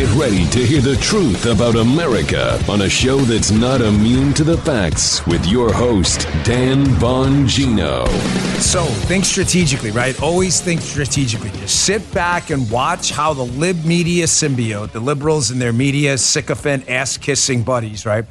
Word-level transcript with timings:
Get 0.00 0.14
ready 0.14 0.46
to 0.46 0.64
hear 0.64 0.80
the 0.80 0.96
truth 0.96 1.44
about 1.44 1.76
America 1.76 2.58
on 2.70 2.80
a 2.80 2.88
show 2.88 3.18
that's 3.18 3.50
not 3.50 3.82
immune 3.82 4.32
to 4.32 4.44
the 4.44 4.56
facts 4.56 5.26
with 5.26 5.44
your 5.44 5.74
host, 5.74 6.26
Dan 6.42 6.86
Bongino. 6.96 8.08
So 8.62 8.84
think 8.84 9.26
strategically, 9.26 9.90
right? 9.90 10.18
Always 10.22 10.62
think 10.62 10.80
strategically. 10.80 11.50
Just 11.50 11.84
sit 11.84 12.14
back 12.14 12.48
and 12.48 12.70
watch 12.70 13.10
how 13.10 13.34
the 13.34 13.42
lib 13.42 13.84
media 13.84 14.24
symbiote, 14.24 14.92
the 14.92 15.00
liberals 15.00 15.50
and 15.50 15.60
their 15.60 15.74
media 15.74 16.16
sycophant 16.16 16.88
ass 16.88 17.18
kissing 17.18 17.62
buddies, 17.62 18.06
right? 18.06 18.24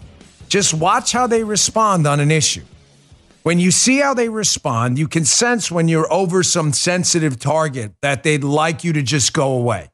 Just 0.47 0.73
watch 0.73 1.11
how 1.11 1.27
they 1.27 1.43
respond 1.43 2.07
on 2.07 2.19
an 2.19 2.31
issue. 2.31 2.65
When 3.43 3.59
you 3.59 3.69
see 3.69 3.99
how 3.99 4.15
they 4.15 4.29
respond, 4.29 4.97
you 4.97 5.07
can 5.07 5.23
sense 5.23 5.71
when 5.71 5.87
you're 5.87 6.11
over 6.11 6.41
some 6.41 6.73
sensitive 6.73 7.37
target 7.37 7.91
that 8.01 8.23
they'd 8.23 8.43
like 8.43 8.83
you 8.83 8.91
to 8.93 9.03
just 9.03 9.33
go 9.33 9.51
away. 9.51 9.91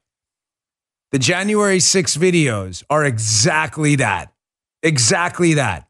The 1.15 1.19
January 1.19 1.79
6 1.79 2.17
videos 2.17 2.83
are 2.89 3.05
exactly 3.05 3.95
that. 3.95 4.33
Exactly 4.83 5.53
that. 5.53 5.87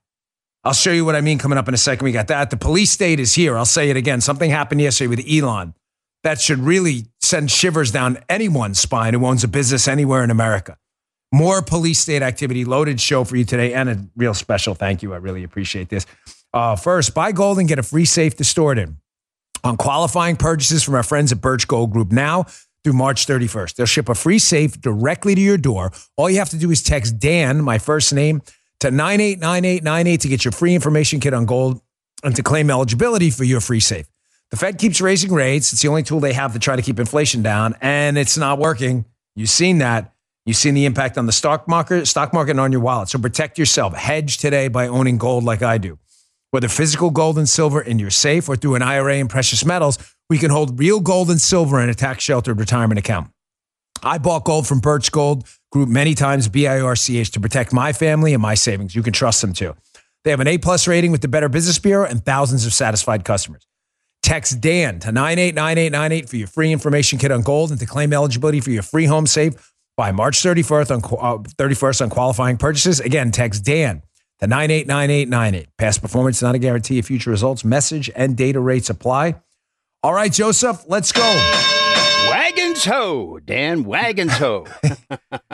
I'll 0.64 0.74
show 0.74 0.92
you 0.92 1.04
what 1.04 1.16
I 1.16 1.22
mean 1.22 1.40
coming 1.40 1.58
up 1.58 1.68
in 1.68 1.74
a 1.74 1.78
second. 1.78 2.06
We 2.06 2.12
got 2.12 2.28
that. 2.28 2.52
The 2.52 2.58
police 2.58 2.92
state 2.92 3.20
is 3.20 3.34
here. 3.34 3.58
I'll 3.58 3.66
say 3.66 3.90
it 3.90 3.98
again. 3.98 4.22
Something 4.22 4.52
happened 4.52 4.82
yesterday 4.82 5.08
with 5.08 5.26
Elon 5.28 5.74
that 6.22 6.40
should 6.40 6.60
really 6.60 7.06
send 7.22 7.50
shivers 7.50 7.90
down 7.90 8.20
anyone's 8.30 8.80
spine 8.80 9.16
who 9.16 9.26
owns 9.26 9.44
a 9.44 9.48
business 9.48 9.88
anywhere 9.88 10.24
in 10.24 10.30
America. 10.30 10.78
More 11.34 11.64
police 11.64 11.98
state 11.98 12.22
activity, 12.22 12.64
loaded 12.64 13.02
show 13.02 13.24
for 13.24 13.36
you 13.36 13.46
today, 13.46 13.74
and 13.74 13.90
a 13.90 14.06
real 14.16 14.36
special 14.36 14.76
thank 14.76 15.02
you. 15.02 15.16
I 15.16 15.18
really 15.18 15.44
appreciate 15.44 15.90
this. 15.90 16.06
Uh, 16.54 16.76
first, 16.76 17.16
buy 17.16 17.32
gold 17.32 17.58
and 17.58 17.68
get 17.68 17.80
a 17.80 17.84
free 17.84 18.06
safe 18.06 18.36
to 18.36 18.44
store 18.44 18.74
it 18.74 18.78
in 18.78 18.98
on 19.64 19.76
qualifying 19.76 20.36
purchases 20.36 20.84
from 20.84 20.94
our 20.94 21.02
friends 21.02 21.32
at 21.32 21.42
Birch 21.42 21.68
Gold 21.68 21.92
Group. 21.92 22.12
Now, 22.12 22.46
through 22.86 22.94
March 22.94 23.26
31st. 23.26 23.76
They'll 23.76 23.88
ship 23.88 24.10
a 24.10 24.16
free 24.16 24.38
safe 24.38 24.80
directly 24.80 25.34
to 25.34 25.42
your 25.42 25.58
door. 25.58 25.92
All 26.18 26.30
you 26.30 26.38
have 26.38 26.52
to 26.52 26.58
do 26.58 26.70
is 26.70 26.84
text 26.84 27.18
Dan, 27.20 27.64
my 27.64 27.80
first 27.80 28.14
name, 28.14 28.44
to 28.82 28.92
989898 28.92 30.22
to 30.22 30.28
get 30.28 30.46
your 30.46 30.52
free 30.52 30.76
information 30.76 31.20
kit 31.20 31.34
on 31.34 31.48
gold 31.48 31.82
and 32.24 32.36
to 32.36 32.44
claim 32.44 32.70
eligibility 32.70 33.32
for 33.32 33.44
your 33.44 33.60
free 33.60 33.80
safe. 33.80 34.06
The 34.52 34.58
Fed 34.58 34.78
keeps 34.78 35.02
raising 35.02 35.34
rates. 35.34 35.74
It's 35.74 35.82
the 35.82 35.88
only 35.88 36.04
tool 36.04 36.20
they 36.20 36.34
have 36.34 36.54
to 36.54 36.60
try 36.60 36.76
to 36.76 36.84
keep 36.84 37.00
inflation 37.00 37.42
down, 37.42 37.74
and 37.82 38.20
it's 38.20 38.38
not 38.38 38.60
working. 38.60 39.06
You've 39.36 39.50
seen 39.50 39.80
that. 39.80 40.14
You've 40.46 40.58
seen 40.58 40.76
the 40.76 40.86
impact 40.86 41.18
on 41.18 41.26
the 41.26 41.32
stock 41.32 41.68
market, 41.68 42.06
stock 42.06 42.34
market 42.34 42.52
and 42.52 42.60
on 42.60 42.72
your 42.72 42.82
wallet. 42.82 43.10
So 43.10 43.18
protect 43.18 43.58
yourself. 43.58 43.96
Hedge 43.96 44.38
today 44.38 44.68
by 44.68 44.88
owning 44.88 45.18
gold 45.18 45.44
like 45.44 45.64
I 45.64 45.80
do. 45.80 45.98
Whether 46.52 46.68
physical 46.68 47.10
gold 47.10 47.40
and 47.40 47.50
silver 47.50 47.82
in 47.82 47.98
your 47.98 48.12
safe 48.12 48.48
or 48.48 48.56
through 48.56 48.76
an 48.76 48.84
IRA 48.84 49.18
in 49.18 49.28
precious 49.28 49.66
metals, 49.66 49.98
we 50.30 50.38
can 50.38 50.52
hold 50.52 50.80
real 50.80 51.00
gold 51.00 51.30
and 51.30 51.40
silver 51.40 51.80
in 51.80 51.90
a 51.90 51.94
tax 51.94 52.24
sheltered 52.24 52.60
retirement 52.60 53.00
account. 53.00 53.30
I 54.04 54.18
bought 54.18 54.44
gold 54.44 54.68
from 54.68 54.80
Birch 54.80 55.12
Gold 55.12 55.48
Group 55.72 55.90
many 55.90 56.14
times, 56.14 56.48
BIRCH, 56.48 57.32
to 57.32 57.40
protect 57.40 57.74
my 57.74 57.94
family 57.94 58.34
and 58.34 58.42
my 58.42 58.54
savings. 58.54 58.96
You 58.96 59.04
can 59.04 59.14
trust 59.14 59.42
them 59.42 59.54
too. 59.54 59.76
They 60.24 60.32
have 60.32 60.40
an 60.40 60.48
A 60.48 60.58
plus 60.58 60.88
rating 60.88 61.12
with 61.12 61.22
the 61.22 61.28
Better 61.28 61.50
Business 61.50 61.80
Bureau 61.80 62.06
and 62.06 62.24
thousands 62.24 62.66
of 62.66 62.74
satisfied 62.74 63.24
customers. 63.24 63.66
Text 64.24 64.60
Dan 64.60 65.00
to 65.02 65.12
989898 65.12 66.30
for 66.30 66.36
your 66.36 66.48
free 66.48 66.72
information 66.72 67.20
kit 67.20 67.32
on 67.32 67.42
gold 67.42 67.70
and 67.70 67.80
to 67.80 67.86
claim 67.86 68.12
eligibility 68.12 68.60
for 68.60 68.72
your 68.72 68.82
free 68.82 69.06
home 69.06 69.28
safe 69.28 69.74
by 69.96 70.12
March 70.12 70.38
31st 70.38 70.92
on, 70.92 71.04
uh, 71.20 71.44
31st 71.58 72.02
on 72.02 72.10
qualifying 72.10 72.58
purchases. 72.58 73.00
Again, 73.00 73.32
text 73.32 73.64
Dan 73.64 74.02
to 74.40 74.48
989898. 74.48 75.70
Past 75.78 76.02
performance 76.02 76.38
is 76.38 76.44
not 76.44 76.56
a 76.56 76.60
guarantee 76.60 77.00
of 77.00 77.06
future 77.06 77.30
results. 77.30 77.64
Message 77.64 78.10
and 78.16 78.36
data 78.36 78.60
rates 78.60 78.90
apply. 78.90 79.36
All 80.06 80.14
right, 80.14 80.32
Joseph, 80.32 80.84
let's 80.88 81.12
go. 81.12 81.24
Wagons 82.30 82.86
ho, 82.86 83.40
Dan 83.44 83.86
Wagons 83.86 84.34
ho. 84.38 84.68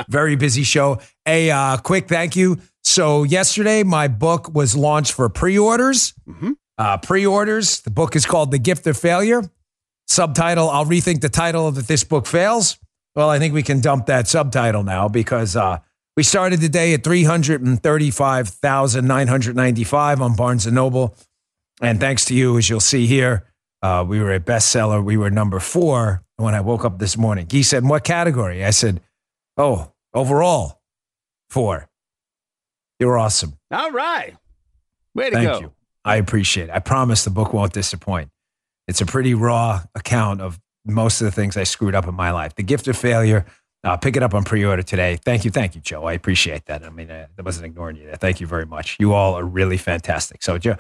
Very 0.09 0.35
busy 0.35 0.63
show. 0.63 0.99
A 1.25 1.49
uh, 1.49 1.77
quick 1.77 2.09
thank 2.09 2.35
you. 2.35 2.57
So 2.83 3.23
yesterday, 3.23 3.83
my 3.83 4.09
book 4.09 4.53
was 4.53 4.75
launched 4.75 5.13
for 5.13 5.29
pre-orders. 5.29 6.13
Mhm. 6.27 6.55
Uh, 6.77 6.97
pre-orders. 6.97 7.79
The 7.79 7.91
book 7.91 8.13
is 8.13 8.25
called 8.25 8.51
"The 8.51 8.59
Gift 8.59 8.85
of 8.87 8.97
Failure." 8.97 9.41
Subtitle: 10.07 10.69
I'll 10.69 10.85
rethink 10.85 11.21
the 11.21 11.29
title 11.29 11.65
of 11.65 11.77
"If 11.77 11.87
This 11.87 12.03
Book 12.03 12.27
Fails." 12.27 12.77
Well, 13.15 13.29
I 13.29 13.39
think 13.39 13.53
we 13.53 13.63
can 13.63 13.79
dump 13.79 14.07
that 14.07 14.27
subtitle 14.27 14.83
now 14.83 15.07
because 15.07 15.55
uh, 15.55 15.77
we 16.17 16.23
started 16.23 16.59
the 16.59 16.67
day 16.67 16.93
at 16.93 17.05
three 17.05 17.23
hundred 17.23 17.61
and 17.65 17.81
thirty-five 17.81 18.49
thousand 18.49 19.07
nine 19.07 19.29
hundred 19.29 19.55
ninety-five 19.55 20.21
on 20.21 20.35
Barnes 20.35 20.65
and 20.65 20.75
Noble, 20.75 21.15
and 21.81 22.01
thanks 22.01 22.25
to 22.25 22.33
you, 22.35 22.57
as 22.57 22.69
you'll 22.69 22.81
see 22.81 23.07
here, 23.07 23.45
uh, 23.81 24.05
we 24.07 24.19
were 24.19 24.33
a 24.33 24.39
bestseller. 24.39 25.03
We 25.03 25.17
were 25.17 25.29
number 25.29 25.59
four 25.59 26.23
when 26.37 26.55
I 26.55 26.61
woke 26.61 26.85
up 26.85 26.99
this 26.99 27.17
morning. 27.17 27.47
He 27.49 27.63
said, 27.63 27.83
"What 27.85 28.03
category?" 28.03 28.63
I 28.63 28.71
said, 28.71 29.01
"Oh, 29.57 29.91
overall, 30.13 30.81
four. 31.49 31.87
You're 32.99 33.17
awesome. 33.17 33.57
All 33.71 33.91
right. 33.91 34.35
Way 35.15 35.31
to 35.31 35.31
go. 35.31 35.37
Thank 35.37 35.51
go. 35.51 35.59
you. 35.59 35.73
I 36.05 36.15
appreciate 36.17 36.69
it. 36.69 36.71
I 36.71 36.79
promise 36.79 37.23
the 37.23 37.29
book 37.31 37.53
won't 37.53 37.73
disappoint. 37.73 38.29
It's 38.87 39.01
a 39.01 39.05
pretty 39.05 39.33
raw 39.33 39.83
account 39.95 40.41
of 40.41 40.59
most 40.85 41.21
of 41.21 41.25
the 41.25 41.31
things 41.31 41.57
I 41.57 41.63
screwed 41.63 41.95
up 41.95 42.07
in 42.07 42.15
my 42.15 42.31
life. 42.31 42.55
The 42.55 42.63
gift 42.63 42.87
of 42.87 42.97
failure. 42.97 43.45
Uh, 43.83 43.97
pick 43.97 44.15
it 44.15 44.21
up 44.21 44.35
on 44.35 44.43
pre-order 44.43 44.83
today. 44.83 45.17
Thank 45.25 45.43
you, 45.43 45.49
thank 45.49 45.73
you, 45.73 45.81
Joe. 45.81 46.03
I 46.03 46.13
appreciate 46.13 46.65
that. 46.65 46.83
I 46.83 46.91
mean, 46.91 47.09
uh, 47.09 47.25
I 47.37 47.41
wasn't 47.41 47.65
ignoring 47.65 47.95
you 47.95 48.05
there. 48.05 48.15
Thank 48.15 48.39
you 48.39 48.45
very 48.45 48.67
much. 48.67 48.95
You 48.99 49.13
all 49.13 49.33
are 49.33 49.43
really 49.43 49.77
fantastic. 49.77 50.43
So, 50.43 50.59
Joe, 50.59 50.75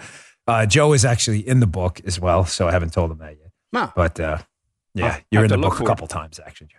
uh, 0.51 0.65
Joe 0.65 0.93
is 0.93 1.05
actually 1.05 1.47
in 1.47 1.59
the 1.59 1.67
book 1.67 2.01
as 2.05 2.19
well. 2.19 2.45
So 2.45 2.67
I 2.67 2.71
haven't 2.71 2.93
told 2.93 3.11
him 3.11 3.19
that 3.19 3.37
yet. 3.37 3.51
Huh. 3.73 3.91
But 3.95 4.19
uh, 4.19 4.37
yeah, 4.93 5.19
you're 5.31 5.45
in 5.45 5.49
the 5.49 5.57
book 5.57 5.73
a 5.73 5.77
for 5.77 5.83
it. 5.83 5.87
couple 5.87 6.07
times, 6.07 6.39
actually. 6.45 6.69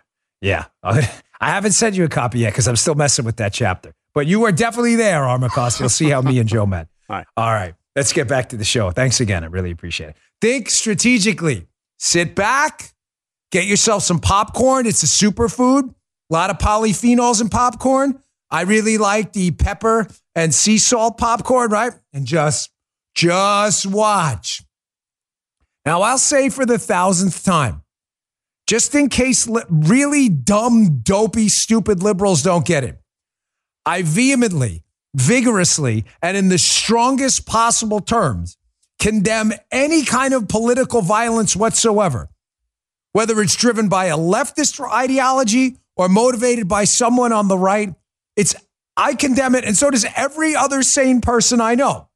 Yeah, 0.41 0.65
I 0.83 1.01
haven't 1.39 1.71
sent 1.71 1.95
you 1.95 2.03
a 2.03 2.09
copy 2.09 2.39
yet 2.39 2.51
because 2.51 2.67
I'm 2.67 2.75
still 2.75 2.95
messing 2.95 3.25
with 3.25 3.37
that 3.37 3.53
chapter. 3.53 3.93
But 4.13 4.27
you 4.27 4.43
are 4.43 4.51
definitely 4.51 4.95
there, 4.95 5.21
Armacost. 5.21 5.79
You'll 5.79 5.89
see 5.89 6.09
how 6.09 6.21
me 6.21 6.37
and 6.39 6.47
Joe 6.47 6.65
met. 6.65 6.87
All 7.09 7.15
right. 7.15 7.27
All 7.35 7.51
right. 7.51 7.73
Let's 7.95 8.13
get 8.13 8.27
back 8.27 8.49
to 8.49 8.57
the 8.57 8.63
show. 8.63 8.91
Thanks 8.91 9.19
again. 9.19 9.43
I 9.43 9.47
really 9.47 9.71
appreciate 9.71 10.09
it. 10.11 10.15
Think 10.41 10.69
strategically. 10.69 11.67
Sit 11.99 12.35
back, 12.35 12.93
get 13.51 13.65
yourself 13.65 14.03
some 14.03 14.19
popcorn. 14.19 14.85
It's 14.85 15.03
a 15.03 15.05
superfood. 15.05 15.89
A 15.89 16.33
lot 16.33 16.49
of 16.49 16.57
polyphenols 16.57 17.39
in 17.41 17.49
popcorn. 17.49 18.19
I 18.51 18.61
really 18.63 18.97
like 18.97 19.33
the 19.33 19.51
pepper 19.51 20.07
and 20.35 20.53
sea 20.53 20.77
salt 20.77 21.17
popcorn, 21.17 21.71
right? 21.71 21.93
And 22.13 22.25
just, 22.25 22.71
just 23.15 23.85
watch. 23.85 24.63
Now, 25.85 26.01
I'll 26.01 26.17
say 26.17 26.49
for 26.49 26.65
the 26.65 26.79
thousandth 26.79 27.43
time, 27.43 27.83
just 28.67 28.95
in 28.95 29.09
case 29.09 29.47
li- 29.47 29.63
really 29.69 30.29
dumb, 30.29 31.01
dopey, 31.03 31.49
stupid 31.49 32.01
liberals 32.01 32.41
don't 32.41 32.65
get 32.65 32.83
it, 32.83 32.99
I 33.85 34.01
vehemently, 34.01 34.83
vigorously, 35.13 36.05
and 36.21 36.37
in 36.37 36.47
the 36.47 36.57
strongest 36.57 37.45
possible 37.45 37.99
terms 37.99 38.57
condemn 38.99 39.51
any 39.71 40.05
kind 40.05 40.33
of 40.33 40.47
political 40.47 41.01
violence 41.01 41.55
whatsoever, 41.55 42.29
whether 43.11 43.41
it's 43.41 43.55
driven 43.55 43.89
by 43.89 44.05
a 44.05 44.17
leftist 44.17 44.79
ideology 44.89 45.77
or 45.97 46.07
motivated 46.07 46.69
by 46.69 46.85
someone 46.85 47.33
on 47.33 47.49
the 47.49 47.57
right. 47.57 47.93
It's 48.37 48.55
I 48.95 49.15
condemn 49.15 49.55
it, 49.55 49.65
and 49.65 49.75
so 49.75 49.89
does 49.91 50.05
every 50.15 50.55
other 50.55 50.83
sane 50.83 51.19
person 51.19 51.59
I 51.59 51.75
know. 51.75 52.07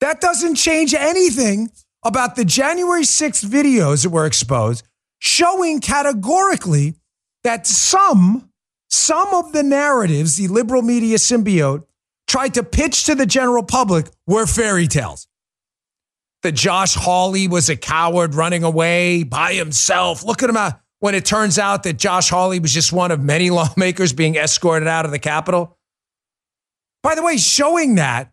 That 0.00 0.20
doesn't 0.20 0.54
change 0.54 0.94
anything 0.94 1.70
about 2.04 2.36
the 2.36 2.44
January 2.44 3.02
6th 3.02 3.44
videos 3.44 4.02
that 4.02 4.10
were 4.10 4.26
exposed, 4.26 4.84
showing 5.18 5.80
categorically 5.80 6.94
that 7.44 7.66
some, 7.66 8.50
some 8.88 9.28
of 9.34 9.52
the 9.52 9.62
narratives 9.62 10.36
the 10.36 10.48
liberal 10.48 10.82
media 10.82 11.18
symbiote 11.18 11.84
tried 12.26 12.54
to 12.54 12.62
pitch 12.62 13.04
to 13.04 13.14
the 13.14 13.26
general 13.26 13.62
public 13.62 14.06
were 14.26 14.46
fairy 14.46 14.86
tales. 14.86 15.26
That 16.42 16.52
Josh 16.52 16.94
Hawley 16.94 17.48
was 17.48 17.68
a 17.68 17.76
coward 17.76 18.34
running 18.34 18.64
away 18.64 19.24
by 19.24 19.52
himself. 19.52 20.24
Look 20.24 20.42
at 20.42 20.48
him 20.48 20.56
out 20.56 20.80
when 21.00 21.14
it 21.14 21.26
turns 21.26 21.58
out 21.58 21.82
that 21.82 21.98
Josh 21.98 22.30
Hawley 22.30 22.60
was 22.60 22.72
just 22.72 22.92
one 22.92 23.10
of 23.10 23.20
many 23.20 23.50
lawmakers 23.50 24.14
being 24.14 24.36
escorted 24.36 24.88
out 24.88 25.04
of 25.04 25.10
the 25.10 25.18
Capitol. 25.18 25.76
By 27.02 27.14
the 27.14 27.22
way, 27.22 27.36
showing 27.36 27.96
that 27.96 28.32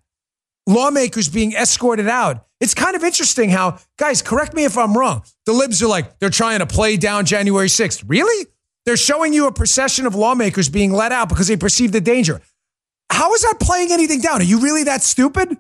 lawmakers 0.67 1.29
being 1.29 1.53
escorted 1.53 2.07
out. 2.07 2.45
It's 2.59 2.73
kind 2.73 2.95
of 2.95 3.03
interesting 3.03 3.49
how, 3.49 3.79
guys, 3.97 4.21
correct 4.21 4.53
me 4.53 4.65
if 4.65 4.77
I'm 4.77 4.95
wrong. 4.97 5.23
The 5.45 5.53
libs 5.53 5.81
are 5.81 5.87
like, 5.87 6.19
they're 6.19 6.29
trying 6.29 6.59
to 6.59 6.65
play 6.67 6.97
down 6.97 7.25
January 7.25 7.67
6th. 7.67 8.03
Really? 8.07 8.47
They're 8.85 8.97
showing 8.97 9.33
you 9.33 9.47
a 9.47 9.51
procession 9.51 10.05
of 10.05 10.15
lawmakers 10.15 10.69
being 10.69 10.91
let 10.91 11.11
out 11.11 11.29
because 11.29 11.47
they 11.47 11.57
perceive 11.57 11.91
the 11.91 12.01
danger. 12.01 12.41
How 13.11 13.33
is 13.33 13.41
that 13.41 13.55
playing 13.59 13.91
anything 13.91 14.21
down? 14.21 14.41
Are 14.41 14.45
you 14.45 14.59
really 14.59 14.83
that 14.83 15.01
stupid? 15.01 15.57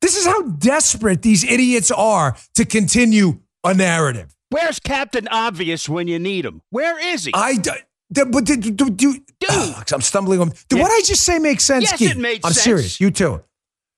This 0.00 0.16
is 0.16 0.26
how 0.26 0.42
desperate 0.42 1.22
these 1.22 1.44
idiots 1.44 1.90
are 1.90 2.36
to 2.56 2.64
continue 2.64 3.40
a 3.64 3.72
narrative. 3.74 4.34
Where's 4.50 4.78
Captain 4.78 5.26
Obvious 5.28 5.88
when 5.88 6.06
you 6.08 6.18
need 6.18 6.44
him? 6.44 6.62
Where 6.70 6.98
is 7.12 7.24
he? 7.24 7.32
I, 7.34 7.56
d- 7.56 7.70
d- 8.12 8.24
but 8.30 8.44
did, 8.44 8.76
do, 8.76 8.90
do, 8.90 9.14
Dude. 9.40 9.92
I'm 9.92 10.00
stumbling 10.00 10.40
on. 10.40 10.48
Did 10.68 10.76
Yeah. 10.78 10.82
what 10.82 10.92
I 10.92 11.00
just 11.04 11.22
say 11.24 11.38
make 11.38 11.60
sense, 11.60 11.84
Yes, 11.84 11.98
Keith? 11.98 12.10
it 12.12 12.18
made 12.18 12.40
I'm 12.44 12.52
sense. 12.52 12.64
serious. 12.64 13.00
You 13.00 13.10
too. 13.10 13.42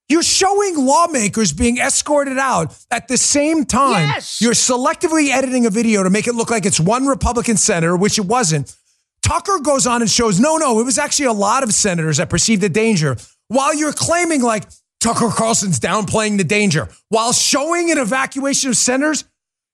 You're 0.09 0.23
showing 0.23 0.77
lawmakers 0.77 1.53
being 1.53 1.79
escorted 1.79 2.39
out 2.39 2.77
at 2.93 3.09
the 3.09 3.17
same 3.17 3.65
time. 3.65 4.09
Yes. 4.09 4.41
You're 4.41 4.53
selectively 4.53 5.31
editing 5.31 5.67
a 5.67 5.71
video 5.71 6.05
to 6.05 6.11
make 6.11 6.29
it 6.29 6.35
look 6.35 6.51
like 6.51 6.65
it's 6.65 6.79
one 6.79 7.07
Republican 7.07 7.57
senator, 7.57 7.97
which 7.97 8.19
it 8.19 8.25
wasn't, 8.25 8.77
Tucker 9.23 9.59
goes 9.59 9.89
on 9.89 10.03
and 10.03 10.11
shows, 10.11 10.39
no, 10.39 10.57
no, 10.57 10.79
it 10.79 10.85
was 10.85 10.99
actually 10.99 11.27
a 11.27 11.33
lot 11.33 11.65
of 11.65 11.75
senators 11.75 12.19
that 12.19 12.31
perceived 12.31 12.63
the 12.63 12.69
danger 12.69 13.17
while 13.49 13.75
you're 13.75 13.93
claiming 13.93 14.41
like 14.41 14.63
Tucker 15.01 15.31
Carlson's 15.31 15.81
downplaying 15.81 16.39
the 16.39 16.45
danger 16.45 16.89
while 17.09 17.33
showing 17.33 17.91
an 17.91 17.99
evacuation 17.99 18.71
of 18.71 18.77
senators. 18.77 19.25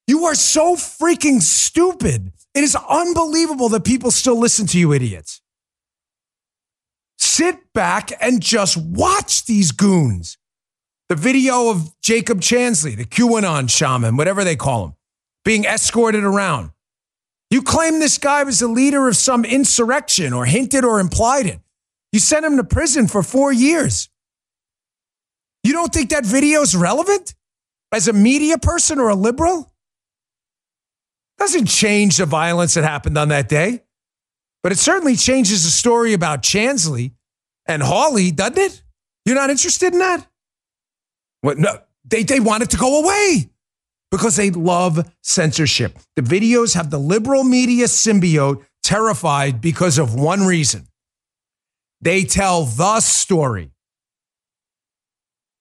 You 0.07 0.25
are 0.25 0.35
so 0.35 0.77
freaking 0.77 1.43
stupid. 1.43 2.33
It 2.55 2.65
is 2.65 2.75
unbelievable 2.89 3.69
that 3.69 3.85
people 3.85 4.11
still 4.11 4.39
listen 4.39 4.67
to 4.69 4.79
you 4.79 4.95
idiots. 4.95 5.42
Sit 7.25 7.73
back 7.73 8.11
and 8.21 8.43
just 8.43 8.77
watch 8.77 9.47
these 9.47 9.71
goons. 9.71 10.39
The 11.09 11.15
video 11.15 11.71
of 11.71 11.95
Jacob 12.01 12.41
Chansley, 12.41 12.97
the 12.97 13.05
QAnon 13.05 13.71
shaman, 13.71 14.17
whatever 14.17 14.43
they 14.43 14.57
call 14.57 14.87
him, 14.87 14.95
being 15.45 15.65
escorted 15.65 16.25
around. 16.25 16.73
You 17.49 17.63
claim 17.63 18.01
this 18.01 18.19
guy 18.19 18.43
was 18.43 18.59
the 18.59 18.67
leader 18.67 19.07
of 19.07 19.17
some 19.17 19.45
insurrection 19.45 20.33
or 20.33 20.47
hinted 20.47 20.85
or 20.85 20.99
implied 20.99 21.47
it. 21.47 21.61
You 22.11 22.19
sent 22.19 22.45
him 22.45 22.57
to 22.57 22.65
prison 22.65 23.07
for 23.07 23.23
four 23.23 23.53
years. 23.53 24.09
You 25.63 25.75
don't 25.75 25.95
think 25.95 26.11
that 26.11 26.27
video 26.27 26.63
is 26.63 26.75
relevant 26.75 27.37
as 27.93 28.09
a 28.09 28.13
media 28.13 28.59
person 28.59 28.99
or 28.99 29.11
a 29.11 29.15
liberal? 29.15 29.73
Doesn't 31.39 31.67
change 31.67 32.17
the 32.17 32.27
violence 32.27 32.75
that 32.75 32.83
happened 32.83 33.17
on 33.17 33.29
that 33.29 33.49
day, 33.49 33.85
but 34.63 34.73
it 34.73 34.79
certainly 34.79 35.17
changes 35.17 35.65
the 35.65 35.71
story 35.71 36.13
about 36.13 36.43
Chansley 36.43 37.13
and 37.67 37.83
Hawley, 37.83 38.31
doesn't 38.31 38.59
it? 38.59 38.83
You're 39.25 39.37
not 39.37 39.51
interested 39.51 39.93
in 39.93 39.99
that? 40.01 40.27
What? 41.41 41.59
No, 41.59 41.79
they, 42.05 42.23
they 42.23 42.41
want 42.41 42.63
it 42.63 42.71
to 42.71 42.77
go 42.77 43.03
away 43.03 43.51
because 44.11 44.37
they 44.37 44.51
love 44.51 45.11
censorship. 45.23 45.99
The 46.17 46.23
videos 46.23 46.75
have 46.75 46.91
the 46.91 46.99
liberal 46.99 47.45
media 47.45 47.87
symbiote 47.87 48.65
terrified 48.83 49.61
because 49.61 49.99
of 49.99 50.15
one 50.15 50.43
reason 50.43 50.87
they 52.03 52.25
tell 52.25 52.65
the 52.65 53.01
story, 53.01 53.71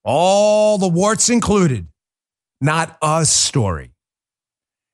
all 0.04 0.80
the 0.80 0.88
warts 0.88 1.30
included, 1.30 1.88
not 2.60 2.98
a 3.02 3.26
story. 3.26 3.92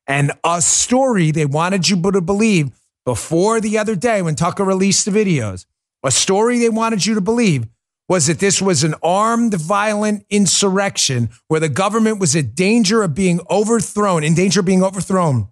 And 0.06 0.31
a 0.44 0.62
story 0.62 1.31
they 1.31 1.45
wanted 1.45 1.89
you 1.89 2.01
to 2.12 2.21
believe 2.21 2.71
before 3.07 3.62
the 3.62 3.77
other 3.77 3.95
day 3.95 4.21
when 4.21 4.36
Tucker 4.36 4.65
released 4.65 5.06
the 5.06 5.12
videos, 5.12 5.65
a 6.04 6.12
story 6.12 6.59
they 6.59 6.68
wanted 6.68 7.06
you 7.06 7.15
to 7.15 7.21
believe 7.21 7.65
was 8.09 8.27
that 8.27 8.39
this 8.39 8.62
was 8.62 8.83
an 8.83 8.95
armed, 9.01 9.54
violent 9.54 10.25
insurrection 10.30 11.30
where 11.48 11.62
the 11.62 11.69
government 11.69 12.19
was 12.19 12.36
in 12.36 12.51
danger 12.51 13.04
of 13.04 13.15
being 13.15 13.39
overthrown, 13.50 14.25
in 14.25 14.36
danger 14.36 14.59
of 14.59 14.65
being 14.65 14.83
overthrown 14.83 15.48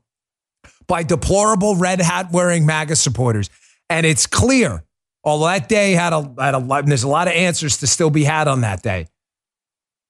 by 0.86 1.02
deplorable 1.02 1.78
red 1.78 2.02
hat 2.02 2.30
wearing 2.30 2.66
MAGA 2.66 2.98
supporters. 2.98 3.50
And 3.90 4.06
it's 4.06 4.28
clear, 4.28 4.84
although 5.24 5.46
that 5.46 5.69
day 5.69 5.94
had 5.94 6.12
a, 6.12 6.34
had 6.38 6.56
a 6.56 6.84
there's 6.86 7.04
a 7.04 7.07
lot 7.07 7.30
of 7.30 7.36
answers 7.36 7.78
to 7.78 7.88
still 7.88 8.10
be 8.10 8.25
had 8.25 8.50
on 8.50 8.62
that 8.62 8.84
day. 8.84 9.07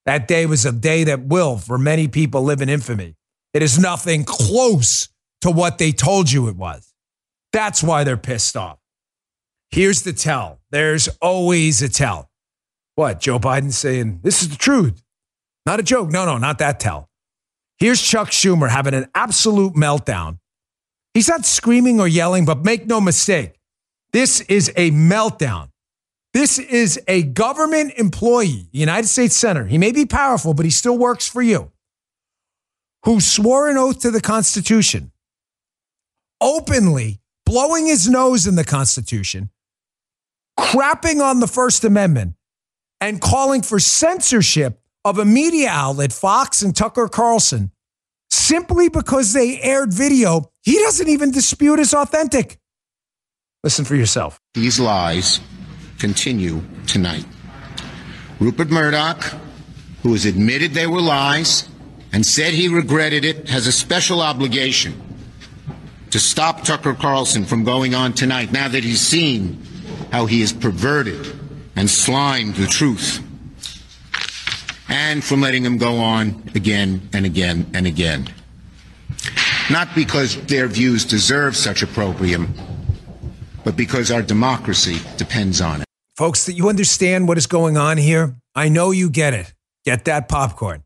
That 0.07 0.27
day 0.27 0.47
was 0.47 0.65
a 0.65 0.71
day 0.71 1.03
that 1.03 1.25
will, 1.27 1.59
for 1.59 1.77
many 1.77 2.07
people, 2.07 2.41
live 2.41 2.61
in 2.61 2.69
infamy. 2.69 3.15
It 3.53 3.61
is 3.61 3.77
nothing 3.77 4.23
close 4.23 5.09
to 5.41 5.51
what 5.51 5.77
they 5.77 5.91
told 5.91 6.31
you 6.31 6.47
it 6.47 6.55
was. 6.55 6.94
That's 7.55 7.81
why 7.81 8.03
they're 8.03 8.17
pissed 8.17 8.57
off. 8.57 8.79
Here's 9.71 10.01
the 10.01 10.11
tell. 10.11 10.59
There's 10.71 11.07
always 11.21 11.81
a 11.81 11.87
tell. 11.87 12.29
What? 12.95 13.21
Joe 13.21 13.39
Biden 13.39 13.71
saying, 13.71 14.19
this 14.23 14.41
is 14.41 14.49
the 14.49 14.57
truth. 14.57 15.01
Not 15.65 15.79
a 15.79 15.83
joke. 15.83 16.09
No, 16.11 16.25
no, 16.25 16.37
not 16.37 16.57
that 16.57 16.81
tell. 16.81 17.07
Here's 17.77 18.01
Chuck 18.01 18.31
Schumer 18.31 18.69
having 18.69 18.93
an 18.93 19.07
absolute 19.15 19.73
meltdown. 19.73 20.39
He's 21.13 21.29
not 21.29 21.45
screaming 21.45 22.01
or 22.01 22.09
yelling, 22.09 22.43
but 22.43 22.65
make 22.65 22.87
no 22.87 22.99
mistake, 22.99 23.53
this 24.11 24.41
is 24.41 24.67
a 24.75 24.91
meltdown. 24.91 25.69
This 26.33 26.59
is 26.59 26.99
a 27.07 27.23
government 27.23 27.93
employee, 27.95 28.67
United 28.73 29.07
States 29.07 29.33
Senator. 29.33 29.65
He 29.65 29.77
may 29.77 29.93
be 29.93 30.05
powerful, 30.05 30.53
but 30.53 30.65
he 30.65 30.71
still 30.71 30.97
works 30.97 31.25
for 31.25 31.41
you, 31.41 31.71
who 33.05 33.21
swore 33.21 33.69
an 33.69 33.77
oath 33.77 33.99
to 33.99 34.11
the 34.11 34.19
Constitution, 34.19 35.13
openly 36.41 37.21
blowing 37.45 37.85
his 37.85 38.09
nose 38.09 38.47
in 38.47 38.55
the 38.55 38.63
Constitution, 38.63 39.49
crapping 40.59 41.21
on 41.21 41.39
the 41.39 41.47
First 41.47 41.83
Amendment, 41.83 42.35
and 43.01 43.21
calling 43.21 43.61
for 43.61 43.79
censorship 43.79 44.81
of 45.03 45.19
a 45.19 45.25
media 45.25 45.69
outlet, 45.69 46.11
Fox 46.11 46.61
and 46.61 46.75
Tucker 46.75 47.07
Carlson, 47.07 47.71
simply 48.31 48.89
because 48.89 49.33
they 49.33 49.61
aired 49.61 49.93
video 49.93 50.51
he 50.65 50.79
doesn't 50.79 51.07
even 51.07 51.29
dispute 51.29 51.79
is 51.79 51.93
authentic. 51.93 52.57
Listen 53.63 53.85
for 53.85 53.95
yourself. 53.95 54.39
These 54.55 54.79
lies 54.79 55.39
continue 55.99 56.61
tonight. 56.87 57.25
Rupert 58.39 58.71
Murdoch, 58.71 59.23
who 60.01 60.11
has 60.13 60.25
admitted 60.25 60.71
they 60.71 60.87
were 60.87 61.01
lies 61.01 61.69
and 62.11 62.25
said 62.25 62.53
he 62.53 62.67
regretted 62.67 63.25
it, 63.25 63.47
has 63.47 63.67
a 63.67 63.71
special 63.71 64.21
obligation 64.21 64.99
to 66.15 66.19
stop 66.21 66.63
Tucker 66.63 66.93
Carlson 66.93 67.43
from 67.43 67.65
going 67.65 67.93
on 67.93 68.13
tonight 68.13 68.49
now 68.49 68.69
that 68.69 68.85
he's 68.85 69.01
seen 69.01 69.61
how 70.13 70.25
he 70.25 70.39
has 70.39 70.53
perverted 70.53 71.37
and 71.75 71.89
slimed 71.89 72.55
the 72.55 72.67
truth, 72.67 73.21
and 74.87 75.21
from 75.21 75.41
letting 75.41 75.65
him 75.65 75.77
go 75.77 75.97
on 75.97 76.41
again 76.55 77.09
and 77.11 77.25
again 77.25 77.69
and 77.73 77.85
again. 77.85 78.29
Not 79.69 79.93
because 79.93 80.41
their 80.45 80.67
views 80.67 81.03
deserve 81.03 81.53
such 81.57 81.83
opprobrium, 81.83 82.53
but 83.65 83.75
because 83.75 84.09
our 84.09 84.21
democracy 84.21 84.99
depends 85.17 85.59
on 85.59 85.81
it. 85.81 85.87
Folks, 86.15 86.45
that 86.45 86.53
you 86.53 86.69
understand 86.69 87.27
what 87.27 87.37
is 87.37 87.45
going 87.45 87.75
on 87.75 87.97
here? 87.97 88.37
I 88.55 88.69
know 88.69 88.91
you 88.91 89.09
get 89.09 89.33
it. 89.33 89.53
Get 89.83 90.05
that 90.05 90.29
popcorn. 90.29 90.85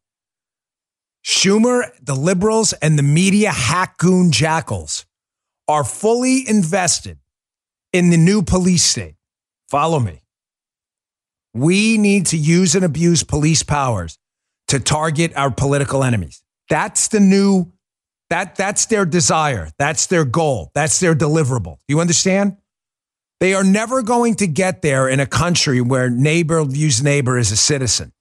Schumer, 1.24 1.84
the 2.02 2.16
liberals, 2.16 2.74
and 2.74 2.98
the 2.98 3.04
media 3.04 3.52
hackgoon 3.52 4.32
jackals 4.32 5.06
are 5.70 5.84
fully 5.84 6.44
invested 6.50 7.20
in 7.94 8.10
the 8.10 8.18
new 8.18 8.42
police 8.42 8.84
state. 8.84 9.16
Follow 9.70 10.00
me. 10.00 10.24
We 11.54 11.98
need 11.98 12.26
to 12.28 12.38
use 12.38 12.76
and 12.76 12.84
abuse 12.84 13.24
police 13.24 13.64
powers 13.64 14.18
to 14.68 14.80
target 14.80 15.32
our 15.36 15.52
political 15.52 16.04
enemies. 16.04 16.42
That's 16.70 17.08
the 17.08 17.20
new 17.20 17.72
that 18.30 18.56
that's 18.56 18.88
their 18.88 19.06
desire. 19.06 19.70
That's 19.80 20.08
their 20.08 20.26
goal. 20.26 20.72
That's 20.76 21.00
their 21.00 21.16
deliverable. 21.16 21.78
You 21.88 22.00
understand? 22.00 22.58
They 23.40 23.54
are 23.54 23.64
never 23.64 24.02
going 24.02 24.36
to 24.36 24.48
get 24.48 24.82
there 24.82 25.08
in 25.08 25.20
a 25.20 25.26
country 25.26 25.82
where 25.82 26.10
neighbor 26.10 26.64
views 26.66 27.02
neighbor 27.02 27.38
as 27.38 27.52
a 27.52 27.58
citizen. 27.58 28.12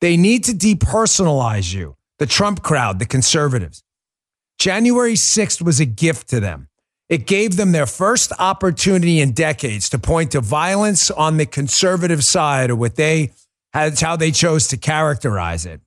They 0.00 0.16
need 0.16 0.44
to 0.44 0.52
depersonalize 0.52 1.72
you. 1.72 1.96
The 2.18 2.26
Trump 2.26 2.62
crowd, 2.62 2.98
the 2.98 3.06
conservatives. 3.06 3.82
January 4.58 5.14
6th 5.14 5.62
was 5.62 5.80
a 5.80 5.86
gift 5.86 6.28
to 6.28 6.38
them. 6.38 6.68
It 7.12 7.26
gave 7.26 7.56
them 7.56 7.72
their 7.72 7.84
first 7.84 8.32
opportunity 8.38 9.20
in 9.20 9.32
decades 9.32 9.90
to 9.90 9.98
point 9.98 10.30
to 10.30 10.40
violence 10.40 11.10
on 11.10 11.36
the 11.36 11.44
conservative 11.44 12.24
side 12.24 12.70
or 12.70 12.76
what 12.76 12.96
they 12.96 13.32
that's 13.74 14.00
how 14.00 14.16
they 14.16 14.30
chose 14.30 14.68
to 14.68 14.78
characterize 14.78 15.66
it. 15.66 15.82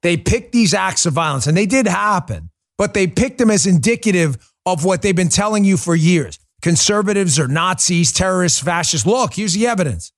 They 0.00 0.16
picked 0.16 0.52
these 0.52 0.72
acts 0.72 1.04
of 1.04 1.12
violence 1.12 1.46
and 1.46 1.54
they 1.54 1.66
did 1.66 1.86
happen, 1.86 2.48
but 2.78 2.94
they 2.94 3.06
picked 3.06 3.36
them 3.36 3.50
as 3.50 3.66
indicative 3.66 4.38
of 4.64 4.86
what 4.86 5.02
they've 5.02 5.14
been 5.14 5.28
telling 5.28 5.64
you 5.64 5.76
for 5.76 5.94
years. 5.94 6.38
Conservatives 6.62 7.38
are 7.38 7.46
Nazis, 7.46 8.10
terrorists, 8.10 8.60
fascists. 8.60 9.06
Look, 9.06 9.34
here's 9.34 9.52
the 9.52 9.66
evidence. 9.66 10.12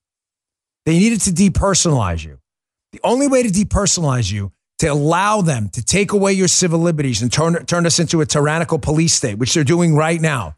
They 0.85 0.97
needed 0.97 1.23
to 1.23 1.31
depersonalize 1.31 2.25
you. 2.25 2.39
The 2.93 3.01
only 3.03 3.27
way 3.27 3.43
to 3.43 3.49
depersonalize 3.49 4.31
you 4.31 4.53
to 4.79 4.89
allow 4.89 5.41
them 5.41 5.69
to 5.71 5.85
take 5.85 6.13
away 6.13 6.33
your 6.33 6.49
civil 6.49 6.79
liberties 6.79 7.23
and 7.23 7.33
turn, 7.33 7.65
turn 7.67 7.87
us 7.87 7.99
into 7.99 8.21
a 8.21 8.27
tyrannical 8.27 8.79
police 8.79 9.15
state, 9.15 9.39
which 9.39 9.55
they're 9.55 9.65
doing 9.65 9.95
right 9.95 10.21
now, 10.21 10.57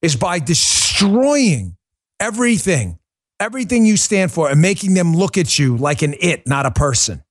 is 0.00 0.16
by 0.16 0.38
destroying 0.38 1.76
everything, 2.20 2.98
everything 3.40 3.84
you 3.84 3.96
stand 3.96 4.30
for, 4.30 4.48
and 4.48 4.62
making 4.62 4.94
them 4.94 5.14
look 5.14 5.36
at 5.36 5.58
you 5.58 5.76
like 5.76 6.02
an 6.02 6.14
it, 6.20 6.46
not 6.46 6.66
a 6.66 6.70
person. 6.70 7.24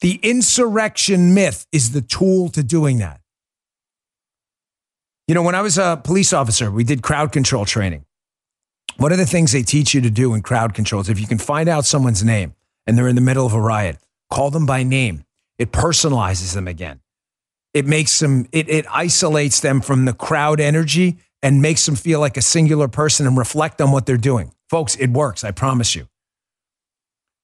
The 0.00 0.20
insurrection 0.22 1.34
myth 1.34 1.66
is 1.72 1.90
the 1.90 2.02
tool 2.02 2.48
to 2.50 2.62
doing 2.62 2.98
that. 2.98 3.20
You 5.26 5.34
know, 5.34 5.42
when 5.42 5.54
I 5.54 5.62
was 5.62 5.76
a 5.76 6.00
police 6.02 6.32
officer, 6.32 6.70
we 6.70 6.84
did 6.84 7.02
crowd 7.02 7.32
control 7.32 7.64
training. 7.64 8.04
One 8.96 9.12
of 9.12 9.18
the 9.18 9.26
things 9.26 9.52
they 9.52 9.62
teach 9.62 9.94
you 9.94 10.00
to 10.00 10.10
do 10.10 10.34
in 10.34 10.42
crowd 10.42 10.74
control 10.74 11.00
is 11.00 11.08
if 11.08 11.20
you 11.20 11.26
can 11.26 11.38
find 11.38 11.68
out 11.68 11.84
someone's 11.84 12.24
name 12.24 12.54
and 12.86 12.96
they're 12.96 13.08
in 13.08 13.14
the 13.14 13.20
middle 13.20 13.44
of 13.44 13.52
a 13.52 13.60
riot, 13.60 13.98
Call 14.30 14.50
them 14.50 14.66
by 14.66 14.82
name. 14.82 15.24
It 15.58 15.72
personalizes 15.72 16.54
them 16.54 16.68
again. 16.68 17.00
It 17.74 17.86
makes 17.86 18.18
them, 18.18 18.46
it, 18.52 18.68
it 18.68 18.86
isolates 18.90 19.60
them 19.60 19.80
from 19.80 20.04
the 20.04 20.12
crowd 20.12 20.60
energy 20.60 21.18
and 21.42 21.62
makes 21.62 21.86
them 21.86 21.96
feel 21.96 22.20
like 22.20 22.36
a 22.36 22.42
singular 22.42 22.88
person 22.88 23.26
and 23.26 23.36
reflect 23.36 23.80
on 23.80 23.92
what 23.92 24.06
they're 24.06 24.16
doing. 24.16 24.52
Folks, 24.68 24.96
it 24.96 25.10
works, 25.10 25.44
I 25.44 25.50
promise 25.50 25.94
you. 25.94 26.08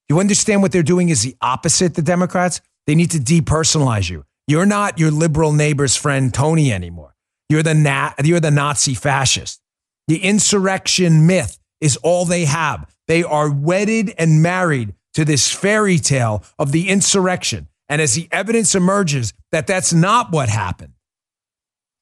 You 0.08 0.20
understand 0.20 0.62
what 0.62 0.72
they're 0.72 0.82
doing 0.82 1.08
is 1.08 1.22
the 1.22 1.36
opposite, 1.40 1.94
the 1.94 2.02
Democrats? 2.02 2.60
They 2.86 2.94
need 2.94 3.10
to 3.12 3.18
depersonalize 3.18 4.10
you. 4.10 4.24
You're 4.46 4.66
not 4.66 4.98
your 4.98 5.10
liberal 5.10 5.52
neighbor's 5.52 5.96
friend, 5.96 6.32
Tony, 6.32 6.72
anymore. 6.72 7.14
You're 7.48 7.62
the 7.62 7.74
na- 7.74 8.12
you're 8.22 8.40
the 8.40 8.50
Nazi 8.50 8.94
fascist. 8.94 9.60
The 10.08 10.18
insurrection 10.18 11.26
myth 11.26 11.58
is 11.80 11.96
all 11.98 12.26
they 12.26 12.44
have. 12.44 12.94
They 13.08 13.22
are 13.22 13.50
wedded 13.50 14.12
and 14.18 14.42
married 14.42 14.94
to 15.14 15.24
this 15.24 15.50
fairy 15.50 15.98
tale 15.98 16.44
of 16.58 16.72
the 16.72 16.88
insurrection. 16.88 17.68
And 17.88 18.00
as 18.00 18.14
the 18.14 18.28
evidence 18.30 18.74
emerges 18.74 19.32
that 19.52 19.66
that's 19.66 19.92
not 19.92 20.32
what 20.32 20.48
happened, 20.48 20.94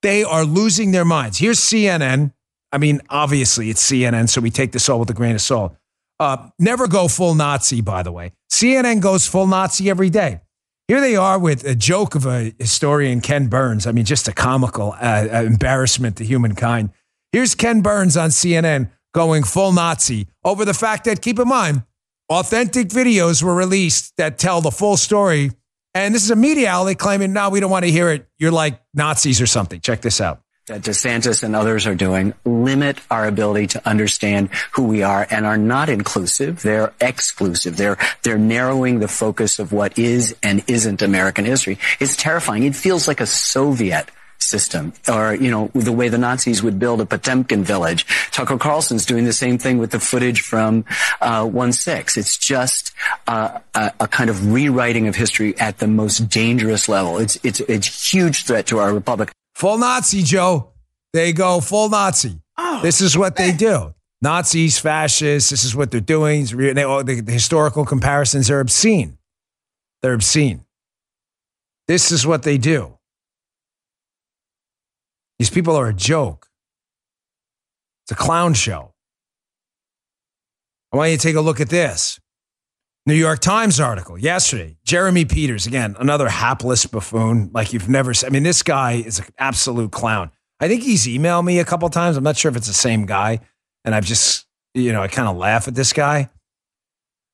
they 0.02 0.24
are 0.24 0.44
losing 0.44 0.92
their 0.92 1.04
minds. 1.04 1.38
Here's 1.38 1.60
CNN. 1.60 2.32
I 2.72 2.78
mean, 2.78 3.00
obviously 3.08 3.70
it's 3.70 3.82
CNN, 3.82 4.28
so 4.28 4.40
we 4.40 4.50
take 4.50 4.72
this 4.72 4.88
all 4.88 4.98
with 4.98 5.10
a 5.10 5.14
grain 5.14 5.34
of 5.34 5.40
salt. 5.40 5.76
Uh, 6.18 6.48
never 6.58 6.86
go 6.86 7.08
full 7.08 7.34
Nazi, 7.34 7.80
by 7.80 8.02
the 8.02 8.12
way. 8.12 8.32
CNN 8.50 9.00
goes 9.00 9.26
full 9.26 9.46
Nazi 9.46 9.90
every 9.90 10.10
day. 10.10 10.40
Here 10.88 11.00
they 11.00 11.16
are 11.16 11.38
with 11.38 11.64
a 11.64 11.74
joke 11.74 12.14
of 12.14 12.26
a 12.26 12.54
historian, 12.58 13.20
Ken 13.20 13.46
Burns. 13.46 13.86
I 13.86 13.92
mean, 13.92 14.04
just 14.04 14.28
a 14.28 14.32
comical 14.32 14.94
uh, 15.00 15.26
uh 15.32 15.42
embarrassment 15.44 16.16
to 16.16 16.24
humankind. 16.24 16.90
Here's 17.32 17.54
Ken 17.54 17.80
Burns 17.80 18.16
on 18.16 18.30
CNN 18.30 18.90
going 19.14 19.42
full 19.42 19.72
Nazi 19.72 20.28
over 20.44 20.64
the 20.64 20.74
fact 20.74 21.04
that, 21.04 21.22
keep 21.22 21.38
in 21.38 21.48
mind, 21.48 21.82
authentic 22.32 22.88
videos 22.88 23.42
were 23.42 23.54
released 23.54 24.16
that 24.16 24.38
tell 24.38 24.60
the 24.60 24.70
full 24.70 24.96
story. 24.96 25.50
And 25.94 26.14
this 26.14 26.24
is 26.24 26.30
a 26.30 26.36
media 26.36 26.70
outlet 26.70 26.98
claiming, 26.98 27.32
no, 27.32 27.50
we 27.50 27.60
don't 27.60 27.70
want 27.70 27.84
to 27.84 27.90
hear 27.90 28.08
it. 28.10 28.26
You're 28.38 28.50
like 28.50 28.80
Nazis 28.94 29.40
or 29.40 29.46
something. 29.46 29.80
Check 29.80 30.00
this 30.00 30.20
out 30.20 30.42
that 30.66 30.82
DeSantis 30.82 31.42
and 31.42 31.56
others 31.56 31.86
are 31.88 31.94
doing 31.94 32.34
limit 32.44 32.98
our 33.10 33.26
ability 33.26 33.66
to 33.66 33.88
understand 33.88 34.48
who 34.72 34.84
we 34.84 35.02
are 35.02 35.26
and 35.28 35.44
are 35.44 35.56
not 35.56 35.88
inclusive. 35.88 36.62
They're 36.62 36.92
exclusive. 37.00 37.76
They're, 37.76 37.98
they're 38.22 38.38
narrowing 38.38 39.00
the 39.00 39.08
focus 39.08 39.58
of 39.58 39.72
what 39.72 39.98
is 39.98 40.36
and 40.42 40.62
isn't 40.68 41.02
American 41.02 41.44
history. 41.44 41.78
It's 41.98 42.16
terrifying. 42.16 42.62
It 42.62 42.76
feels 42.76 43.08
like 43.08 43.20
a 43.20 43.26
Soviet 43.26 44.08
system 44.42 44.92
or, 45.08 45.34
you 45.34 45.50
know, 45.50 45.70
the 45.74 45.92
way 45.92 46.08
the 46.08 46.18
Nazis 46.18 46.62
would 46.62 46.78
build 46.78 47.00
a 47.00 47.06
Potemkin 47.06 47.64
village. 47.64 48.06
Tucker 48.30 48.58
Carlson's 48.58 49.06
doing 49.06 49.24
the 49.24 49.32
same 49.32 49.58
thing 49.58 49.78
with 49.78 49.90
the 49.90 50.00
footage 50.00 50.40
from 50.40 50.84
uh, 51.20 51.42
1-6. 51.42 52.16
It's 52.16 52.36
just 52.36 52.92
uh, 53.26 53.60
a, 53.74 53.92
a, 54.00 54.08
kind 54.08 54.30
of 54.30 54.52
rewriting 54.52 55.08
of 55.08 55.16
history 55.16 55.58
at 55.58 55.78
the 55.78 55.86
most 55.86 56.28
dangerous 56.28 56.88
level. 56.88 57.18
It's, 57.18 57.38
it's, 57.42 57.60
it's 57.60 57.88
a 57.88 58.16
huge 58.16 58.44
threat 58.44 58.66
to 58.66 58.78
our 58.78 58.92
republic. 58.92 59.32
Full 59.54 59.78
Nazi, 59.78 60.22
Joe. 60.22 60.72
They 61.12 61.32
go 61.32 61.60
full 61.60 61.88
Nazi. 61.88 62.40
Oh, 62.56 62.80
this 62.82 63.00
is 63.00 63.16
what 63.16 63.38
man. 63.38 63.48
they 63.48 63.56
do. 63.56 63.94
Nazis, 64.22 64.78
fascists, 64.78 65.50
this 65.50 65.64
is 65.64 65.74
what 65.74 65.90
they're 65.90 66.00
doing. 66.00 66.44
They, 66.44 66.72
the, 66.72 67.22
the 67.24 67.32
historical 67.32 67.84
comparisons 67.84 68.50
are 68.50 68.60
obscene. 68.60 69.18
They're 70.00 70.14
obscene. 70.14 70.64
This 71.88 72.12
is 72.12 72.26
what 72.26 72.44
they 72.44 72.56
do. 72.56 72.98
These 75.42 75.50
people 75.50 75.74
are 75.74 75.88
a 75.88 75.92
joke. 75.92 76.46
It's 78.04 78.12
a 78.12 78.14
clown 78.14 78.54
show. 78.54 78.94
I 80.92 80.96
want 80.96 81.10
you 81.10 81.16
to 81.16 81.20
take 81.20 81.34
a 81.34 81.40
look 81.40 81.60
at 81.60 81.68
this. 81.68 82.20
New 83.06 83.14
York 83.14 83.40
Times 83.40 83.80
article 83.80 84.16
yesterday. 84.16 84.76
Jeremy 84.84 85.24
Peters, 85.24 85.66
again, 85.66 85.96
another 85.98 86.28
hapless 86.28 86.86
buffoon 86.86 87.50
like 87.52 87.72
you've 87.72 87.88
never 87.88 88.14
seen. 88.14 88.28
I 88.28 88.30
mean, 88.30 88.44
this 88.44 88.62
guy 88.62 89.02
is 89.04 89.18
an 89.18 89.24
absolute 89.36 89.90
clown. 89.90 90.30
I 90.60 90.68
think 90.68 90.84
he's 90.84 91.08
emailed 91.08 91.44
me 91.44 91.58
a 91.58 91.64
couple 91.64 91.88
times. 91.88 92.16
I'm 92.16 92.22
not 92.22 92.36
sure 92.36 92.48
if 92.48 92.56
it's 92.56 92.68
the 92.68 92.72
same 92.72 93.04
guy. 93.04 93.40
And 93.84 93.96
I've 93.96 94.06
just, 94.06 94.46
you 94.74 94.92
know, 94.92 95.02
I 95.02 95.08
kind 95.08 95.26
of 95.26 95.36
laugh 95.36 95.66
at 95.66 95.74
this 95.74 95.92
guy. 95.92 96.30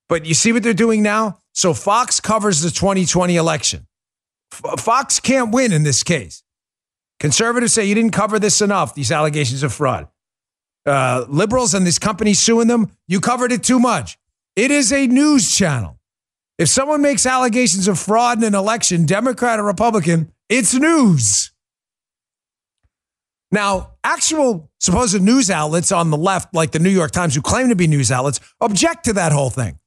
But 0.09 0.25
you 0.25 0.33
see 0.33 0.55
what 0.55 0.63
they're 0.63 0.73
doing 0.73 1.03
now? 1.03 1.41
So 1.53 1.75
Fox 1.75 2.21
covers 2.21 2.63
the 2.63 2.71
2020 2.71 3.37
election. 3.37 3.87
Fox 4.51 5.21
can't 5.21 5.53
win 5.53 5.75
in 5.75 5.83
this 5.83 6.03
case. 6.03 6.43
Conservatives 7.21 7.73
say 7.73 7.85
you 7.85 7.95
didn't 7.95 8.13
cover 8.13 8.39
this 8.39 8.61
enough, 8.61 8.95
these 8.95 9.11
allegations 9.11 9.63
of 9.63 9.73
fraud. 9.73 10.09
Uh, 10.87 11.27
liberals 11.29 11.75
and 11.75 11.87
these 11.87 11.99
companies 11.99 12.39
suing 12.39 12.69
them, 12.69 12.91
you 13.07 13.21
covered 13.21 13.53
it 13.53 13.63
too 13.63 13.79
much. 13.79 14.19
It 14.57 14.71
is 14.71 14.93
a 14.93 15.07
news 15.07 15.55
channel. 15.55 15.99
If 16.59 16.69
someone 16.69 17.03
makes 17.03 17.27
allegations 17.27 17.87
of 17.89 17.99
fraud 17.99 18.39
in 18.39 18.45
an 18.45 18.55
election, 18.55 19.07
Democrat 19.07 19.61
or 19.61 19.65
Republican, 19.65 20.33
it's 20.49 20.75
news. 20.75 21.53
Now, 23.51 23.93
actual 24.05 24.71
supposed 24.81 25.21
news 25.23 25.51
outlets 25.51 25.93
on 25.93 26.11
the 26.11 26.17
left, 26.17 26.55
like 26.55 26.73
the 26.73 26.79
New 26.79 26.91
York 26.91 27.13
Times, 27.13 27.35
who 27.35 27.43
claim 27.43 27.69
to 27.69 27.77
be 27.77 27.87
news 27.87 28.11
outlets, 28.11 28.41
object 28.61 29.05
to 29.05 29.13
that 29.15 29.33
whole 29.33 29.51
thing. 29.51 29.79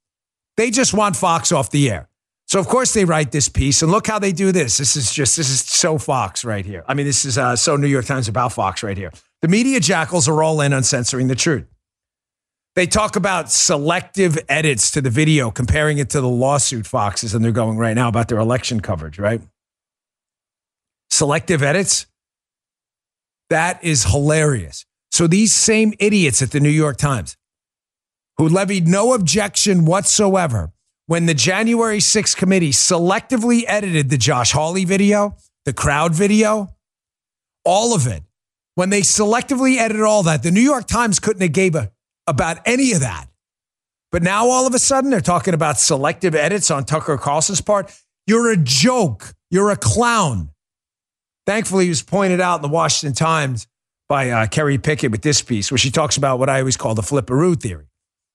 They 0.58 0.72
just 0.72 0.94
want 0.94 1.16
Fox 1.16 1.52
off 1.52 1.72
the 1.72 1.90
air. 1.90 2.10
So, 2.52 2.60
of 2.60 2.68
course, 2.68 2.94
they 2.94 3.06
write 3.06 3.32
this 3.32 3.48
piece, 3.48 3.82
and 3.82 3.90
look 3.90 4.08
how 4.08 4.20
they 4.20 4.34
do 4.34 4.52
this. 4.52 4.78
This 4.78 4.98
is 4.98 5.14
just, 5.14 5.38
this 5.38 5.50
is 5.50 5.62
so 5.62 5.98
Fox 5.98 6.44
right 6.44 6.66
here. 6.66 6.84
I 6.86 6.96
mean, 6.96 7.06
this 7.06 7.24
is 7.24 7.38
uh, 7.38 7.56
so 7.56 7.78
New 7.78 7.88
York 7.88 8.04
Times 8.04 8.28
about 8.28 8.52
Fox 8.52 8.84
right 8.84 8.98
here. 8.98 9.14
The 9.42 9.48
media 9.48 9.80
jackals 9.80 10.28
are 10.28 10.44
all 10.44 10.60
in 10.60 10.74
on 10.74 10.84
censoring 10.84 11.30
the 11.30 11.36
truth. 11.36 11.66
They 12.76 12.88
talk 12.88 13.16
about 13.16 13.50
selective 13.50 14.38
edits 14.50 14.92
to 14.92 15.02
the 15.02 15.10
video, 15.10 15.50
comparing 15.50 15.98
it 15.98 16.10
to 16.10 16.20
the 16.20 16.28
lawsuit 16.28 16.86
Foxes, 16.86 17.34
and 17.34 17.42
they're 17.42 17.54
going 17.54 17.78
right 17.78 17.94
now 17.96 18.10
about 18.10 18.28
their 18.28 18.40
election 18.40 18.82
coverage, 18.82 19.18
right? 19.18 19.42
Selective 21.10 21.64
edits? 21.64 22.06
That 23.50 23.82
is 23.82 24.04
hilarious. 24.04 24.86
So 25.10 25.26
these 25.26 25.54
same 25.54 25.94
idiots 26.00 26.42
at 26.42 26.52
the 26.52 26.60
New 26.60 26.68
York 26.68 26.98
Times 26.98 27.38
who 28.38 28.50
levied 28.50 28.90
no 28.90 29.14
objection 29.14 29.86
whatsoever 29.86 30.74
when 31.12 31.26
the 31.26 31.34
January 31.34 31.98
6th 31.98 32.38
committee 32.38 32.72
selectively 32.72 33.66
edited 33.68 34.10
the 34.10 34.18
Josh 34.18 34.54
Hawley 34.54 34.86
video, 34.86 35.36
the 35.66 35.74
crowd 35.74 36.16
video, 36.16 36.74
all 37.66 37.94
of 37.94 38.08
it. 38.08 38.24
When 38.76 38.92
they 38.92 39.02
selectively 39.02 39.76
edited 39.76 40.04
all 40.04 40.24
that, 40.24 40.42
the 40.42 40.52
New 40.52 40.62
York 40.62 40.88
Times 40.88 41.20
couldn't 41.20 41.42
have 41.42 41.52
gave 41.52 41.76
a 41.76 41.92
about 42.28 42.60
any 42.66 42.94
of 42.94 43.02
that. 43.02 43.28
But 44.14 44.24
now 44.24 44.48
all 44.48 44.66
of 44.66 44.74
a 44.74 44.80
sudden 44.80 45.10
they're 45.10 45.20
talking 45.20 45.54
about 45.54 45.78
selective 45.78 46.34
edits 46.34 46.72
on 46.72 46.86
Tucker 46.86 47.18
Carlson's 47.18 47.60
part. 47.60 47.94
You're 48.26 48.50
a 48.50 48.56
joke. 48.56 49.34
You're 49.50 49.72
a 49.72 49.76
clown. 49.76 50.52
Thankfully, 51.46 51.84
he 51.84 51.90
was 51.90 52.04
pointed 52.04 52.40
out 52.40 52.56
in 52.56 52.62
the 52.62 52.74
Washington 52.74 53.14
Times 53.14 53.68
by 54.08 54.30
uh, 54.30 54.48
Kerry 54.48 54.78
Picket 54.78 55.12
with 55.12 55.24
this 55.24 55.42
piece, 55.42 55.72
where 55.72 55.78
she 55.78 55.92
talks 55.92 56.16
about 56.16 56.40
what 56.40 56.48
I 56.48 56.60
always 56.60 56.78
call 56.78 56.96
the 56.96 57.02
flipperoo 57.02 57.62
theory. 57.62 57.91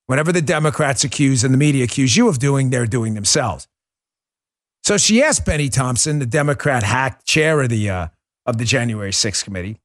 Whenever 0.07 0.33
the 0.33 0.43
Democrats 0.43 1.05
accuse 1.05 1.43
and 1.45 1.53
the 1.53 1.59
media 1.59 1.85
accuse 1.85 2.17
you 2.17 2.29
of 2.29 2.39
doing, 2.39 2.71
they're 2.71 2.87
doing 2.87 3.15
themselves. 3.15 3.67
So 4.85 4.97
she 4.97 5.23
asked 5.23 5.45
Bennie 5.45 5.69
Thompson, 5.69 6.21
the 6.21 6.27
Democrat 6.27 6.85
hack 6.85 7.25
chair 7.25 7.61
of 7.61 7.71
the 7.71 7.91
uh, 7.91 8.09
of 8.47 8.59
the 8.59 8.65
January 8.65 9.11
6th 9.11 9.43
committee, 9.43 9.81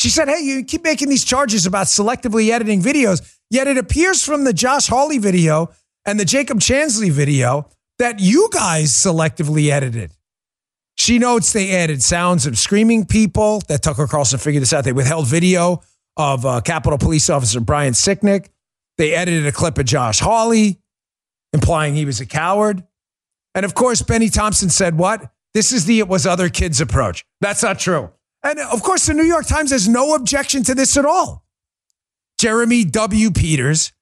she 0.00 0.08
said, 0.08 0.28
Hey, 0.28 0.40
you 0.40 0.64
keep 0.64 0.82
making 0.82 1.10
these 1.10 1.24
charges 1.24 1.66
about 1.66 1.86
selectively 1.86 2.50
editing 2.50 2.80
videos, 2.80 3.36
yet 3.50 3.66
it 3.66 3.76
appears 3.76 4.24
from 4.24 4.44
the 4.44 4.52
Josh 4.54 4.86
Hawley 4.86 5.18
video 5.18 5.70
and 6.06 6.18
the 6.18 6.24
Jacob 6.24 6.60
Chansley 6.60 7.10
video 7.10 7.68
that 7.98 8.18
you 8.18 8.48
guys 8.50 8.92
selectively 8.92 9.70
edited. 9.70 10.12
She 10.96 11.18
notes 11.18 11.52
they 11.52 11.76
added 11.76 12.02
sounds 12.02 12.46
of 12.46 12.58
screaming 12.58 13.04
people 13.04 13.60
that 13.68 13.82
Tucker 13.82 14.06
Carlson 14.06 14.38
figured 14.38 14.62
this 14.62 14.72
out. 14.72 14.84
They 14.84 14.92
withheld 14.92 15.26
video 15.26 15.82
of 16.16 16.46
uh, 16.46 16.62
Capitol 16.62 16.98
Police 16.98 17.28
Officer 17.28 17.60
Brian 17.60 17.92
Sicknick. 17.92 18.48
They 19.00 19.14
edited 19.14 19.46
a 19.46 19.52
clip 19.52 19.78
of 19.78 19.86
Josh 19.86 20.20
Hawley, 20.20 20.78
implying 21.54 21.94
he 21.94 22.04
was 22.04 22.20
a 22.20 22.26
coward. 22.26 22.84
And 23.54 23.64
of 23.64 23.74
course, 23.74 24.02
Bennie 24.02 24.28
Thompson 24.28 24.68
said, 24.68 24.98
What? 24.98 25.32
This 25.54 25.72
is 25.72 25.86
the 25.86 26.00
it 26.00 26.06
was 26.06 26.26
other 26.26 26.50
kids 26.50 26.82
approach. 26.82 27.24
That's 27.40 27.62
not 27.62 27.78
true. 27.78 28.10
And 28.42 28.58
of 28.58 28.82
course, 28.82 29.06
the 29.06 29.14
New 29.14 29.22
York 29.22 29.46
Times 29.46 29.70
has 29.70 29.88
no 29.88 30.14
objection 30.14 30.64
to 30.64 30.74
this 30.74 30.98
at 30.98 31.06
all. 31.06 31.46
Jeremy 32.38 32.84
W. 32.84 33.30
Peters, 33.30 33.92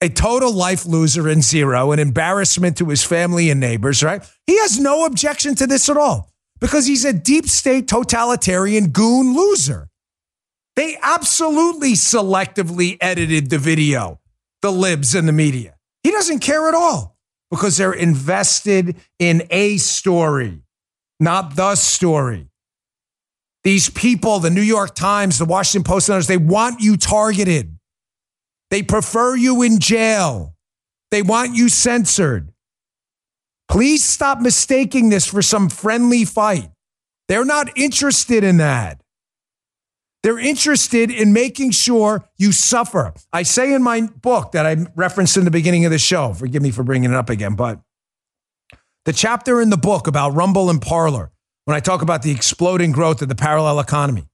a 0.00 0.08
total 0.08 0.52
life 0.52 0.84
loser 0.84 1.28
and 1.28 1.44
zero, 1.44 1.92
an 1.92 2.00
embarrassment 2.00 2.76
to 2.78 2.86
his 2.86 3.04
family 3.04 3.50
and 3.50 3.60
neighbors, 3.60 4.02
right? 4.02 4.28
He 4.48 4.58
has 4.58 4.80
no 4.80 5.04
objection 5.04 5.54
to 5.54 5.68
this 5.68 5.88
at 5.88 5.96
all 5.96 6.28
because 6.60 6.86
he's 6.86 7.04
a 7.04 7.12
deep 7.12 7.46
state 7.46 7.86
totalitarian 7.86 8.88
goon 8.88 9.32
loser. 9.32 9.90
They 10.74 10.98
absolutely 11.00 11.92
selectively 11.92 12.96
edited 13.00 13.48
the 13.48 13.58
video, 13.58 14.20
the 14.62 14.72
libs 14.72 15.14
and 15.14 15.26
the 15.26 15.32
media. 15.32 15.76
He 16.02 16.10
doesn't 16.10 16.40
care 16.40 16.68
at 16.68 16.74
all 16.74 17.16
because 17.50 17.76
they're 17.76 17.92
invested 17.92 18.96
in 19.18 19.42
a 19.50 19.76
story, 19.78 20.62
not 21.18 21.56
the 21.56 21.74
story. 21.74 22.48
These 23.62 23.90
people, 23.90 24.38
the 24.38 24.50
New 24.50 24.62
York 24.62 24.94
Times, 24.94 25.38
the 25.38 25.44
Washington 25.44 25.84
Post, 25.84 26.08
and 26.08 26.14
others, 26.14 26.26
they 26.28 26.38
want 26.38 26.80
you 26.80 26.96
targeted. 26.96 27.76
They 28.70 28.82
prefer 28.82 29.36
you 29.36 29.62
in 29.62 29.80
jail. 29.80 30.54
They 31.10 31.22
want 31.22 31.54
you 31.54 31.68
censored. 31.68 32.52
Please 33.68 34.04
stop 34.04 34.40
mistaking 34.40 35.10
this 35.10 35.26
for 35.26 35.42
some 35.42 35.68
friendly 35.68 36.24
fight. 36.24 36.70
They're 37.28 37.44
not 37.44 37.76
interested 37.76 38.42
in 38.42 38.56
that. 38.56 39.00
They're 40.22 40.38
interested 40.38 41.10
in 41.10 41.32
making 41.32 41.70
sure 41.70 42.28
you 42.36 42.52
suffer. 42.52 43.14
I 43.32 43.42
say 43.42 43.72
in 43.72 43.82
my 43.82 44.02
book 44.02 44.52
that 44.52 44.66
I 44.66 44.76
referenced 44.94 45.36
in 45.36 45.44
the 45.44 45.50
beginning 45.50 45.86
of 45.86 45.90
the 45.90 45.98
show, 45.98 46.34
forgive 46.34 46.62
me 46.62 46.70
for 46.70 46.82
bringing 46.82 47.10
it 47.10 47.16
up 47.16 47.30
again, 47.30 47.54
but 47.54 47.80
the 49.06 49.12
chapter 49.14 49.62
in 49.62 49.70
the 49.70 49.78
book 49.78 50.06
about 50.06 50.34
Rumble 50.34 50.68
and 50.68 50.80
Parler, 50.80 51.30
when 51.64 51.76
I 51.76 51.80
talk 51.80 52.02
about 52.02 52.22
the 52.22 52.32
exploding 52.32 52.92
growth 52.92 53.22
of 53.22 53.28
the 53.28 53.34
parallel 53.34 53.80
economy. 53.80 54.28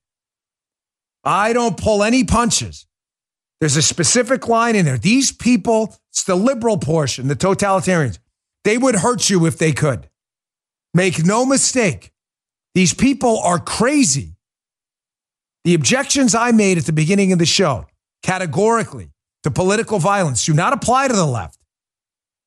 I 1.25 1.53
don't 1.53 1.77
pull 1.77 2.03
any 2.03 2.25
punches. 2.25 2.87
There's 3.61 3.77
a 3.77 3.83
specific 3.83 4.49
line 4.49 4.77
in 4.77 4.85
there. 4.85 4.99
These 4.99 5.33
people, 5.33 5.97
it's 6.11 6.25
the 6.25 6.35
liberal 6.35 6.79
portion, 6.79 7.29
the 7.29 7.37
totalitarians, 7.37 8.19
they 8.65 8.79
would 8.79 8.97
hurt 8.97 9.31
you 9.31 9.47
if 9.47 9.59
they 9.59 9.73
could. 9.73 10.09
Make 10.95 11.25
no 11.25 11.45
mistake, 11.45 12.13
these 12.75 12.95
people 12.95 13.39
are 13.41 13.59
crazy. 13.59 14.36
The 15.67 15.75
objections 15.75 16.37
I 16.37 16.53
made 16.53 16.79
at 16.79 16.85
the 16.85 16.93
beginning 16.93 17.33
of 17.33 17.41
the 17.41 17.45
show, 17.45 17.87
categorically, 18.23 19.11
to 19.43 19.51
political 19.51 19.99
violence 19.99 20.47
do 20.47 20.55
not 20.55 20.73
apply 20.73 21.09
to 21.09 21.13
the 21.13 21.27
left. 21.27 21.59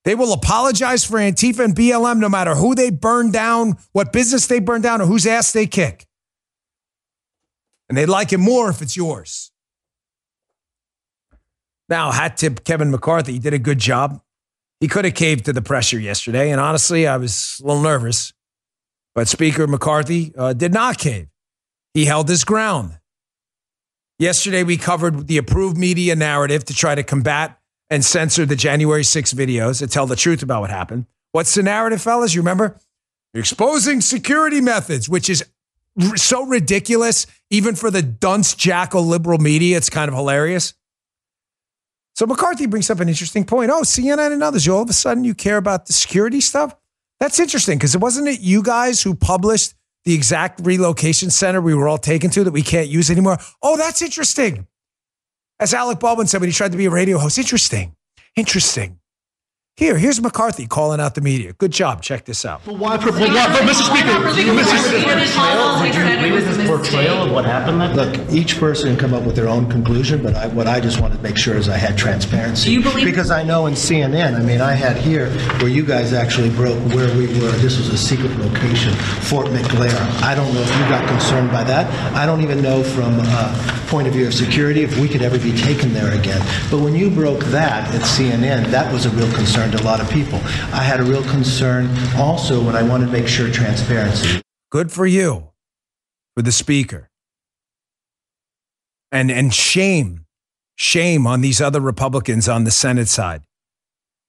They 0.05 0.15
will 0.15 0.31
apologize 0.31 1.03
for 1.03 1.17
Antifa 1.17 1.65
and 1.65 1.75
BLM 1.75 2.19
no 2.19 2.29
matter 2.29 2.55
who 2.55 2.75
they 2.75 2.89
burn 2.91 3.29
down, 3.29 3.77
what 3.91 4.13
business 4.13 4.47
they 4.47 4.61
burn 4.61 4.81
down, 4.81 5.01
or 5.01 5.05
whose 5.05 5.27
ass 5.27 5.51
they 5.51 5.67
kick. 5.67 6.07
And 7.89 7.97
they'd 7.97 8.05
like 8.05 8.31
it 8.31 8.38
more 8.38 8.69
if 8.69 8.81
it's 8.81 8.95
yours. 8.95 9.51
Now, 11.89 12.11
hat 12.11 12.38
tip 12.38 12.63
Kevin 12.63 12.89
McCarthy. 12.89 13.33
He 13.33 13.39
did 13.39 13.53
a 13.53 13.59
good 13.59 13.79
job. 13.79 14.21
He 14.79 14.88
could 14.88 15.03
have 15.03 15.15
caved 15.15 15.43
to 15.43 15.51
the 15.51 15.61
pressure 15.61 15.99
yesterday. 15.99 16.51
And 16.51 16.61
honestly, 16.61 17.05
I 17.05 17.17
was 17.17 17.59
a 17.61 17.67
little 17.67 17.83
nervous. 17.83 18.31
But 19.13 19.27
Speaker 19.27 19.67
McCarthy 19.67 20.31
uh, 20.38 20.53
did 20.53 20.71
not 20.73 20.97
cave. 20.97 21.27
He 21.93 22.05
held 22.05 22.29
his 22.29 22.45
ground. 22.45 22.99
Yesterday, 24.19 24.63
we 24.63 24.75
covered 24.75 25.27
the 25.27 25.38
approved 25.38 25.77
media 25.77 26.13
narrative 26.13 26.65
to 26.65 26.73
try 26.73 26.93
to 26.93 27.03
combat 27.03 27.57
and 27.89 28.03
censor 28.03 28.45
the 28.45 28.57
January 28.57 29.03
6 29.03 29.33
videos 29.33 29.79
that 29.79 29.91
tell 29.91 30.05
the 30.05 30.17
truth 30.17 30.43
about 30.43 30.59
what 30.59 30.69
happened. 30.69 31.05
What's 31.31 31.55
the 31.55 31.63
narrative, 31.63 32.01
fellas? 32.01 32.35
You 32.35 32.41
remember? 32.41 32.77
Exposing 33.33 34.01
security 34.01 34.59
methods, 34.59 35.07
which 35.07 35.29
is 35.29 35.45
r- 36.01 36.17
so 36.17 36.45
ridiculous, 36.45 37.27
even 37.49 37.75
for 37.75 37.89
the 37.89 38.01
dunce 38.01 38.55
jackal 38.55 39.03
liberal 39.03 39.39
media. 39.39 39.77
It's 39.77 39.89
kind 39.89 40.09
of 40.09 40.15
hilarious. 40.15 40.73
So 42.15 42.25
McCarthy 42.25 42.65
brings 42.65 42.89
up 42.89 42.99
an 42.99 43.07
interesting 43.07 43.45
point. 43.45 43.71
Oh, 43.71 43.83
CNN 43.83 44.33
and 44.33 44.43
others, 44.43 44.67
all 44.67 44.81
of 44.81 44.89
a 44.89 44.93
sudden 44.93 45.23
you 45.23 45.33
care 45.33 45.55
about 45.55 45.85
the 45.85 45.93
security 45.93 46.41
stuff? 46.41 46.75
That's 47.21 47.39
interesting 47.39 47.77
because 47.77 47.95
it 47.95 48.01
wasn't 48.01 48.27
it 48.27 48.41
you 48.41 48.63
guys 48.63 49.01
who 49.01 49.15
published 49.15 49.75
the 50.06 50.13
exact 50.13 50.60
relocation 50.63 51.29
center 51.29 51.62
we 51.62 51.75
were 51.75 51.88
all 51.88 51.98
taken 51.98 52.29
to 52.32 52.44
that 52.44 52.51
we 52.51 52.62
can't 52.62 52.88
use 52.88 53.12
anymore? 53.12 53.38
Oh, 53.62 53.77
that's 53.77 54.01
interesting. 54.01 54.68
As 55.60 55.74
Alec 55.74 56.00
Baldwin 56.00 56.27
said 56.27 56.39
when 56.39 56.50
he 56.50 56.53
tried 56.53 56.72
to 56.72 56.77
be 56.77 56.86
a 56.86 56.89
radio 56.89 57.18
host, 57.18 57.38
interesting, 57.38 57.96
interesting. 58.36 59.00
Here, 59.79 59.98
here's 59.98 60.21
McCarthy 60.21 60.67
calling 60.67 61.00
out 61.00 61.15
the 61.15 61.21
media. 61.21 61.53
Good 61.53 61.71
job. 61.71 62.01
Check 62.01 62.25
this 62.25 62.43
out. 62.43 62.59
But 62.65 62.75
why, 62.77 62.98
but, 62.98 63.13
but, 63.13 63.13
but 63.13 63.62
Mr. 63.62 63.86
Speaker, 63.86 64.12
Do 64.36 64.53
Mr. 64.53 64.89
agree 64.91 65.05
with 65.05 65.24
this 65.24 65.33
portrayal? 65.33 65.79
Would 65.79 65.95
you 65.95 66.17
agree 66.17 66.31
with 66.33 66.45
this 66.57 66.67
portrayal 66.67 67.24
of 67.24 67.31
what 67.31 67.45
happened 67.45 67.79
that? 67.79 67.95
Look, 67.95 68.29
each 68.29 68.59
person 68.59 68.89
can 68.89 69.00
come 69.00 69.13
up 69.13 69.24
with 69.24 69.38
their 69.38 69.48
own 69.48 69.69
conclusion, 69.71 70.21
but 70.21 70.36
I, 70.36 70.48
what 70.48 70.67
I 70.67 70.81
just 70.81 71.00
wanted 71.00 71.15
to 71.15 71.24
make 71.24 71.38
sure 71.38 71.55
is 71.55 71.69
I 71.69 71.77
had 71.77 71.98
transparency. 71.98 72.65
Do 72.65 72.74
you 72.74 72.81
believe- 72.83 73.05
Because 73.05 73.31
I 73.31 73.41
know 73.43 73.67
in 73.67 73.74
CNN, 73.74 74.36
I 74.38 74.41
mean, 74.43 74.59
I 74.59 74.74
had 74.74 74.98
here 74.98 75.29
where 75.59 75.69
you 75.69 75.86
guys 75.86 76.12
actually 76.12 76.50
broke 76.50 76.77
where 76.93 77.07
we 77.17 77.27
were. 77.39 77.51
This 77.63 77.77
was 77.77 77.88
a 77.88 77.98
secret 77.98 78.38
location, 78.38 78.93
Fort 79.31 79.48
McNair. 79.48 79.95
I 80.21 80.36
don't 80.36 80.53
know 80.53 80.59
if 80.59 80.75
you 80.77 80.89
got 80.89 81.07
concerned 81.07 81.51
by 81.53 81.63
that. 81.63 81.89
I 82.13 82.25
don't 82.25 82.41
even 82.41 82.62
know 82.62 82.83
from 82.83 83.17
a 83.17 83.75
point 83.88 84.07
of 84.09 84.13
view 84.13 84.27
of 84.27 84.33
security 84.33 84.83
if 84.83 85.00
we 85.00 85.07
could 85.07 85.21
ever 85.21 85.39
be 85.39 85.55
taken 85.57 85.93
there 85.93 86.12
again. 86.19 86.41
But 86.69 86.79
when 86.81 86.95
you 86.95 87.09
broke 87.09 87.45
that 87.45 87.88
at 87.95 88.01
CNN, 88.01 88.67
that 88.71 88.91
was 88.91 89.05
a 89.05 89.09
real 89.12 89.31
concern 89.33 89.68
to 89.71 89.81
a 89.81 89.85
lot 89.85 89.99
of 89.99 90.09
people. 90.09 90.39
I 90.73 90.83
had 90.83 90.99
a 90.99 91.03
real 91.03 91.23
concern 91.23 91.89
also 92.17 92.63
when 92.63 92.75
I 92.75 92.83
wanted 92.83 93.07
to 93.07 93.11
make 93.11 93.27
sure 93.27 93.51
transparency. 93.51 94.41
Good 94.71 94.91
for 94.91 95.05
you, 95.05 95.49
for 96.35 96.41
the 96.41 96.51
speaker. 96.51 97.09
And 99.11 99.31
and 99.31 99.53
shame, 99.53 100.25
shame 100.75 101.25
on 101.25 101.41
these 101.41 101.60
other 101.60 101.82
Republicans 101.82 102.47
on 102.47 102.63
the 102.63 102.71
Senate 102.71 103.08
side 103.08 103.41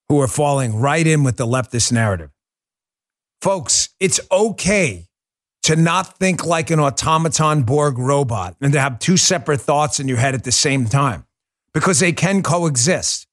who 0.09 0.21
are 0.21 0.29
falling 0.29 0.77
right 0.77 1.07
in 1.07 1.23
with 1.23 1.37
the 1.37 1.47
leftist 1.47 1.93
narrative. 1.93 2.31
Folks, 3.41 3.91
it's 4.01 4.21
okay 4.33 5.07
to 5.63 5.77
not 5.77 6.19
think 6.19 6.45
like 6.45 6.71
an 6.71 6.81
automaton 6.81 7.63
Borg 7.63 7.99
robot 7.99 8.57
and 8.61 8.73
to 8.73 8.81
have 8.81 8.99
two 8.99 9.17
separate 9.17 9.61
thoughts 9.61 10.01
in 10.01 10.09
your 10.09 10.17
head 10.17 10.35
at 10.35 10.45
the 10.45 10.53
same 10.53 10.87
time 10.87 11.25
because 11.73 12.01
they 12.01 12.13
can 12.13 12.43
coexist. 12.43 13.27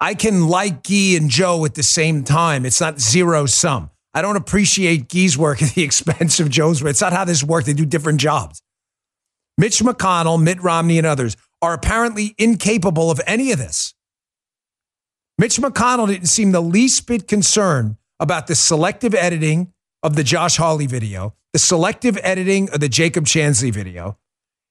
I 0.00 0.14
can 0.14 0.48
like 0.48 0.82
Guy 0.82 1.16
and 1.16 1.30
Joe 1.30 1.64
at 1.64 1.74
the 1.74 1.82
same 1.82 2.22
time. 2.24 2.66
It's 2.66 2.80
not 2.80 3.00
zero 3.00 3.46
sum. 3.46 3.90
I 4.12 4.22
don't 4.22 4.36
appreciate 4.36 5.08
Guy's 5.08 5.36
work 5.38 5.62
at 5.62 5.74
the 5.74 5.82
expense 5.82 6.40
of 6.40 6.50
Joe's 6.50 6.82
work. 6.82 6.90
It's 6.90 7.00
not 7.00 7.12
how 7.12 7.24
this 7.24 7.42
works. 7.42 7.66
They 7.66 7.72
do 7.72 7.86
different 7.86 8.20
jobs. 8.20 8.62
Mitch 9.58 9.80
McConnell, 9.80 10.42
Mitt 10.42 10.62
Romney, 10.62 10.98
and 10.98 11.06
others 11.06 11.36
are 11.62 11.72
apparently 11.72 12.34
incapable 12.38 13.10
of 13.10 13.20
any 13.26 13.52
of 13.52 13.58
this. 13.58 13.94
Mitch 15.38 15.58
McConnell 15.58 16.08
didn't 16.08 16.28
seem 16.28 16.52
the 16.52 16.60
least 16.60 17.06
bit 17.06 17.26
concerned 17.28 17.96
about 18.20 18.46
the 18.46 18.54
selective 18.54 19.14
editing 19.14 19.72
of 20.02 20.16
the 20.16 20.24
Josh 20.24 20.56
Hawley 20.56 20.86
video, 20.86 21.34
the 21.52 21.58
selective 21.58 22.18
editing 22.22 22.70
of 22.70 22.80
the 22.80 22.88
Jacob 22.88 23.24
Chansley 23.24 23.72
video. 23.72 24.18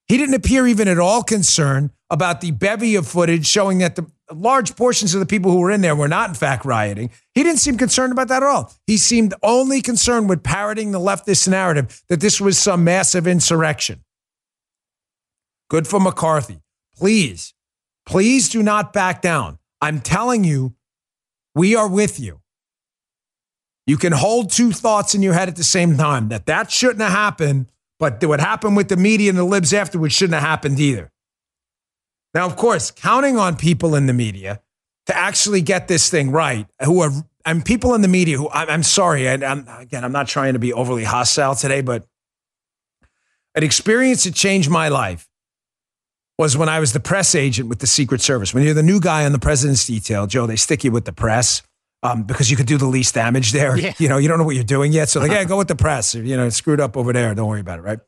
He 0.07 0.17
didn't 0.17 0.35
appear 0.35 0.67
even 0.67 0.87
at 0.87 0.99
all 0.99 1.23
concerned 1.23 1.91
about 2.09 2.41
the 2.41 2.51
bevy 2.51 2.95
of 2.95 3.07
footage 3.07 3.47
showing 3.47 3.79
that 3.79 3.95
the 3.95 4.05
large 4.31 4.75
portions 4.75 5.13
of 5.13 5.19
the 5.19 5.25
people 5.25 5.51
who 5.51 5.59
were 5.59 5.71
in 5.71 5.81
there 5.81 5.95
were 5.95 6.07
not, 6.07 6.29
in 6.29 6.35
fact, 6.35 6.65
rioting. 6.65 7.11
He 7.33 7.43
didn't 7.43 7.59
seem 7.59 7.77
concerned 7.77 8.11
about 8.11 8.27
that 8.29 8.43
at 8.43 8.49
all. 8.49 8.73
He 8.87 8.97
seemed 8.97 9.33
only 9.43 9.81
concerned 9.81 10.29
with 10.29 10.43
parroting 10.43 10.91
the 10.91 10.99
leftist 10.99 11.47
narrative 11.47 12.01
that 12.09 12.21
this 12.21 12.41
was 12.41 12.57
some 12.57 12.83
massive 12.83 13.27
insurrection. 13.27 14.03
Good 15.69 15.87
for 15.87 15.99
McCarthy. 15.99 16.61
Please, 16.95 17.53
please 18.05 18.49
do 18.49 18.63
not 18.63 18.93
back 18.93 19.21
down. 19.21 19.59
I'm 19.81 19.99
telling 19.99 20.43
you, 20.43 20.75
we 21.53 21.75
are 21.75 21.87
with 21.87 22.19
you. 22.19 22.41
You 23.87 23.97
can 23.97 24.13
hold 24.13 24.51
two 24.51 24.71
thoughts 24.71 25.13
in 25.13 25.21
your 25.21 25.33
head 25.33 25.47
at 25.47 25.55
the 25.55 25.63
same 25.63 25.97
time 25.97 26.29
that 26.29 26.47
that 26.47 26.71
shouldn't 26.71 27.01
have 27.01 27.11
happened, 27.11 27.67
but 27.99 28.23
what 28.25 28.39
happened 28.39 28.75
with 28.75 28.89
the 28.89 28.97
media 28.97 29.29
and 29.29 29.37
the 29.37 29.43
libs 29.43 29.73
afterwards 29.73 30.13
shouldn't 30.13 30.33
have 30.33 30.43
happened 30.43 30.79
either. 30.79 31.11
Now, 32.35 32.45
of 32.45 32.57
course, 32.57 32.91
counting 32.91 33.37
on 33.37 33.55
people 33.55 33.95
in 33.95 34.05
the 34.05 34.13
media 34.13 34.61
to 35.05 35.17
actually 35.17 35.61
get 35.61 35.87
this 35.87 36.09
thing 36.09 36.31
right, 36.31 36.67
who 36.83 36.99
are 36.99 37.11
and 37.45 37.63
people 37.63 37.93
in 37.93 38.01
the 38.01 38.07
media 38.07 38.37
who 38.37 38.49
I'm, 38.49 38.69
I'm 38.69 38.83
sorry, 38.83 39.27
and 39.27 39.43
I'm, 39.43 39.67
again, 39.69 40.03
I'm 40.03 40.11
not 40.11 40.27
trying 40.27 40.53
to 40.53 40.59
be 40.59 40.73
overly 40.73 41.05
hostile 41.05 41.55
today, 41.55 41.81
but 41.81 42.05
an 43.53 43.63
experience 43.63 44.25
that 44.25 44.33
changed 44.33 44.69
my 44.69 44.89
life 44.89 45.29
was 46.37 46.57
when 46.57 46.67
I 46.67 46.79
was 46.79 46.91
the 46.91 46.99
press 46.99 47.35
agent 47.35 47.69
with 47.69 47.79
the 47.79 47.87
Secret 47.87 48.19
Service. 48.19 48.53
When 48.53 48.63
you're 48.63 48.73
the 48.73 48.83
new 48.83 48.99
guy 48.99 49.25
on 49.25 49.31
the 49.31 49.39
president's 49.39 49.87
detail, 49.87 50.27
Joe, 50.27 50.45
they 50.47 50.57
stick 50.57 50.83
you 50.83 50.91
with 50.91 51.05
the 51.05 51.13
press 51.13 51.61
um, 52.03 52.23
because 52.23 52.51
you 52.51 52.57
could 52.57 52.65
do 52.65 52.77
the 52.77 52.87
least 52.87 53.15
damage 53.15 53.53
there. 53.53 53.77
Yeah. 53.77 53.93
You 53.97 54.09
know, 54.09 54.17
you 54.17 54.27
don't 54.27 54.39
know 54.39 54.43
what 54.43 54.55
you're 54.55 54.65
doing 54.65 54.91
yet, 54.91 55.07
so 55.07 55.21
like, 55.21 55.31
yeah, 55.31 55.45
go 55.45 55.57
with 55.57 55.69
the 55.69 55.75
press. 55.75 56.15
You 56.15 56.35
know, 56.35 56.49
screwed 56.49 56.81
up 56.81 56.97
over 56.97 57.13
there. 57.13 57.33
Don't 57.33 57.47
worry 57.47 57.61
about 57.61 57.79
it, 57.79 57.83
right? 57.83 57.99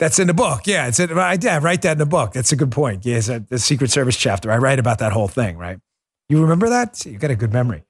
That's 0.00 0.18
in 0.18 0.26
the 0.26 0.34
book. 0.34 0.66
Yeah, 0.66 0.88
it's 0.88 0.98
in, 0.98 1.16
I, 1.16 1.36
yeah, 1.38 1.60
write 1.62 1.82
that 1.82 1.92
in 1.92 1.98
the 1.98 2.06
book. 2.06 2.32
That's 2.32 2.52
a 2.52 2.56
good 2.56 2.72
point. 2.72 3.04
Yeah, 3.04 3.18
it's 3.18 3.28
a, 3.28 3.40
the 3.40 3.58
Secret 3.58 3.90
Service 3.90 4.16
chapter. 4.16 4.50
I 4.50 4.56
write 4.56 4.78
about 4.78 4.98
that 5.00 5.12
whole 5.12 5.28
thing, 5.28 5.58
right? 5.58 5.78
You 6.30 6.40
remember 6.40 6.70
that? 6.70 6.96
See, 6.96 7.10
you 7.10 7.18
got 7.18 7.30
a 7.30 7.36
good 7.36 7.52
memory. 7.52 7.84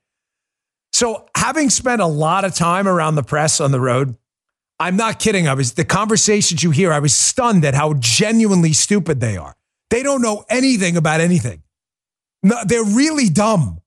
So, 0.92 1.29
having 1.37 1.70
spent 1.70 2.03
a 2.03 2.07
lot 2.07 2.44
of 2.44 2.53
time 2.53 2.88
around 2.88 3.14
the 3.14 3.23
press 3.23 3.61
on 3.61 3.70
the 3.70 3.79
road, 3.79 4.16
I'm 4.81 4.96
not 4.96 5.20
kidding. 5.20 5.46
I 5.46 5.55
was 5.55 5.75
the 5.75 5.85
conversations 5.85 6.64
you 6.64 6.73
hear. 6.73 6.92
I 6.92 6.99
was 6.99 7.14
stunned 7.14 7.64
at 7.64 7.75
how 7.75 7.94
genuinely 7.94 8.73
stupid 8.73 9.20
they 9.20 9.37
are. 9.37 9.55
They 9.90 10.03
don't 10.03 10.20
know 10.20 10.44
anything 10.51 10.96
about 10.96 11.20
anything. 11.20 11.62
No, 12.42 12.57
they're 12.64 12.83
really 12.83 13.29
dumb. 13.29 13.81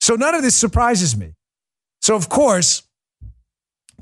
So 0.00 0.14
none 0.14 0.36
of 0.36 0.42
this 0.42 0.54
surprises 0.54 1.16
me. 1.16 1.34
So 2.02 2.14
of 2.14 2.28
course, 2.28 2.85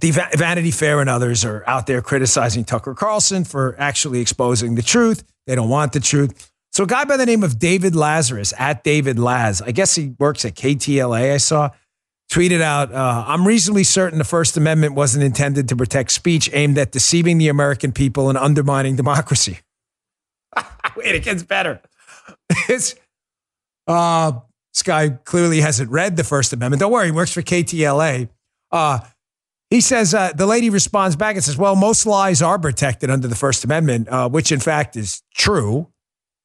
the 0.00 0.10
Va- 0.10 0.28
Vanity 0.34 0.70
Fair 0.70 1.00
and 1.00 1.08
others 1.08 1.44
are 1.44 1.64
out 1.66 1.86
there 1.86 2.02
criticizing 2.02 2.64
Tucker 2.64 2.94
Carlson 2.94 3.44
for 3.44 3.76
actually 3.78 4.20
exposing 4.20 4.74
the 4.74 4.82
truth. 4.82 5.24
They 5.46 5.54
don't 5.54 5.68
want 5.68 5.92
the 5.92 6.00
truth. 6.00 6.50
So 6.72 6.84
a 6.84 6.86
guy 6.86 7.04
by 7.04 7.16
the 7.16 7.26
name 7.26 7.44
of 7.44 7.58
David 7.58 7.94
Lazarus 7.94 8.52
at 8.58 8.82
David 8.82 9.18
Laz, 9.18 9.62
I 9.62 9.70
guess 9.70 9.94
he 9.94 10.14
works 10.18 10.44
at 10.44 10.54
KTLA. 10.56 11.32
I 11.32 11.36
saw 11.36 11.70
tweeted 12.32 12.60
out, 12.60 12.92
uh, 12.92 13.24
"I'm 13.28 13.46
reasonably 13.46 13.84
certain 13.84 14.18
the 14.18 14.24
First 14.24 14.56
Amendment 14.56 14.94
wasn't 14.94 15.22
intended 15.22 15.68
to 15.68 15.76
protect 15.76 16.10
speech 16.10 16.50
aimed 16.52 16.76
at 16.78 16.90
deceiving 16.90 17.38
the 17.38 17.48
American 17.48 17.92
people 17.92 18.28
and 18.28 18.36
undermining 18.36 18.96
democracy." 18.96 19.60
Wait, 20.96 21.14
it 21.14 21.22
gets 21.22 21.42
better. 21.42 21.80
It's 22.68 22.94
uh, 23.86 24.32
this 24.72 24.82
guy 24.82 25.10
clearly 25.10 25.60
hasn't 25.60 25.90
read 25.90 26.16
the 26.16 26.24
First 26.24 26.52
Amendment. 26.52 26.80
Don't 26.80 26.90
worry, 26.90 27.06
he 27.06 27.12
works 27.12 27.32
for 27.32 27.42
KTLA. 27.42 28.28
Uh, 28.72 29.00
he 29.74 29.80
says 29.80 30.14
uh, 30.14 30.32
the 30.32 30.46
lady 30.46 30.70
responds 30.70 31.16
back 31.16 31.34
and 31.34 31.44
says, 31.44 31.56
"Well, 31.58 31.74
most 31.74 32.06
lies 32.06 32.40
are 32.40 32.58
protected 32.58 33.10
under 33.10 33.26
the 33.28 33.34
First 33.34 33.64
Amendment, 33.64 34.08
uh, 34.08 34.28
which 34.28 34.52
in 34.52 34.60
fact 34.60 34.94
is 34.96 35.22
true. 35.34 35.88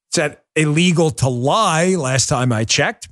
It's 0.09 0.17
that 0.17 0.43
illegal 0.55 1.11
to 1.11 1.29
lie. 1.29 1.95
Last 1.95 2.27
time 2.27 2.51
I 2.51 2.63
checked." 2.65 3.07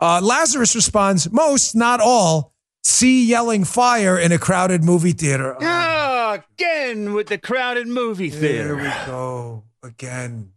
Uh, 0.00 0.20
Lazarus 0.22 0.74
responds, 0.74 1.30
"Most, 1.32 1.74
not 1.74 2.00
all, 2.00 2.54
see 2.84 3.24
yelling 3.26 3.64
fire 3.64 4.18
in 4.18 4.32
a 4.32 4.38
crowded 4.38 4.84
movie 4.84 5.12
theater." 5.12 5.56
Oh, 5.60 6.38
Again 6.54 7.12
with 7.12 7.26
the 7.26 7.36
crowded 7.36 7.88
movie 7.88 8.30
There 8.30 8.40
theater. 8.40 8.76
we 8.76 8.90
go 9.06 9.64
again. 9.82 10.52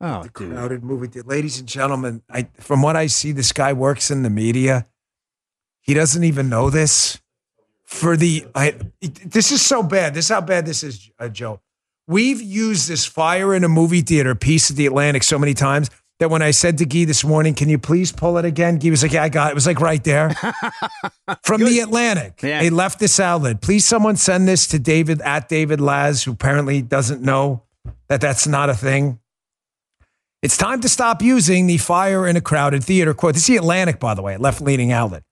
Oh, 0.00 0.22
the 0.22 0.28
dude. 0.30 0.52
crowded 0.52 0.82
movie 0.82 1.06
theater. 1.08 1.28
Ladies 1.28 1.58
and 1.60 1.68
gentlemen, 1.68 2.22
I, 2.30 2.48
from 2.58 2.82
what 2.82 2.96
I 2.96 3.06
see, 3.06 3.32
this 3.32 3.52
guy 3.52 3.72
works 3.72 4.10
in 4.10 4.22
the 4.22 4.30
media. 4.30 4.86
He 5.80 5.94
doesn't 5.94 6.24
even 6.24 6.48
know 6.48 6.70
this. 6.70 7.20
For 7.88 8.18
the, 8.18 8.46
I, 8.54 8.74
this 9.00 9.50
is 9.50 9.64
so 9.64 9.82
bad. 9.82 10.12
This 10.12 10.26
is 10.26 10.28
how 10.30 10.42
bad 10.42 10.66
this 10.66 10.82
is, 10.82 11.10
uh, 11.18 11.28
Joe. 11.28 11.60
We've 12.06 12.40
used 12.40 12.86
this 12.86 13.06
fire 13.06 13.54
in 13.54 13.64
a 13.64 13.68
movie 13.68 14.02
theater 14.02 14.34
piece 14.34 14.68
of 14.68 14.76
the 14.76 14.84
Atlantic 14.84 15.22
so 15.22 15.38
many 15.38 15.54
times 15.54 15.88
that 16.20 16.28
when 16.30 16.42
I 16.42 16.50
said 16.50 16.76
to 16.78 16.84
Guy 16.84 17.04
this 17.06 17.24
morning, 17.24 17.54
"Can 17.54 17.70
you 17.70 17.78
please 17.78 18.12
pull 18.12 18.36
it 18.36 18.44
again?" 18.44 18.78
Guy 18.78 18.90
was 18.90 19.02
like, 19.02 19.12
"Yeah, 19.12 19.22
I 19.22 19.30
got 19.30 19.48
it." 19.48 19.50
It 19.52 19.54
was 19.54 19.66
like 19.66 19.80
right 19.80 20.04
there 20.04 20.30
from 21.42 21.62
the 21.64 21.80
Atlantic, 21.80 22.40
Yeah. 22.42 22.60
a 22.60 22.70
leftist 22.70 23.18
outlet. 23.20 23.62
Please, 23.62 23.84
someone 23.86 24.16
send 24.16 24.46
this 24.46 24.66
to 24.68 24.78
David 24.78 25.22
at 25.22 25.48
David 25.48 25.80
Laz, 25.80 26.24
who 26.24 26.32
apparently 26.32 26.82
doesn't 26.82 27.22
know 27.22 27.62
that 28.08 28.20
that's 28.20 28.46
not 28.46 28.68
a 28.68 28.74
thing. 28.74 29.18
It's 30.42 30.56
time 30.58 30.80
to 30.82 30.88
stop 30.90 31.22
using 31.22 31.66
the 31.66 31.78
fire 31.78 32.26
in 32.26 32.36
a 32.36 32.40
crowded 32.42 32.84
theater 32.84 33.14
quote. 33.14 33.32
This 33.34 33.44
is 33.44 33.48
the 33.48 33.56
Atlantic, 33.56 33.98
by 33.98 34.12
the 34.14 34.22
way, 34.22 34.36
left 34.36 34.60
leaning 34.60 34.92
outlet. 34.92 35.22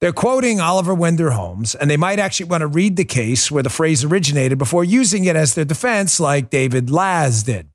They're 0.00 0.12
quoting 0.12 0.60
Oliver 0.60 0.94
Wendell 0.94 1.30
Holmes, 1.30 1.74
and 1.74 1.90
they 1.90 1.96
might 1.96 2.18
actually 2.18 2.46
want 2.46 2.60
to 2.60 2.66
read 2.66 2.96
the 2.96 3.04
case 3.04 3.50
where 3.50 3.62
the 3.62 3.70
phrase 3.70 4.04
originated 4.04 4.58
before 4.58 4.84
using 4.84 5.24
it 5.24 5.36
as 5.36 5.54
their 5.54 5.64
defense, 5.64 6.20
like 6.20 6.50
David 6.50 6.90
Laz 6.90 7.42
did. 7.42 7.68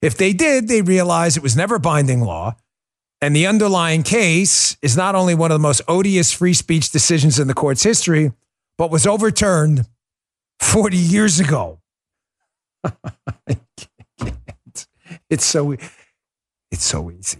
If 0.00 0.16
they 0.16 0.32
did, 0.32 0.66
they 0.66 0.82
realize 0.82 1.36
it 1.36 1.42
was 1.42 1.56
never 1.56 1.78
binding 1.78 2.22
law. 2.22 2.56
And 3.20 3.36
the 3.36 3.46
underlying 3.46 4.02
case 4.02 4.76
is 4.82 4.96
not 4.96 5.14
only 5.14 5.36
one 5.36 5.52
of 5.52 5.54
the 5.54 5.62
most 5.62 5.82
odious 5.86 6.32
free 6.32 6.54
speech 6.54 6.90
decisions 6.90 7.38
in 7.38 7.46
the 7.46 7.54
court's 7.54 7.84
history, 7.84 8.32
but 8.76 8.90
was 8.90 9.06
overturned 9.06 9.86
40 10.58 10.96
years 10.96 11.38
ago. 11.38 11.78
It's 15.32 15.46
so 15.46 15.74
it's 16.70 16.84
so 16.84 17.10
easy. 17.10 17.38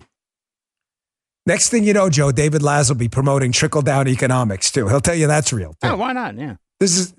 Next 1.45 1.71
thing 1.71 1.85
you 1.85 1.93
know, 1.93 2.09
Joe, 2.09 2.31
David 2.31 2.63
Laz 2.63 2.89
will 2.89 2.97
be 2.97 3.09
promoting 3.09 3.51
trickle 3.51 3.83
down 3.83 4.07
economics 4.07 4.71
too. 4.71 4.89
He'll 4.89 5.01
tell 5.01 5.15
you 5.15 5.27
that's 5.27 5.53
real. 5.53 5.73
Too. 5.83 5.89
Oh, 5.89 5.97
why 5.97 6.13
not? 6.13 6.37
Yeah. 6.37 6.57
This 6.79 6.97
is 6.97 7.15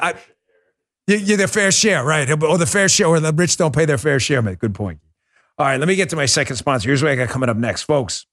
I, 0.00 0.14
you, 1.06 1.16
you're 1.16 1.38
the 1.38 1.48
fair 1.48 1.70
share, 1.72 2.04
right? 2.04 2.28
Or 2.42 2.58
the 2.58 2.66
fair 2.66 2.88
share, 2.88 3.06
or 3.06 3.20
the 3.20 3.32
rich 3.32 3.56
don't 3.56 3.74
pay 3.74 3.84
their 3.84 3.98
fair 3.98 4.20
share, 4.20 4.42
mate. 4.42 4.58
Good 4.58 4.74
point. 4.74 5.00
All 5.58 5.66
right, 5.66 5.78
let 5.78 5.88
me 5.88 5.94
get 5.94 6.08
to 6.10 6.16
my 6.16 6.26
second 6.26 6.56
sponsor. 6.56 6.88
Here's 6.88 7.02
what 7.02 7.12
I 7.12 7.16
got 7.16 7.28
coming 7.28 7.48
up 7.48 7.56
next, 7.56 7.82
folks. 7.82 8.26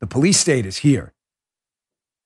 The 0.00 0.06
police 0.06 0.38
state 0.38 0.66
is 0.66 0.78
here. 0.78 1.12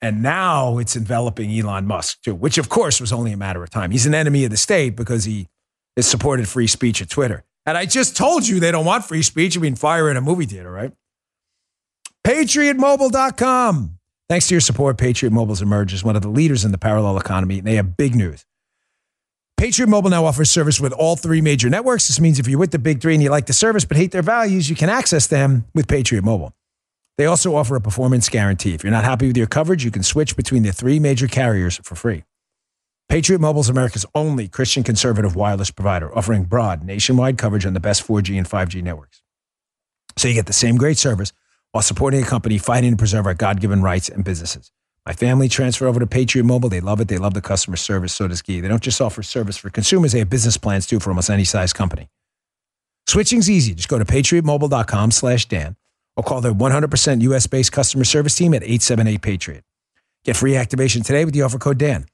And 0.03 0.23
now 0.23 0.79
it's 0.79 0.97
enveloping 0.97 1.51
Elon 1.59 1.87
Musk, 1.87 2.23
too, 2.23 2.35
which 2.35 2.59
of 2.59 2.69
course 2.69 3.01
was 3.01 3.13
only 3.13 3.33
a 3.33 3.37
matter 3.37 3.63
of 3.63 3.71
time. 3.71 3.91
He's 3.91 4.05
an 4.07 4.15
enemy 4.15 4.45
of 4.45 4.51
the 4.51 4.57
state 4.57 4.97
because 4.97 5.25
he 5.25 5.49
has 5.97 6.07
supported 6.07 6.47
free 6.49 6.67
speech 6.67 7.01
at 7.01 7.09
Twitter. 7.09 7.45
And 7.65 7.79
I 7.79 7.87
just 7.87 8.17
told 8.17 8.47
you 8.47 8.61
they 8.61 8.71
don't 8.71 8.85
want 8.85 9.05
free 9.05 9.23
speech. 9.23 9.57
I 9.57 9.61
mean, 9.61 9.77
fire 9.77 10.11
in 10.11 10.17
a 10.17 10.21
movie 10.21 10.45
theater, 10.45 10.71
right? 10.71 10.93
PatriotMobile.com. 12.27 13.99
Thanks 14.29 14.49
to 14.49 14.55
your 14.55 14.61
support, 14.61 14.97
Patriot 14.97 15.31
Mobile's 15.31 15.61
emerged 15.61 15.93
as 15.93 16.03
one 16.03 16.17
of 16.17 16.23
the 16.23 16.29
leaders 16.29 16.65
in 16.65 16.73
the 16.73 16.79
parallel 16.79 17.19
economy, 17.19 17.59
and 17.59 17.67
they 17.67 17.75
have 17.75 17.97
big 17.97 18.15
news. 18.15 18.47
Patriot 19.59 19.89
Mobile 19.89 20.11
now 20.11 20.25
offers 20.25 20.51
service 20.51 20.81
with 20.81 20.93
all 20.93 21.17
three 21.17 21.41
major 21.41 21.71
networks. 21.71 22.09
This 22.09 22.21
means 22.21 22.39
if 22.39 22.49
you're 22.49 22.59
with 22.59 22.71
the 22.71 22.79
big 22.79 23.01
three 23.01 23.15
and 23.15 23.23
you 23.23 23.31
like 23.31 23.47
the 23.47 23.53
service 23.53 23.85
but 23.85 23.97
hate 23.97 24.11
their 24.11 24.23
values, 24.23 24.69
you 24.69 24.77
can 24.77 24.89
access 24.89 25.27
them 25.27 25.67
with 25.75 25.87
Patriot 25.87 26.25
Mobile. 26.25 26.53
They 27.17 27.27
also 27.27 27.55
offer 27.55 27.77
a 27.77 27.81
performance 27.81 28.29
guarantee. 28.29 28.75
If 28.75 28.83
you're 28.83 28.91
not 28.91 29.05
happy 29.05 29.29
with 29.29 29.37
your 29.37 29.47
coverage, 29.47 29.85
you 29.85 29.91
can 29.91 30.03
switch 30.03 30.37
between 30.37 30.65
the 30.65 30.73
three 30.73 30.99
major 30.99 31.29
carriers 31.29 31.77
for 31.85 31.95
free. 31.95 32.25
Patriot 33.09 33.41
Mobile 33.41 33.61
is 33.61 33.69
America's 33.69 34.07
only 34.15 34.49
Christian 34.49 34.83
conservative 34.83 35.37
wireless 35.37 35.71
provider, 35.71 36.13
offering 36.17 36.45
broad 36.45 36.83
nationwide 36.83 37.39
coverage 37.39 37.65
on 37.65 37.75
the 37.75 37.81
best 37.81 38.05
4G 38.05 38.37
and 38.37 38.49
5G 38.49 38.83
networks. 38.83 39.23
So 40.17 40.27
you 40.27 40.35
get 40.35 40.47
the 40.47 40.53
same 40.53 40.77
great 40.77 40.99
service 40.99 41.33
while 41.75 41.83
supporting 41.83 42.23
a 42.23 42.25
company 42.25 42.57
fighting 42.57 42.93
to 42.93 42.97
preserve 42.97 43.27
our 43.27 43.35
God 43.35 43.61
given 43.61 43.83
rights 43.83 44.09
and 44.09 44.25
businesses. 44.25 44.71
My 45.05 45.13
family 45.13 45.49
transferred 45.49 45.89
over 45.89 45.99
to 45.99 46.07
Patriot 46.07 46.45
Mobile. 46.45 46.69
They 46.69 46.79
love 46.79 47.01
it. 47.01 47.09
They 47.09 47.19
love 47.19 47.35
the 47.35 47.41
customer 47.41 47.77
service. 47.77 48.15
So 48.15 48.29
does 48.29 48.43
Guy. 48.43 48.61
They 48.61 48.69
don't 48.69 48.81
just 48.81 49.01
offer 49.01 49.25
service 49.25 49.57
for 49.57 49.71
consumers, 49.71 50.13
they 50.13 50.21
have 50.21 50.31
business 50.31 50.57
plans 50.57 50.87
too 50.87 51.01
for 51.01 51.11
almost 51.11 51.31
any 51.31 51.43
size 51.43 51.73
company. 51.73 52.09
Switching's 53.09 53.51
easy. 53.51 53.75
Just 53.75 53.89
go 53.89 53.99
to 53.99 54.05
patriotmobile.com 54.05 55.11
slash 55.11 55.47
Dan 55.47 55.75
or 56.17 56.23
call 56.23 56.41
their 56.41 56.55
100% 56.55 57.23
US 57.23 57.49
based 57.49 57.73
customer 57.73 58.05
service 58.05 58.37
team 58.37 58.55
at 58.55 58.63
878 58.63 59.21
Patriot. 59.21 59.65
Get 60.25 60.37
free 60.37 60.55
activation 60.55 61.03
today 61.03 61.25
with 61.25 61.35
the 61.35 61.43
offer 61.43 61.59
code 61.59 61.79
Dan. 61.79 62.07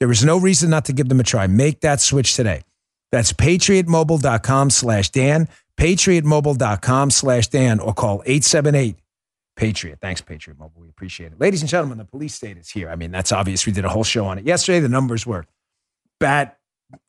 There 0.00 0.10
is 0.10 0.24
no 0.24 0.40
reason 0.40 0.70
not 0.70 0.86
to 0.86 0.94
give 0.94 1.10
them 1.10 1.20
a 1.20 1.22
try. 1.22 1.46
Make 1.46 1.82
that 1.82 2.00
switch 2.00 2.34
today. 2.34 2.62
That's 3.10 3.34
patriotmobile.com 3.34 4.70
slash 4.70 5.10
Dan, 5.10 5.48
patriotmobile.com 5.76 7.10
slash 7.10 7.48
Dan, 7.48 7.78
or 7.78 7.92
call 7.92 8.22
878 8.24 9.01
Patriot. 9.56 9.98
Thanks, 10.00 10.20
Patriot 10.20 10.58
Mobile. 10.58 10.82
We 10.82 10.88
appreciate 10.88 11.32
it. 11.32 11.40
Ladies 11.40 11.60
and 11.62 11.68
gentlemen, 11.68 11.98
the 11.98 12.04
police 12.04 12.34
state 12.34 12.56
is 12.56 12.70
here. 12.70 12.88
I 12.88 12.96
mean, 12.96 13.10
that's 13.10 13.32
obvious. 13.32 13.66
We 13.66 13.72
did 13.72 13.84
a 13.84 13.88
whole 13.88 14.04
show 14.04 14.26
on 14.26 14.38
it 14.38 14.46
yesterday. 14.46 14.80
The 14.80 14.88
numbers 14.88 15.26
were 15.26 15.44
bat 16.20 16.58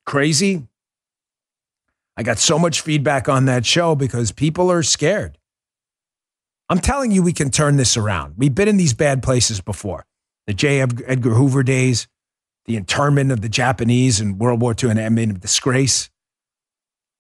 crazy. 0.06 0.68
I 2.16 2.24
got 2.24 2.38
so 2.38 2.60
much 2.60 2.82
feedback 2.82 3.28
on 3.28 3.46
that 3.46 3.66
show 3.66 3.96
because 3.96 4.32
people 4.32 4.72
are 4.72 4.84
scared. 4.84 5.38
I'm 6.70 6.80
telling 6.80 7.12
you, 7.12 7.24
we 7.24 7.34
can 7.34 7.50
turn 7.50 7.78
this 7.78 7.98
around. 7.98 8.36
We've 8.38 8.54
been 8.54 8.68
in 8.68 8.78
these 8.78 8.94
bad 8.94 9.24
places 9.24 9.62
before. 9.62 10.06
The 10.48 10.54
J. 10.54 10.82
Edgar 10.82 11.34
Hoover 11.34 11.64
days, 11.64 12.08
the 12.66 12.76
internment 12.76 13.32
of 13.32 13.42
the 13.42 13.50
Japanese 13.50 14.20
in 14.20 14.38
World 14.38 14.62
War 14.62 14.76
II, 14.82 14.92
and 14.92 15.00
I 15.00 15.10
mean, 15.10 15.40
disgrace. 15.40 16.10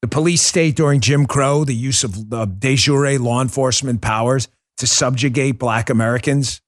The 0.01 0.07
police 0.07 0.41
state 0.41 0.75
during 0.75 0.99
Jim 0.99 1.25
Crow, 1.25 1.63
the 1.63 1.75
use 1.75 2.03
of 2.03 2.33
uh, 2.33 2.45
de 2.45 2.75
jure 2.75 3.17
law 3.19 3.41
enforcement 3.41 4.01
powers 4.01 4.47
to 4.77 4.87
subjugate 4.87 5.59
black 5.59 5.89
Americans. 5.89 6.61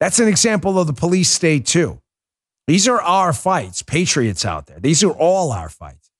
That's 0.00 0.18
an 0.18 0.28
example 0.28 0.78
of 0.78 0.86
the 0.86 0.92
police 0.92 1.30
state, 1.30 1.66
too. 1.66 2.00
These 2.66 2.88
are 2.88 3.00
our 3.00 3.32
fights, 3.32 3.82
patriots 3.82 4.44
out 4.44 4.66
there. 4.66 4.80
These 4.80 5.04
are 5.04 5.12
all 5.12 5.52
our 5.52 5.68
fights. 5.68 6.10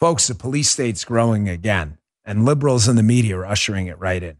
Folks, 0.00 0.28
the 0.28 0.34
police 0.34 0.70
state's 0.70 1.04
growing 1.04 1.48
again, 1.48 1.98
and 2.24 2.44
liberals 2.44 2.88
in 2.88 2.96
the 2.96 3.02
media 3.02 3.36
are 3.36 3.46
ushering 3.46 3.86
it 3.86 3.98
right 3.98 4.22
in. 4.22 4.38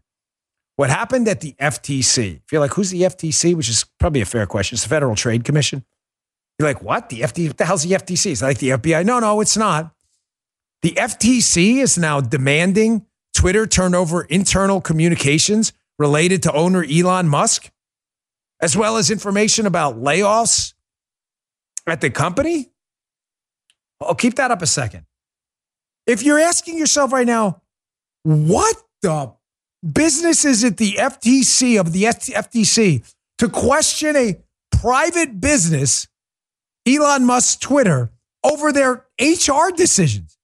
What 0.77 0.89
happened 0.89 1.27
at 1.27 1.41
the 1.41 1.53
FTC? 1.59 2.39
You're 2.49 2.61
like 2.61 2.71
who's 2.71 2.89
the 2.89 3.01
FTC? 3.01 3.53
Which 3.53 3.67
is 3.67 3.85
probably 3.99 4.21
a 4.21 4.25
fair 4.25 4.45
question. 4.45 4.77
It's 4.77 4.83
the 4.83 4.89
Federal 4.89 5.13
Trade 5.13 5.43
Commission. 5.43 5.83
You're 6.57 6.69
like, 6.69 6.81
what? 6.81 7.09
The 7.09 7.19
FTC? 7.19 7.47
What 7.47 7.57
the 7.57 7.65
hell's 7.65 7.83
the 7.83 7.95
FTC? 7.95 8.31
It's 8.31 8.41
like 8.41 8.59
the 8.59 8.69
FBI. 8.69 9.05
No, 9.05 9.19
no, 9.19 9.41
it's 9.41 9.57
not. 9.57 9.93
The 10.81 10.91
FTC 10.91 11.81
is 11.81 11.97
now 11.97 12.21
demanding 12.21 13.05
Twitter 13.35 13.67
turn 13.67 13.93
over 13.93 14.23
internal 14.23 14.79
communications 14.79 15.73
related 15.99 16.41
to 16.43 16.53
owner 16.53 16.83
Elon 16.83 17.27
Musk, 17.27 17.69
as 18.61 18.75
well 18.75 18.97
as 18.97 19.11
information 19.11 19.67
about 19.67 20.01
layoffs 20.01 20.73
at 21.85 22.01
the 22.01 22.09
company. 22.09 22.71
I'll 24.01 24.15
keep 24.15 24.35
that 24.35 24.49
up 24.49 24.61
a 24.61 24.67
second. 24.67 25.05
If 26.07 26.23
you're 26.23 26.39
asking 26.39 26.79
yourself 26.79 27.11
right 27.11 27.27
now, 27.27 27.61
what 28.23 28.75
the 29.01 29.33
business 29.93 30.45
is 30.45 30.63
it 30.63 30.77
the 30.77 30.93
FTC 30.93 31.79
of 31.79 31.91
the 31.91 32.03
FTC 32.03 33.13
to 33.37 33.49
question 33.49 34.15
a 34.15 34.39
private 34.71 35.39
business, 35.39 36.07
Elon 36.87 37.25
Musk's 37.25 37.57
Twitter, 37.57 38.11
over 38.43 38.71
their 38.71 39.05
HR 39.19 39.71
decisions? 39.75 40.37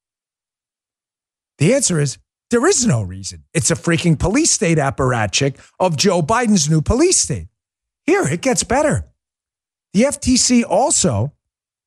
The 1.57 1.73
answer 1.73 1.99
is 1.99 2.17
there 2.55 2.65
is 2.67 2.87
no 2.87 3.01
reason. 3.01 3.43
It's 3.53 3.69
a 3.69 3.75
freaking 3.75 4.17
police 4.17 4.49
state 4.49 4.77
apparatchik 4.77 5.57
of 5.77 5.97
Joe 5.97 6.21
Biden's 6.21 6.69
new 6.69 6.81
police 6.81 7.19
state. 7.19 7.49
Here, 8.05 8.23
it 8.23 8.41
gets 8.41 8.63
better. 8.63 9.09
The 9.93 10.03
FTC 10.03 10.63
also 10.63 11.33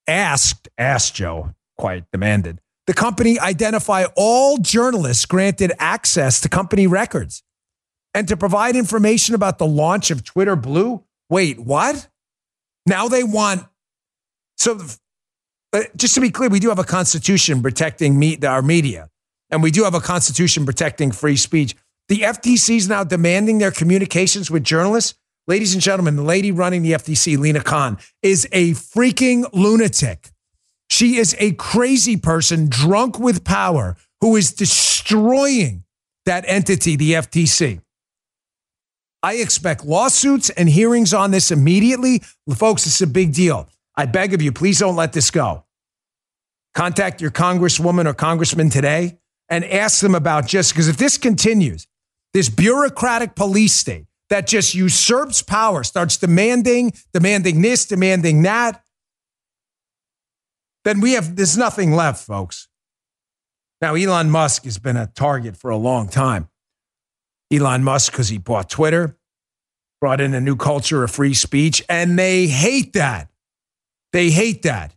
asked, 0.06 0.68
asked 0.76 1.14
Joe, 1.14 1.54
quite 1.78 2.04
demanded, 2.12 2.60
the 2.86 2.92
company 2.92 3.40
identify 3.40 4.04
all 4.14 4.58
journalists 4.58 5.24
granted 5.24 5.72
access 5.78 6.38
to 6.42 6.50
company 6.50 6.86
records 6.86 7.42
and 8.12 8.28
to 8.28 8.36
provide 8.36 8.76
information 8.76 9.34
about 9.34 9.56
the 9.56 9.66
launch 9.66 10.10
of 10.10 10.22
Twitter 10.22 10.54
Blue. 10.54 11.02
Wait, 11.30 11.58
what? 11.58 12.08
Now 12.84 13.08
they 13.08 13.24
want. 13.24 13.64
So, 14.58 14.78
uh, 15.72 15.84
just 15.96 16.14
to 16.16 16.20
be 16.20 16.28
clear, 16.28 16.50
we 16.50 16.60
do 16.60 16.68
have 16.68 16.78
a 16.78 16.84
constitution 16.84 17.62
protecting 17.62 18.44
our 18.44 18.60
media, 18.60 19.08
and 19.50 19.62
we 19.62 19.70
do 19.70 19.84
have 19.84 19.94
a 19.94 20.00
constitution 20.00 20.64
protecting 20.64 21.12
free 21.12 21.36
speech. 21.36 21.74
The 22.08 22.20
FTC 22.20 22.76
is 22.76 22.88
now 22.88 23.04
demanding 23.04 23.58
their 23.58 23.70
communications 23.70 24.50
with 24.50 24.64
journalists. 24.64 25.14
Ladies 25.46 25.72
and 25.74 25.82
gentlemen, 25.82 26.16
the 26.16 26.22
lady 26.22 26.52
running 26.52 26.82
the 26.82 26.92
FTC, 26.92 27.38
Lina 27.38 27.62
Khan, 27.62 27.98
is 28.22 28.46
a 28.52 28.72
freaking 28.72 29.48
lunatic. 29.52 30.30
She 30.90 31.16
is 31.16 31.36
a 31.38 31.52
crazy 31.52 32.16
person 32.16 32.68
drunk 32.68 33.18
with 33.18 33.44
power 33.44 33.96
who 34.20 34.36
is 34.36 34.52
destroying 34.52 35.84
that 36.26 36.44
entity, 36.46 36.96
the 36.96 37.12
FTC. 37.12 37.80
I 39.22 39.34
expect 39.34 39.84
lawsuits 39.84 40.50
and 40.50 40.68
hearings 40.68 41.12
on 41.12 41.30
this 41.30 41.50
immediately. 41.50 42.22
Folks, 42.54 42.86
it's 42.86 43.00
a 43.00 43.06
big 43.06 43.32
deal. 43.32 43.68
I 43.96 44.06
beg 44.06 44.32
of 44.32 44.40
you, 44.40 44.52
please 44.52 44.78
don't 44.78 44.96
let 44.96 45.12
this 45.12 45.30
go. 45.30 45.64
Contact 46.74 47.20
your 47.20 47.30
congresswoman 47.30 48.06
or 48.06 48.14
congressman 48.14 48.70
today 48.70 49.17
and 49.48 49.64
ask 49.64 50.00
them 50.00 50.14
about 50.14 50.46
just 50.46 50.72
because 50.72 50.88
if 50.88 50.96
this 50.96 51.18
continues, 51.18 51.86
this 52.34 52.48
bureaucratic 52.48 53.34
police 53.34 53.74
state 53.74 54.06
that 54.30 54.46
just 54.46 54.74
usurps 54.74 55.42
power, 55.42 55.82
starts 55.82 56.16
demanding, 56.16 56.92
demanding 57.12 57.62
this, 57.62 57.86
demanding 57.86 58.42
that, 58.42 58.82
then 60.84 61.00
we 61.00 61.12
have 61.12 61.36
there's 61.36 61.56
nothing 61.56 61.92
left, 61.92 62.24
folks. 62.24 62.68
Now, 63.80 63.94
Elon 63.94 64.30
Musk 64.30 64.64
has 64.64 64.78
been 64.78 64.96
a 64.96 65.06
target 65.06 65.56
for 65.56 65.70
a 65.70 65.76
long 65.76 66.08
time. 66.08 66.48
Elon 67.52 67.84
Musk, 67.84 68.12
because 68.12 68.28
he 68.28 68.38
bought 68.38 68.68
Twitter, 68.68 69.16
brought 70.00 70.20
in 70.20 70.34
a 70.34 70.40
new 70.40 70.56
culture 70.56 71.04
of 71.04 71.10
free 71.10 71.34
speech, 71.34 71.82
and 71.88 72.18
they 72.18 72.46
hate 72.46 72.92
that. 72.94 73.28
They 74.12 74.30
hate 74.30 74.62
that. 74.62 74.94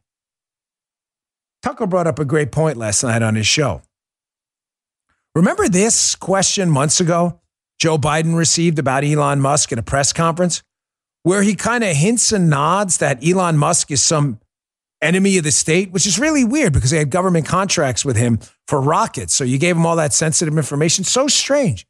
Tucker 1.61 1.85
brought 1.85 2.07
up 2.07 2.19
a 2.19 2.25
great 2.25 2.51
point 2.51 2.77
last 2.77 3.03
night 3.03 3.21
on 3.21 3.35
his 3.35 3.47
show. 3.47 3.81
Remember 5.33 5.69
this 5.69 6.15
question 6.15 6.69
months 6.69 6.99
ago 6.99 7.39
Joe 7.79 7.97
Biden 7.97 8.35
received 8.35 8.77
about 8.79 9.03
Elon 9.03 9.39
Musk 9.39 9.71
at 9.71 9.79
a 9.79 9.83
press 9.83 10.13
conference 10.13 10.61
where 11.23 11.41
he 11.41 11.55
kind 11.55 11.83
of 11.83 11.95
hints 11.95 12.31
and 12.31 12.49
nods 12.49 12.97
that 12.97 13.25
Elon 13.25 13.57
Musk 13.57 13.91
is 13.91 14.01
some 14.01 14.39
enemy 15.01 15.37
of 15.37 15.43
the 15.43 15.51
state, 15.51 15.91
which 15.91 16.05
is 16.05 16.19
really 16.19 16.43
weird 16.43 16.73
because 16.73 16.91
they 16.91 16.97
had 16.97 17.09
government 17.09 17.47
contracts 17.47 18.05
with 18.05 18.17
him 18.17 18.39
for 18.67 18.79
rockets. 18.79 19.33
So 19.33 19.43
you 19.43 19.57
gave 19.57 19.75
him 19.75 19.85
all 19.85 19.95
that 19.95 20.13
sensitive 20.13 20.55
information. 20.57 21.03
So 21.03 21.27
strange. 21.27 21.87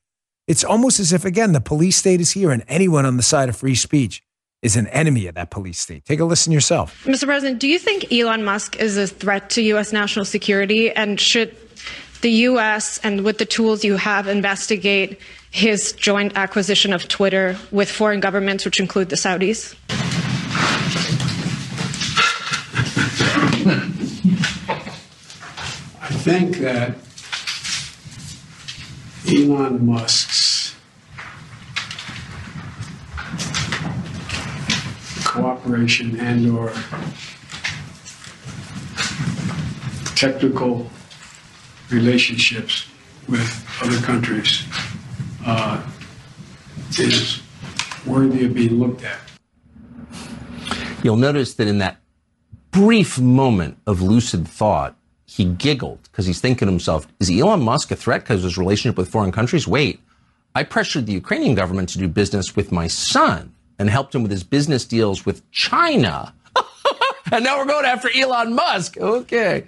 It's 0.48 0.64
almost 0.64 1.00
as 1.00 1.12
if, 1.12 1.26
again, 1.26 1.52
the 1.52 1.62
police 1.62 1.98
state 1.98 2.22
is 2.22 2.32
here 2.32 2.52
and 2.52 2.64
anyone 2.68 3.06
on 3.06 3.18
the 3.18 3.24
side 3.24 3.50
of 3.50 3.58
free 3.58 3.76
speech 3.76 4.24
is 4.62 4.76
an 4.76 4.88
enemy 4.88 5.28
of 5.28 5.36
that 5.36 5.50
police 5.50 5.80
state. 5.80 6.06
Take 6.06 6.20
a 6.20 6.26
listen 6.26 6.54
yourself. 6.54 7.04
Mr. 7.06 7.26
President, 7.26 7.60
do 7.60 7.68
you 7.68 7.80
think 7.80 8.12
Elon 8.14 8.44
Musk 8.44 8.78
is 8.78 8.96
a 8.98 9.08
threat 9.08 9.50
to 9.52 9.62
U.S. 9.64 9.92
national 9.92 10.26
security? 10.26 10.92
And 10.92 11.20
should 11.20 11.56
the 12.22 12.32
U.S. 12.50 13.00
and 13.04 13.24
with 13.24 13.38
the 13.38 13.46
tools 13.46 13.84
you 13.84 13.98
have 13.98 14.28
investigate 14.28 15.20
his 15.52 15.92
joint 15.94 16.34
acquisition 16.36 16.94
of 16.94 17.08
Twitter 17.08 17.58
with 17.72 17.90
foreign 17.92 18.20
governments, 18.20 18.64
which 18.66 18.80
include 18.80 19.10
the 19.10 19.16
Saudis? 19.16 19.76
I 26.02 26.10
think 26.24 26.58
that 26.58 26.96
Elon 29.28 29.86
Musk's 29.86 30.76
cooperation 35.24 36.20
and 36.20 36.48
or 36.50 36.74
technical 40.16 40.90
relationships 41.92 42.88
with 43.28 43.66
other 43.82 43.98
countries 44.06 44.64
uh, 45.46 45.86
is 47.00 47.42
worthy 48.06 48.46
of 48.46 48.54
being 48.54 48.80
looked 48.80 49.04
at. 49.04 49.20
You'll 51.04 51.18
notice 51.18 51.56
that 51.56 51.68
in 51.68 51.80
that 51.80 51.98
brief 52.72 53.20
moment 53.20 53.78
of 53.88 54.02
lucid 54.02 54.48
thought, 54.48 54.96
he 55.26 55.46
giggled 55.46 56.00
because 56.04 56.26
he's 56.26 56.42
thinking 56.42 56.66
to 56.66 56.72
himself, 56.72 57.08
is 57.20 57.32
Elon 57.32 57.62
Musk 57.62 57.92
a 57.92 57.96
threat 57.96 58.22
because 58.22 58.40
of 58.40 58.44
his 58.44 58.58
relationship 58.58 58.98
with 58.98 59.10
foreign 59.10 59.32
countries? 59.32 59.68
Wait, 59.68 60.02
I 60.56 60.64
pressured 60.64 61.06
the 61.06 61.14
Ukrainian 61.14 61.56
government 61.56 61.90
to 61.90 61.98
do 61.98 62.08
business 62.08 62.56
with 62.56 62.72
my 62.72 62.88
son 62.88 63.54
and 63.80 63.90
helped 63.90 64.14
him 64.14 64.24
with 64.24 64.32
his 64.32 64.44
business 64.44 64.86
deals 64.86 65.26
with 65.26 65.50
China. 65.52 66.34
and 67.32 67.44
now 67.44 67.58
we're 67.58 67.66
going 67.66 67.86
after 67.86 68.10
Elon 68.14 68.54
Musk. 68.54 68.98
Okay. 68.98 69.66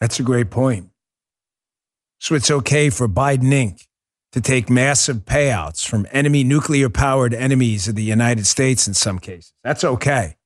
That's 0.00 0.18
a 0.18 0.22
great 0.22 0.50
point. 0.50 0.90
So 2.20 2.34
it's 2.34 2.50
okay 2.50 2.90
for 2.90 3.08
Biden 3.08 3.50
Inc. 3.52 3.86
to 4.32 4.40
take 4.40 4.68
massive 4.68 5.18
payouts 5.18 5.86
from 5.86 6.06
enemy 6.10 6.44
nuclear 6.44 6.90
powered 6.90 7.32
enemies 7.32 7.88
of 7.88 7.94
the 7.94 8.02
United 8.02 8.46
States 8.46 8.88
in 8.88 8.94
some 8.94 9.18
cases. 9.18 9.52
That's 9.62 9.84
okay. 9.84 10.36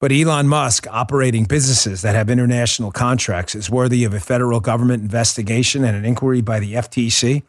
But 0.00 0.12
Elon 0.12 0.48
Musk 0.48 0.86
operating 0.90 1.44
businesses 1.44 2.00
that 2.02 2.14
have 2.14 2.30
international 2.30 2.90
contracts 2.90 3.54
is 3.54 3.68
worthy 3.68 4.04
of 4.04 4.14
a 4.14 4.20
federal 4.20 4.60
government 4.60 5.02
investigation 5.02 5.84
and 5.84 5.94
an 5.94 6.06
inquiry 6.06 6.40
by 6.40 6.58
the 6.58 6.74
FTC, 6.74 7.42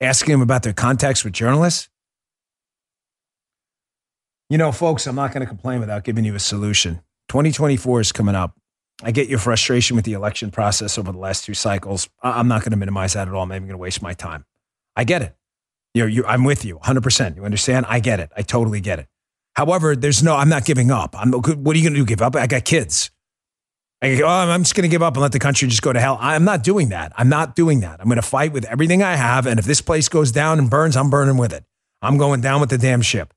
asking 0.00 0.34
him 0.34 0.42
about 0.42 0.64
their 0.64 0.74
contacts 0.74 1.24
with 1.24 1.32
journalists. 1.32 1.88
You 4.50 4.58
know, 4.58 4.70
folks, 4.70 5.06
I'm 5.06 5.16
not 5.16 5.32
going 5.32 5.40
to 5.40 5.46
complain 5.46 5.80
without 5.80 6.04
giving 6.04 6.26
you 6.26 6.34
a 6.34 6.38
solution. 6.38 7.00
2024 7.28 8.00
is 8.00 8.12
coming 8.12 8.34
up. 8.34 8.54
I 9.02 9.10
get 9.10 9.28
your 9.28 9.38
frustration 9.38 9.96
with 9.96 10.04
the 10.04 10.12
election 10.12 10.50
process 10.50 10.96
over 10.96 11.10
the 11.10 11.18
last 11.18 11.44
two 11.44 11.54
cycles. 11.54 12.08
I'm 12.22 12.48
not 12.48 12.62
going 12.62 12.70
to 12.70 12.76
minimize 12.76 13.14
that 13.14 13.28
at 13.28 13.34
all. 13.34 13.42
I'm 13.42 13.48
not 13.48 13.56
even 13.56 13.68
going 13.68 13.74
to 13.74 13.82
waste 13.82 14.02
my 14.02 14.14
time. 14.14 14.44
I 14.96 15.04
get 15.04 15.22
it. 15.22 15.34
You're, 15.94 16.08
you're, 16.08 16.26
I'm 16.26 16.44
with 16.44 16.64
you 16.64 16.78
100%. 16.78 17.36
You 17.36 17.44
understand? 17.44 17.86
I 17.88 18.00
get 18.00 18.20
it. 18.20 18.30
I 18.36 18.42
totally 18.42 18.80
get 18.80 18.98
it. 18.98 19.08
However, 19.54 19.94
there's 19.96 20.22
no, 20.22 20.36
I'm 20.36 20.48
not 20.48 20.64
giving 20.64 20.90
up. 20.90 21.14
I'm, 21.18 21.32
what 21.32 21.46
are 21.46 21.78
you 21.78 21.84
going 21.84 21.94
to 21.94 22.00
do? 22.00 22.06
Give 22.06 22.22
up? 22.22 22.36
I 22.36 22.46
got 22.46 22.64
kids. 22.64 23.10
I 24.00 24.20
oh, 24.20 24.26
I'm 24.26 24.62
just 24.62 24.74
going 24.74 24.82
to 24.82 24.88
give 24.88 25.02
up 25.02 25.14
and 25.14 25.22
let 25.22 25.32
the 25.32 25.38
country 25.38 25.68
just 25.68 25.82
go 25.82 25.92
to 25.92 26.00
hell. 26.00 26.18
I'm 26.20 26.44
not 26.44 26.64
doing 26.64 26.88
that. 26.88 27.12
I'm 27.16 27.28
not 27.28 27.54
doing 27.54 27.80
that. 27.80 28.00
I'm 28.00 28.06
going 28.06 28.16
to 28.16 28.22
fight 28.22 28.52
with 28.52 28.64
everything 28.64 29.02
I 29.02 29.14
have. 29.14 29.46
And 29.46 29.60
if 29.60 29.64
this 29.64 29.80
place 29.80 30.08
goes 30.08 30.32
down 30.32 30.58
and 30.58 30.68
burns, 30.68 30.96
I'm 30.96 31.10
burning 31.10 31.36
with 31.36 31.52
it. 31.52 31.64
I'm 32.00 32.18
going 32.18 32.40
down 32.40 32.60
with 32.60 32.70
the 32.70 32.78
damn 32.78 33.02
ship. 33.02 33.32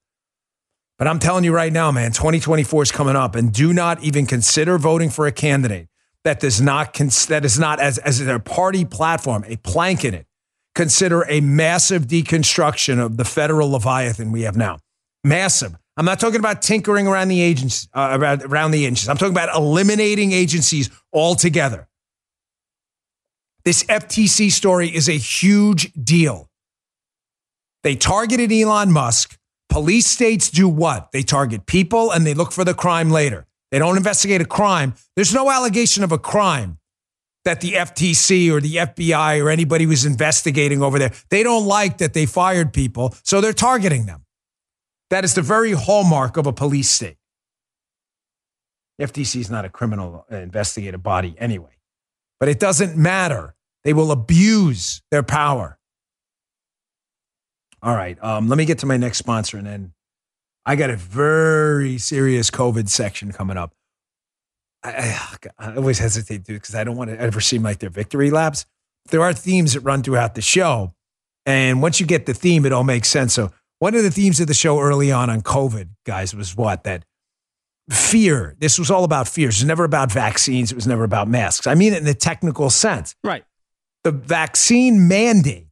But 0.98 1.08
I'm 1.08 1.20
telling 1.20 1.44
you 1.44 1.54
right 1.54 1.74
now, 1.74 1.92
man, 1.92 2.12
2024 2.12 2.84
is 2.84 2.92
coming 2.92 3.16
up, 3.16 3.36
and 3.36 3.52
do 3.52 3.74
not 3.74 4.02
even 4.04 4.26
consider 4.26 4.78
voting 4.78 5.10
for 5.10 5.28
a 5.28 5.32
candidate 5.32 5.90
that 6.24 6.40
does 6.40 6.62
not 6.62 6.94
that 7.28 7.46
is 7.46 7.60
not 7.60 7.80
as 7.80 7.98
as 8.00 8.24
their 8.24 8.40
party 8.40 8.86
platform 8.86 9.44
a 9.48 9.58
plank 9.58 10.06
in 10.06 10.14
it. 10.14 10.26
Consider 10.74 11.26
a 11.30 11.40
massive 11.40 12.08
deconstruction 12.08 13.04
of 13.04 13.18
the 13.18 13.24
federal 13.24 13.72
leviathan 13.72 14.32
we 14.32 14.42
have 14.42 14.58
now. 14.58 14.80
Massive. 15.24 15.76
I'm 15.98 16.06
not 16.06 16.20
talking 16.20 16.40
about 16.40 16.62
tinkering 16.62 17.08
around 17.08 17.30
the 17.30 17.42
agencies, 17.42 17.88
uh, 17.94 18.18
around, 18.20 18.44
around 18.44 18.72
the 18.72 18.84
agencies. 18.84 19.08
I'm 19.08 19.18
talking 19.18 19.34
about 19.34 19.56
eliminating 19.56 20.34
agencies 20.34 20.90
altogether. 21.14 21.88
This 23.64 23.84
FTC 23.86 24.52
story 24.52 24.94
is 24.94 25.08
a 25.08 25.14
huge 25.14 25.94
deal. 25.94 26.50
They 27.84 27.96
targeted 27.96 28.52
Elon 28.52 28.92
Musk. 28.92 29.38
Police 29.76 30.06
states 30.06 30.50
do 30.50 30.70
what? 30.70 31.12
They 31.12 31.22
target 31.22 31.66
people 31.66 32.10
and 32.10 32.26
they 32.26 32.34
look 32.34 32.54
for 32.54 32.64
the 32.64 32.74
crime 32.74 33.10
later. 33.12 33.46
They 33.72 33.78
don't 33.78 33.98
investigate 33.98 34.40
a 34.40 34.46
crime. 34.46 34.94
There's 35.18 35.34
no 35.34 35.52
allegation 35.52 36.02
of 36.02 36.14
a 36.14 36.18
crime 36.18 36.80
that 37.44 37.60
the 37.60 37.74
FTC 37.74 38.50
or 38.50 38.62
the 38.62 38.78
FBI 38.78 39.44
or 39.44 39.50
anybody 39.50 39.86
was 39.86 40.06
investigating 40.06 40.82
over 40.82 40.98
there. 40.98 41.12
They 41.30 41.44
don't 41.44 41.66
like 41.66 41.98
that 41.98 42.14
they 42.14 42.26
fired 42.26 42.72
people, 42.72 43.14
so 43.24 43.42
they're 43.42 43.52
targeting 43.52 44.06
them. 44.06 44.24
That 45.10 45.26
is 45.26 45.34
the 45.34 45.42
very 45.42 45.74
hallmark 45.74 46.38
of 46.38 46.48
a 46.48 46.54
police 46.54 46.90
state. 46.90 47.18
The 48.98 49.08
FTC 49.08 49.42
is 49.42 49.50
not 49.50 49.66
a 49.66 49.70
criminal 49.70 50.26
uh, 50.32 50.38
investigative 50.38 51.04
body 51.04 51.36
anyway, 51.38 51.76
but 52.40 52.48
it 52.48 52.62
doesn't 52.62 52.96
matter. 52.96 53.56
They 53.84 53.92
will 53.92 54.14
abuse 54.14 55.02
their 55.12 55.22
power. 55.22 55.78
All 57.86 57.96
right, 57.96 58.18
um, 58.24 58.50
let 58.50 58.58
me 58.58 58.66
get 58.66 58.80
to 58.80 58.88
my 58.88 58.98
next 58.98 59.20
sponsor, 59.20 59.58
and 59.58 59.68
then 59.68 59.94
I 60.66 60.76
got 60.76 60.90
a 60.90 60.96
very 60.96 62.00
serious 62.00 62.50
COVID 62.50 62.90
section 62.90 63.32
coming 63.32 63.58
up. 63.58 63.76
I, 64.84 64.90
I, 65.60 65.68
I 65.68 65.76
always 65.76 66.00
hesitate 66.00 66.46
to 66.46 66.54
because 66.54 66.74
I 66.74 66.84
don't 66.84 66.98
want 66.98 67.12
to 67.12 67.22
ever 67.22 67.40
seem 67.40 67.62
like 67.62 67.78
they're 67.78 67.92
victory 67.92 68.32
laps. 68.32 68.66
There 69.12 69.22
are 69.22 69.34
themes 69.34 69.74
that 69.74 69.82
run 69.82 70.02
throughout 70.02 70.34
the 70.34 70.42
show, 70.42 70.96
and 71.46 71.80
once 71.80 72.00
you 72.00 72.08
get 72.08 72.26
the 72.26 72.34
theme, 72.34 72.66
it 72.66 72.74
all 72.74 72.84
makes 72.84 73.08
sense. 73.08 73.34
So 73.34 73.52
one 73.78 73.94
of 73.94 74.02
the 74.02 74.10
themes 74.10 74.40
of 74.40 74.48
the 74.48 74.56
show 74.56 74.80
early 74.80 75.12
on 75.12 75.30
on 75.30 75.42
COVID, 75.42 75.90
guys, 76.08 76.34
was 76.34 76.58
what? 76.58 76.86
That 76.86 77.06
fear. 77.92 78.56
This 78.58 78.80
was 78.80 78.90
all 78.90 79.04
about 79.04 79.28
fears. 79.28 79.58
It 79.58 79.62
was 79.62 79.68
never 79.68 79.84
about 79.84 80.12
vaccines. 80.12 80.72
It 80.72 80.76
was 80.76 80.88
never 80.88 81.04
about 81.04 81.28
masks. 81.28 81.68
I 81.68 81.76
mean 81.76 81.94
it 81.94 82.00
in 82.00 82.06
the 82.06 82.16
technical 82.16 82.72
sense. 82.72 83.16
Right. 83.24 83.46
The 84.04 84.12
vaccine 84.12 85.08
mandates 85.08 85.65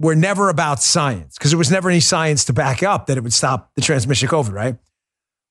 were 0.00 0.14
never 0.14 0.48
about 0.48 0.82
science 0.82 1.36
because 1.36 1.50
there 1.50 1.58
was 1.58 1.70
never 1.70 1.90
any 1.90 2.00
science 2.00 2.44
to 2.46 2.52
back 2.52 2.82
up 2.82 3.06
that 3.06 3.16
it 3.16 3.22
would 3.22 3.34
stop 3.34 3.70
the 3.74 3.82
transmission 3.82 4.26
of 4.26 4.32
COVID, 4.32 4.52
right? 4.52 4.76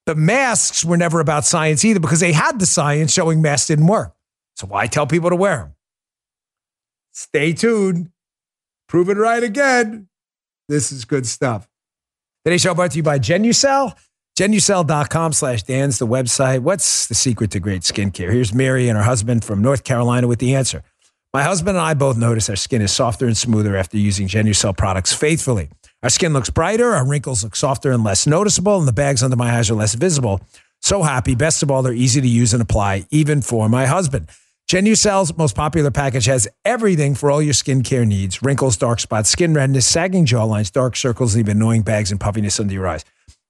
The 0.05 0.15
masks 0.15 0.85
were 0.85 0.97
never 0.97 1.19
about 1.19 1.45
science 1.45 1.83
either 1.83 1.99
because 1.99 2.21
they 2.21 2.31
had 2.31 2.59
the 2.59 2.65
science 2.65 3.11
showing 3.11 3.41
masks 3.41 3.67
didn't 3.67 3.87
work. 3.87 4.15
So 4.55 4.65
why 4.67 4.87
tell 4.87 5.05
people 5.05 5.29
to 5.29 5.35
wear 5.35 5.57
them? 5.57 5.73
Stay 7.11 7.51
tuned. 7.51 8.11
Prove 8.87 9.09
it 9.09 9.17
right 9.17 9.43
again. 9.43 10.07
This 10.69 10.91
is 10.91 11.03
good 11.03 11.25
stuff. 11.25 11.67
Today's 12.45 12.61
show 12.61 12.73
brought 12.73 12.91
to 12.91 12.97
you 12.97 13.03
by 13.03 13.19
Genucel. 13.19 13.93
Genucel.com 14.39 15.33
slash 15.33 15.63
Dan's 15.63 15.97
the 15.97 16.07
website. 16.07 16.59
What's 16.59 17.07
the 17.07 17.15
secret 17.15 17.51
to 17.51 17.59
great 17.59 17.81
skincare? 17.81 18.31
Here's 18.31 18.53
Mary 18.53 18.87
and 18.87 18.97
her 18.97 19.03
husband 19.03 19.43
from 19.43 19.61
North 19.61 19.83
Carolina 19.83 20.27
with 20.27 20.39
the 20.39 20.53
answer. 20.53 20.83
My 21.37 21.43
husband 21.43 21.77
and 21.77 21.85
I 21.85 21.93
both 21.93 22.17
notice 22.17 22.49
our 22.49 22.55
skin 22.55 22.81
is 22.81 22.91
softer 22.91 23.27
and 23.27 23.37
smoother 23.37 23.77
after 23.77 23.95
using 23.95 24.27
Genucel 24.27 24.75
products 24.75 25.13
faithfully. 25.13 25.69
Our 26.01 26.09
skin 26.09 26.33
looks 26.33 26.49
brighter, 26.49 26.95
our 26.95 27.05
wrinkles 27.05 27.43
look 27.43 27.55
softer 27.55 27.91
and 27.91 28.03
less 28.03 28.25
noticeable, 28.25 28.79
and 28.79 28.87
the 28.87 28.91
bags 28.91 29.21
under 29.21 29.35
my 29.35 29.55
eyes 29.55 29.69
are 29.69 29.75
less 29.75 29.93
visible. 29.93 30.41
So 30.81 31.03
happy. 31.03 31.35
Best 31.35 31.61
of 31.61 31.69
all, 31.69 31.83
they're 31.83 31.93
easy 31.93 32.21
to 32.21 32.27
use 32.27 32.53
and 32.53 32.61
apply, 32.63 33.05
even 33.11 33.43
for 33.43 33.69
my 33.69 33.85
husband. 33.85 34.29
Genucel's 34.67 35.37
most 35.37 35.55
popular 35.55 35.91
package 35.91 36.25
has 36.25 36.47
everything 36.65 37.13
for 37.13 37.29
all 37.29 37.39
your 37.39 37.53
skincare 37.53 38.07
needs 38.07 38.41
wrinkles, 38.41 38.75
dark 38.75 38.99
spots, 38.99 39.29
skin 39.29 39.53
redness, 39.53 39.85
sagging 39.85 40.25
jawlines, 40.25 40.71
dark 40.71 40.95
circles, 40.95 41.35
and 41.35 41.41
even 41.41 41.57
annoying 41.57 41.83
bags 41.83 42.09
and 42.09 42.19
puffiness 42.19 42.59
under 42.59 42.73
your 42.73 42.87
eyes. 42.87 43.05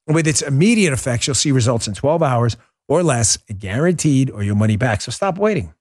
With 0.07 0.27
its 0.27 0.41
immediate 0.41 0.91
effects, 0.91 1.25
you'll 1.25 1.35
see 1.35 1.53
results 1.53 1.87
in 1.87 1.93
12 1.93 2.21
hours 2.21 2.57
or 2.89 3.01
less, 3.01 3.37
guaranteed, 3.57 4.29
or 4.29 4.43
your 4.43 4.55
money 4.55 4.75
back. 4.75 4.99
So 4.99 5.09
stop 5.13 5.37
waiting. 5.37 5.73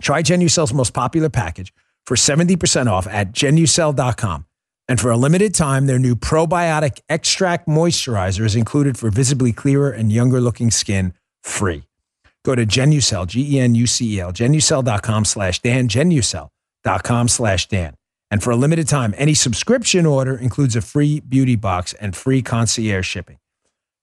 Try 0.00 0.22
Genucel's 0.22 0.74
most 0.74 0.94
popular 0.94 1.28
package 1.28 1.72
for 2.06 2.16
70% 2.16 2.86
off 2.86 3.06
at 3.06 3.32
genucel.com. 3.32 4.46
And 4.88 5.00
for 5.00 5.12
a 5.12 5.16
limited 5.16 5.54
time, 5.54 5.86
their 5.86 6.00
new 6.00 6.16
probiotic 6.16 7.00
extract 7.08 7.68
moisturizer 7.68 8.44
is 8.44 8.56
included 8.56 8.98
for 8.98 9.10
visibly 9.10 9.52
clearer 9.52 9.90
and 9.90 10.10
younger 10.10 10.40
looking 10.40 10.70
skin 10.70 11.12
free. 11.42 11.84
Go 12.44 12.54
to 12.54 12.66
Genucel, 12.66 13.26
G 13.26 13.56
E 13.56 13.60
N 13.60 13.74
U 13.74 13.86
C 13.86 14.16
E 14.16 14.20
L, 14.20 14.32
genucel.com 14.32 15.24
slash 15.24 15.60
Dan, 15.60 15.88
genucel.com 15.88 17.28
slash 17.28 17.68
Dan. 17.68 17.94
And 18.30 18.42
for 18.42 18.50
a 18.50 18.56
limited 18.56 18.88
time, 18.88 19.14
any 19.16 19.34
subscription 19.34 20.06
order 20.06 20.36
includes 20.36 20.76
a 20.76 20.80
free 20.80 21.20
beauty 21.20 21.56
box 21.56 21.92
and 21.94 22.16
free 22.16 22.42
concierge 22.42 23.06
shipping. 23.06 23.38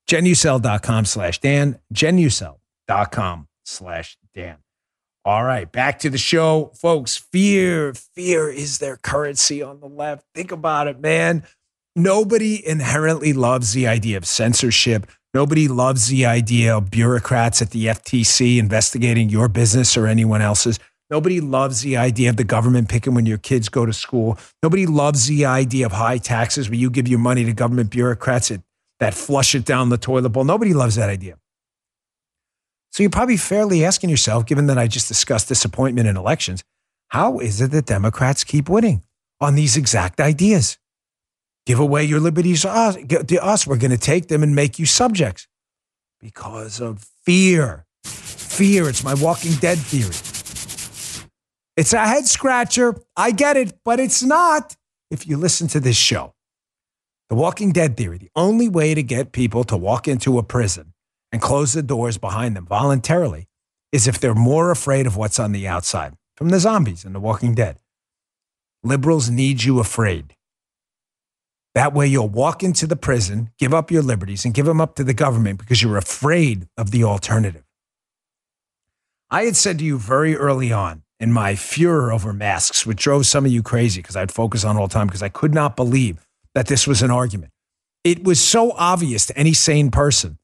Genucel.com 0.09 1.05
slash 1.05 1.39
Dan, 1.39 1.79
genucel.com 1.93 3.47
slash 3.65 4.17
Dan. 4.33 4.57
All 5.27 5.43
right, 5.43 5.69
back 5.69 5.99
to 5.99 6.09
the 6.09 6.17
show. 6.17 6.71
Folks, 6.73 7.17
fear, 7.17 7.93
fear 7.93 8.49
is 8.49 8.77
their 8.77 8.95
currency 8.95 9.61
on 9.61 9.81
the 9.81 9.85
left. 9.85 10.25
Think 10.33 10.53
about 10.53 10.87
it, 10.87 11.01
man. 11.01 11.43
Nobody 11.97 12.65
inherently 12.65 13.33
loves 13.33 13.73
the 13.73 13.87
idea 13.87 14.15
of 14.15 14.25
censorship. 14.25 15.05
Nobody 15.33 15.67
loves 15.67 16.07
the 16.07 16.25
idea 16.25 16.77
of 16.77 16.89
bureaucrats 16.89 17.61
at 17.61 17.71
the 17.71 17.87
FTC 17.87 18.57
investigating 18.57 19.27
your 19.27 19.49
business 19.49 19.97
or 19.97 20.07
anyone 20.07 20.41
else's. 20.41 20.79
Nobody 21.09 21.41
loves 21.41 21.81
the 21.81 21.97
idea 21.97 22.29
of 22.29 22.37
the 22.37 22.45
government 22.45 22.87
picking 22.87 23.13
when 23.13 23.25
your 23.25 23.37
kids 23.37 23.67
go 23.67 23.85
to 23.85 23.91
school. 23.91 24.39
Nobody 24.63 24.85
loves 24.85 25.27
the 25.27 25.43
idea 25.43 25.87
of 25.87 25.91
high 25.91 26.19
taxes 26.19 26.69
where 26.69 26.79
you 26.79 26.89
give 26.89 27.09
your 27.09 27.19
money 27.19 27.43
to 27.43 27.51
government 27.51 27.89
bureaucrats 27.89 28.47
that, 28.47 28.61
that 29.01 29.13
flush 29.13 29.55
it 29.55 29.65
down 29.65 29.89
the 29.89 29.97
toilet 29.97 30.29
bowl. 30.29 30.45
Nobody 30.45 30.73
loves 30.73 30.95
that 30.95 31.09
idea. 31.09 31.37
So 32.97 33.03
you're 33.03 33.11
probably 33.11 33.37
fairly 33.37 33.85
asking 33.85 34.09
yourself, 34.09 34.47
given 34.47 34.65
that 34.65 34.79
I 34.79 34.87
just 34.87 35.07
discussed 35.07 35.49
disappointment 35.49 36.07
in 36.07 36.17
elections, 36.17 36.63
how 37.09 37.37
is 37.37 37.61
it 37.61 37.69
that 37.69 37.85
Democrats 37.85 38.43
keep 38.43 38.69
winning 38.69 39.03
on 39.39 39.53
these 39.53 39.77
exact 39.77 40.19
ideas? 40.19 40.79
Give 41.67 41.79
away 41.79 42.05
your 42.05 42.19
liberties 42.19 42.63
to 42.63 42.71
us. 42.71 43.67
We're 43.67 43.77
going 43.77 43.91
to 43.91 43.99
take 43.99 44.29
them 44.29 44.41
and 44.41 44.55
make 44.55 44.79
you 44.79 44.87
subjects 44.87 45.47
because 46.19 46.81
of 46.81 47.05
fear. 47.23 47.85
Fear. 48.03 48.89
It's 48.89 49.03
my 49.03 49.13
Walking 49.13 49.53
Dead 49.59 49.77
theory. 49.77 50.15
It's 51.75 51.93
a 51.93 51.99
head 51.99 52.25
scratcher. 52.25 52.99
I 53.15 53.29
get 53.29 53.57
it, 53.57 53.77
but 53.85 53.99
it's 53.99 54.23
not 54.23 54.75
if 55.11 55.27
you 55.27 55.37
listen 55.37 55.67
to 55.67 55.79
this 55.79 55.97
show. 55.97 56.33
The 57.29 57.35
Walking 57.35 57.73
Dead 57.73 57.95
theory 57.95 58.17
the 58.17 58.31
only 58.35 58.67
way 58.67 58.95
to 58.95 59.03
get 59.03 59.33
people 59.33 59.63
to 59.65 59.77
walk 59.77 60.07
into 60.07 60.39
a 60.39 60.43
prison 60.43 60.93
and 61.31 61.41
close 61.41 61.73
the 61.73 61.83
doors 61.83 62.17
behind 62.17 62.55
them 62.55 62.65
voluntarily 62.65 63.47
is 63.91 64.07
if 64.07 64.19
they're 64.19 64.35
more 64.35 64.71
afraid 64.71 65.07
of 65.07 65.17
what's 65.17 65.39
on 65.39 65.51
the 65.51 65.67
outside 65.67 66.13
from 66.35 66.49
the 66.49 66.59
zombies 66.59 67.03
and 67.03 67.15
the 67.15 67.19
walking 67.19 67.55
dead. 67.55 67.77
Liberals 68.83 69.29
need 69.29 69.63
you 69.63 69.79
afraid. 69.79 70.35
That 71.73 71.93
way, 71.93 72.07
you'll 72.07 72.29
walk 72.29 72.63
into 72.63 72.87
the 72.87 72.95
prison, 72.95 73.51
give 73.59 73.73
up 73.73 73.91
your 73.91 74.01
liberties, 74.01 74.45
and 74.45 74.53
give 74.53 74.65
them 74.65 74.81
up 74.81 74.95
to 74.95 75.03
the 75.03 75.13
government 75.13 75.59
because 75.59 75.81
you're 75.81 75.97
afraid 75.97 76.67
of 76.77 76.91
the 76.91 77.03
alternative. 77.03 77.63
I 79.29 79.43
had 79.43 79.55
said 79.55 79.79
to 79.79 79.85
you 79.85 79.99
very 79.99 80.35
early 80.35 80.71
on 80.71 81.03
in 81.19 81.31
my 81.31 81.55
furor 81.55 82.11
over 82.11 82.33
masks, 82.33 82.85
which 82.85 83.03
drove 83.03 83.25
some 83.25 83.45
of 83.45 83.51
you 83.51 83.61
crazy 83.61 84.01
because 84.01 84.15
I'd 84.15 84.31
focus 84.31 84.63
on 84.63 84.77
all 84.77 84.87
the 84.87 84.93
time 84.93 85.07
because 85.07 85.23
I 85.23 85.29
could 85.29 85.53
not 85.53 85.75
believe 85.75 86.25
that 86.55 86.67
this 86.67 86.87
was 86.87 87.01
an 87.01 87.11
argument. 87.11 87.51
It 88.03 88.23
was 88.23 88.39
so 88.39 88.71
obvious 88.71 89.25
to 89.27 89.37
any 89.37 89.53
sane 89.53 89.91
person 89.91 90.37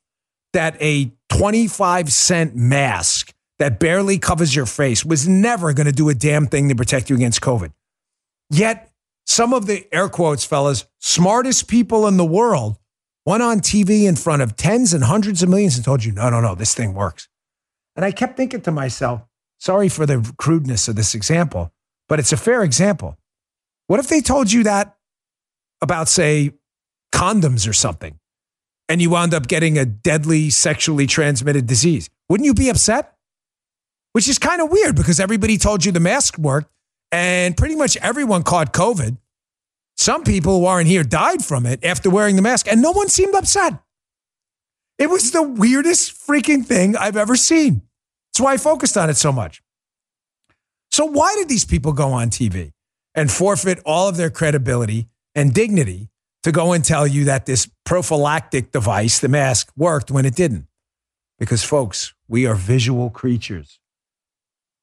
that 0.53 0.81
a 0.81 1.11
25 1.29 2.11
cent 2.11 2.55
mask 2.55 3.33
that 3.59 3.79
barely 3.79 4.17
covers 4.17 4.55
your 4.55 4.65
face 4.65 5.05
was 5.05 5.27
never 5.27 5.73
going 5.73 5.85
to 5.85 5.91
do 5.91 6.09
a 6.09 6.13
damn 6.13 6.47
thing 6.47 6.69
to 6.69 6.75
protect 6.75 7.09
you 7.09 7.15
against 7.15 7.41
COVID. 7.41 7.71
Yet, 8.49 8.91
some 9.25 9.53
of 9.53 9.67
the 9.67 9.87
air 9.93 10.09
quotes, 10.09 10.43
fellas, 10.43 10.85
smartest 10.99 11.67
people 11.67 12.07
in 12.07 12.17
the 12.17 12.25
world 12.25 12.77
went 13.25 13.41
on 13.41 13.59
TV 13.59 14.03
in 14.03 14.15
front 14.15 14.41
of 14.41 14.55
tens 14.55 14.93
and 14.93 15.03
hundreds 15.03 15.41
of 15.41 15.49
millions 15.49 15.75
and 15.75 15.85
told 15.85 16.03
you, 16.03 16.11
no, 16.11 16.29
no, 16.29 16.41
no, 16.41 16.55
this 16.55 16.75
thing 16.75 16.93
works. 16.93 17.29
And 17.95 18.03
I 18.03 18.11
kept 18.11 18.35
thinking 18.37 18.61
to 18.61 18.71
myself, 18.71 19.21
sorry 19.59 19.87
for 19.87 20.05
the 20.05 20.33
crudeness 20.37 20.87
of 20.87 20.95
this 20.95 21.15
example, 21.15 21.71
but 22.09 22.19
it's 22.19 22.33
a 22.33 22.37
fair 22.37 22.63
example. 22.63 23.17
What 23.87 23.99
if 23.99 24.07
they 24.07 24.21
told 24.21 24.51
you 24.51 24.63
that 24.63 24.97
about, 25.81 26.09
say, 26.09 26.51
condoms 27.13 27.67
or 27.67 27.73
something? 27.73 28.19
And 28.93 29.01
you 29.01 29.09
wound 29.09 29.33
up 29.33 29.47
getting 29.47 29.79
a 29.79 29.87
deadly 29.87 30.51
sexually 30.51 31.07
transmitted 31.07 31.65
disease. 31.65 32.11
Wouldn't 32.29 32.45
you 32.45 32.53
be 32.53 32.69
upset? 32.69 33.15
Which 34.11 34.29
is 34.29 34.37
kind 34.37 34.61
of 34.61 34.69
weird 34.69 34.95
because 34.95 35.19
everybody 35.19 35.57
told 35.57 35.83
you 35.83 35.91
the 35.91 35.99
mask 35.99 36.37
worked 36.37 36.69
and 37.11 37.57
pretty 37.57 37.75
much 37.75 37.97
everyone 37.97 38.43
caught 38.43 38.71
COVID. 38.71 39.17
Some 39.97 40.23
people 40.23 40.59
who 40.59 40.65
aren't 40.67 40.85
here 40.85 41.03
died 41.03 41.43
from 41.43 41.65
it 41.65 41.83
after 41.83 42.11
wearing 42.11 42.35
the 42.35 42.43
mask 42.43 42.67
and 42.67 42.83
no 42.83 42.91
one 42.91 43.09
seemed 43.09 43.33
upset. 43.33 43.81
It 44.99 45.09
was 45.09 45.31
the 45.31 45.41
weirdest 45.41 46.11
freaking 46.27 46.63
thing 46.63 46.95
I've 46.95 47.17
ever 47.17 47.35
seen. 47.35 47.81
That's 48.31 48.41
why 48.43 48.53
I 48.53 48.57
focused 48.57 48.95
on 48.95 49.09
it 49.09 49.17
so 49.17 49.31
much. 49.31 49.63
So, 50.91 51.05
why 51.05 51.33
did 51.35 51.49
these 51.49 51.65
people 51.65 51.93
go 51.93 52.11
on 52.11 52.29
TV 52.29 52.73
and 53.15 53.31
forfeit 53.31 53.79
all 53.87 54.07
of 54.07 54.17
their 54.17 54.29
credibility 54.29 55.07
and 55.33 55.51
dignity 55.51 56.09
to 56.43 56.51
go 56.51 56.73
and 56.73 56.83
tell 56.83 57.07
you 57.07 57.25
that 57.25 57.45
this 57.45 57.69
prophylactic 57.85 58.71
device, 58.71 59.19
the 59.19 59.29
mask, 59.29 59.71
worked 59.75 60.11
when 60.11 60.25
it 60.25 60.35
didn't. 60.35 60.67
Because, 61.39 61.63
folks, 61.63 62.13
we 62.27 62.45
are 62.45 62.55
visual 62.55 63.09
creatures. 63.09 63.79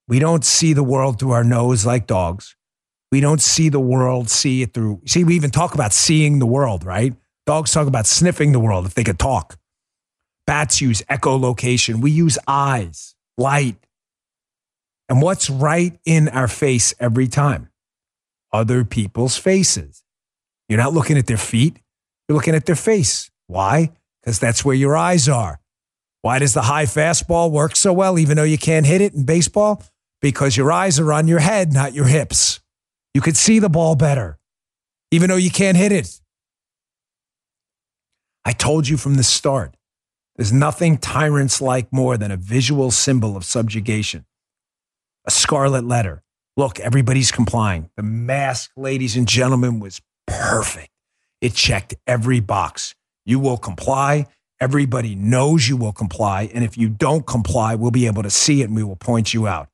We 0.09 0.19
don't 0.19 0.45
see 0.45 0.73
the 0.73 0.83
world 0.83 1.19
through 1.19 1.31
our 1.33 1.45
nose 1.45 1.87
like 1.87 2.07
dogs. 2.07 2.57
We 3.13 3.21
don't 3.21 3.41
see 3.41 3.69
the 3.69 3.81
world, 3.81 4.29
see 4.31 4.63
it 4.63 4.75
through. 4.75 5.03
See, 5.07 5.25
we 5.25 5.35
even 5.37 5.51
talk 5.51 5.75
about 5.75 5.93
seeing 5.93 6.39
the 6.39 6.47
world, 6.47 6.85
right? 6.85 7.15
Dogs 7.47 7.73
talk 7.73 7.87
about 7.87 8.07
sniffing 8.07 8.53
the 8.53 8.61
world 8.61 8.87
if 8.87 8.95
they 8.95 9.05
could 9.05 9.19
talk. 9.19 9.59
Bats 10.47 10.81
use 10.81 11.03
echolocation. 11.03 12.01
We 12.01 12.11
use 12.11 12.39
eyes, 12.47 13.15
light. 13.37 13.77
And 15.09 15.23
what's 15.23 15.51
right 15.51 15.99
in 16.05 16.29
our 16.29 16.49
face 16.49 16.95
every 17.01 17.29
time? 17.29 17.71
Other 18.53 18.85
people's 18.85 19.37
faces. 19.37 20.03
You're 20.71 20.79
not 20.79 20.95
looking 20.95 21.19
at 21.19 21.27
their 21.27 21.37
feet, 21.37 21.81
you're 22.29 22.37
looking 22.37 22.55
at 22.55 22.65
their 22.65 22.77
face. 22.77 23.29
Why? 23.49 23.91
Because 24.23 24.39
that's 24.39 24.65
where 24.65 24.75
your 24.75 24.97
eyes 24.97 25.29
are. 25.29 25.61
Why 26.23 26.39
does 26.39 26.55
the 26.55 26.63
high 26.63 26.85
fastball 26.85 27.51
work 27.51 27.75
so 27.75 27.93
well, 27.93 28.21
even 28.21 28.37
though 28.37 28.45
you 28.45 28.57
can't 28.57 28.87
hit 28.87 29.01
it 29.01 29.13
in 29.13 29.25
baseball? 29.25 29.83
Because 30.23 30.57
your 30.57 30.71
eyes 30.71 31.01
are 31.01 31.13
on 31.13 31.27
your 31.27 31.41
head, 31.41 31.73
not 31.73 31.93
your 31.93 32.05
hips. 32.05 32.61
You 33.15 33.21
could 33.21 33.37
see 33.37 33.59
the 33.59 33.69
ball 33.69 33.97
better, 33.97 34.39
even 35.11 35.29
though 35.29 35.37
you 35.37 35.51
can't 35.51 35.77
hit 35.77 35.91
it. 35.91 36.21
I 38.45 38.53
told 38.53 38.87
you 38.87 38.97
from 38.97 39.17
the 39.17 39.25
start 39.25 39.77
there's 40.37 40.53
nothing 40.53 40.99
tyrants 40.99 41.61
like 41.61 41.93
more 41.93 42.17
than 42.17 42.31
a 42.31 42.37
visual 42.37 42.93
symbol 42.93 43.37
of 43.37 43.45
subjugation. 43.45 44.25
A 45.27 45.33
scarlet 45.33 45.85
letter. 45.85 46.23
Look, 46.57 46.79
everybody's 46.79 47.33
complying. 47.33 47.91
The 47.97 48.05
mask, 48.05 48.71
ladies 48.77 49.17
and 49.17 49.27
gentlemen, 49.27 49.81
was 49.81 50.01
perfect. 50.31 50.89
It 51.41 51.55
checked 51.55 51.95
every 52.07 52.41
box. 52.41 52.95
You 53.25 53.39
will 53.39 53.57
comply. 53.57 54.27
Everybody 54.61 55.15
knows 55.15 55.69
you 55.69 55.77
will 55.77 55.93
comply. 55.93 56.51
And 56.53 56.65
if 56.65 56.77
you 56.77 56.89
don't 56.89 57.27
comply, 57.27 57.75
we'll 57.75 57.91
be 57.91 58.07
able 58.07 58.23
to 58.23 58.31
see 58.31 58.63
it 58.63 58.65
and 58.65 58.77
we 58.77 58.85
will 58.85 58.97
point 58.97 59.33
you 59.33 59.47
out. 59.47 59.69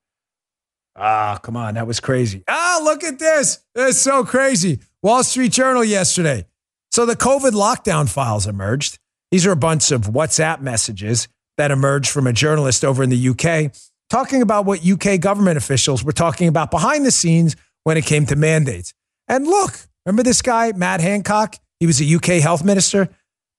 Ah, 0.97 1.39
come 1.43 1.57
on. 1.57 1.75
That 1.75 1.87
was 1.87 2.01
crazy. 2.01 2.45
Ah, 2.49 2.81
look 2.83 3.05
at 3.05 3.19
this. 3.19 3.59
That's 3.75 3.99
so 3.99 4.25
crazy. 4.25 4.81
Wall 5.03 5.23
Street 5.23 5.53
Journal 5.53 5.85
yesterday. 5.85 6.47
So 6.91 7.05
the 7.05 7.17
COVID 7.17 7.53
lockdown 7.53 8.09
files 8.09 8.47
emerged. 8.47 8.99
These 9.31 9.47
are 9.47 9.53
a 9.53 9.57
bunch 9.57 9.91
of 9.91 10.03
WhatsApp 10.03 10.61
messages 10.61 11.29
that 11.59 11.71
emerged 11.71 12.11
from 12.11 12.27
a 12.27 12.33
journalist 12.33 12.85
over 12.85 13.03
in 13.03 13.11
the 13.11 13.29
UK 13.29 13.75
talking 14.09 14.41
about 14.41 14.65
what 14.65 14.87
UK 14.87 15.21
government 15.21 15.57
officials 15.57 16.05
were 16.05 16.13
talking 16.13 16.49
about 16.49 16.71
behind 16.71 17.05
the 17.05 17.11
scenes 17.11 17.57
when 17.85 17.97
it 17.97 18.07
came 18.07 18.27
to 18.27 18.37
mandates. 18.37 18.95
And 19.29 19.47
look, 19.47 19.81
Remember 20.07 20.23
this 20.23 20.41
guy, 20.41 20.73
Matt 20.73 21.01
Hancock? 21.01 21.57
He 21.81 21.87
was 21.87 22.01
a 22.01 22.15
UK 22.15 22.41
health 22.41 22.65
minister. 22.65 23.09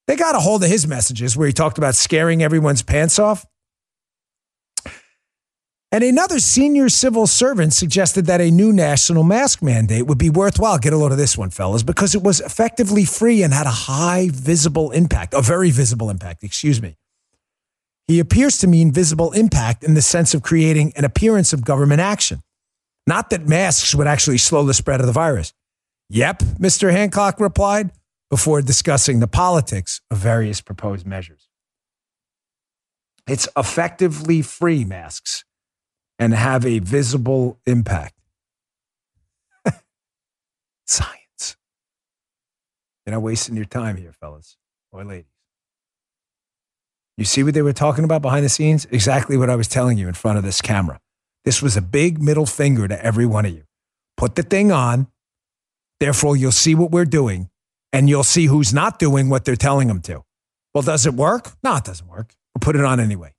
They 0.07 0.15
got 0.15 0.33
a 0.33 0.39
hold 0.39 0.63
of 0.63 0.69
his 0.69 0.87
messages 0.87 1.35
where 1.35 1.47
he 1.47 1.53
talked 1.53 1.77
about 1.77 1.95
scaring 1.95 2.41
everyone's 2.41 2.81
pants 2.81 3.19
off. 3.19 3.45
And 5.91 6.03
another 6.03 6.39
senior 6.39 6.89
civil 6.89 7.27
servant 7.27 7.73
suggested 7.73 8.25
that 8.25 8.41
a 8.41 8.51
new 8.51 8.73
national 8.73 9.23
mask 9.23 9.61
mandate 9.61 10.05
would 10.05 10.17
be 10.17 10.29
worthwhile. 10.29 10.77
Get 10.77 10.93
a 10.93 10.97
load 10.97 11.11
of 11.11 11.17
this 11.17 11.37
one, 11.37 11.49
fellas, 11.49 11.83
because 11.83 12.15
it 12.15 12.23
was 12.23 12.41
effectively 12.41 13.05
free 13.05 13.43
and 13.43 13.53
had 13.53 13.67
a 13.67 13.71
high 13.71 14.29
visible 14.31 14.91
impact, 14.91 15.33
a 15.33 15.41
very 15.41 15.69
visible 15.69 16.09
impact, 16.09 16.43
excuse 16.43 16.81
me. 16.81 16.95
he 18.07 18.19
appears 18.19 18.57
to 18.59 18.67
mean 18.67 18.91
visible 18.91 19.31
impact 19.33 19.83
in 19.83 19.93
the 19.93 20.01
sense 20.01 20.33
of 20.33 20.41
creating 20.41 20.93
an 20.95 21.03
appearance 21.03 21.51
of 21.51 21.65
government 21.65 21.99
action. 21.99 22.41
Not 23.05 23.29
that 23.31 23.47
masks 23.47 23.93
would 23.95 24.07
actually 24.07 24.37
slow 24.37 24.65
the 24.65 24.73
spread 24.73 25.01
of 25.01 25.07
the 25.07 25.13
virus. 25.13 25.53
Yep, 26.09 26.39
Mr. 26.59 26.91
Hancock 26.91 27.39
replied 27.39 27.91
before 28.29 28.61
discussing 28.61 29.19
the 29.19 29.27
politics 29.27 30.01
of 30.09 30.17
various 30.17 30.61
proposed 30.61 31.05
measures. 31.05 31.47
It's 33.27 33.47
effectively 33.57 34.41
free 34.41 34.85
masks 34.85 35.43
and 36.17 36.33
have 36.33 36.65
a 36.65 36.79
visible 36.79 37.59
impact. 37.65 38.13
Science. 40.85 41.57
You're 43.05 43.15
not 43.15 43.21
wasting 43.21 43.55
your 43.55 43.65
time 43.65 43.97
here, 43.97 44.13
fellas 44.13 44.57
or 44.91 45.03
ladies. 45.03 45.25
You 47.17 47.25
see 47.25 47.43
what 47.43 47.53
they 47.53 47.61
were 47.61 47.73
talking 47.73 48.03
about 48.03 48.21
behind 48.21 48.45
the 48.45 48.49
scenes? 48.49 48.85
Exactly 48.91 49.37
what 49.37 49.49
I 49.49 49.55
was 49.55 49.67
telling 49.67 49.97
you 49.97 50.07
in 50.07 50.13
front 50.13 50.37
of 50.37 50.43
this 50.43 50.61
camera. 50.61 50.99
This 51.43 51.61
was 51.61 51.75
a 51.75 51.81
big 51.81 52.21
middle 52.21 52.45
finger 52.45 52.87
to 52.87 53.05
every 53.05 53.25
one 53.25 53.45
of 53.45 53.53
you. 53.53 53.63
Put 54.15 54.35
the 54.35 54.43
thing 54.43 54.71
on. 54.71 55.07
Therefore, 55.99 56.37
you'll 56.37 56.51
see 56.51 56.75
what 56.75 56.91
we're 56.91 57.05
doing 57.05 57.49
and 57.93 58.09
you'll 58.09 58.23
see 58.23 58.45
who's 58.45 58.73
not 58.73 58.99
doing 58.99 59.29
what 59.29 59.45
they're 59.45 59.55
telling 59.55 59.87
them 59.87 60.01
to. 60.01 60.23
Well, 60.73 60.83
does 60.83 61.05
it 61.05 61.13
work? 61.13 61.51
No, 61.63 61.75
it 61.75 61.83
doesn't 61.83 62.07
work. 62.07 62.35
We'll 62.53 62.59
put 62.61 62.75
it 62.75 62.85
on 62.85 62.99
anyway. 62.99 63.33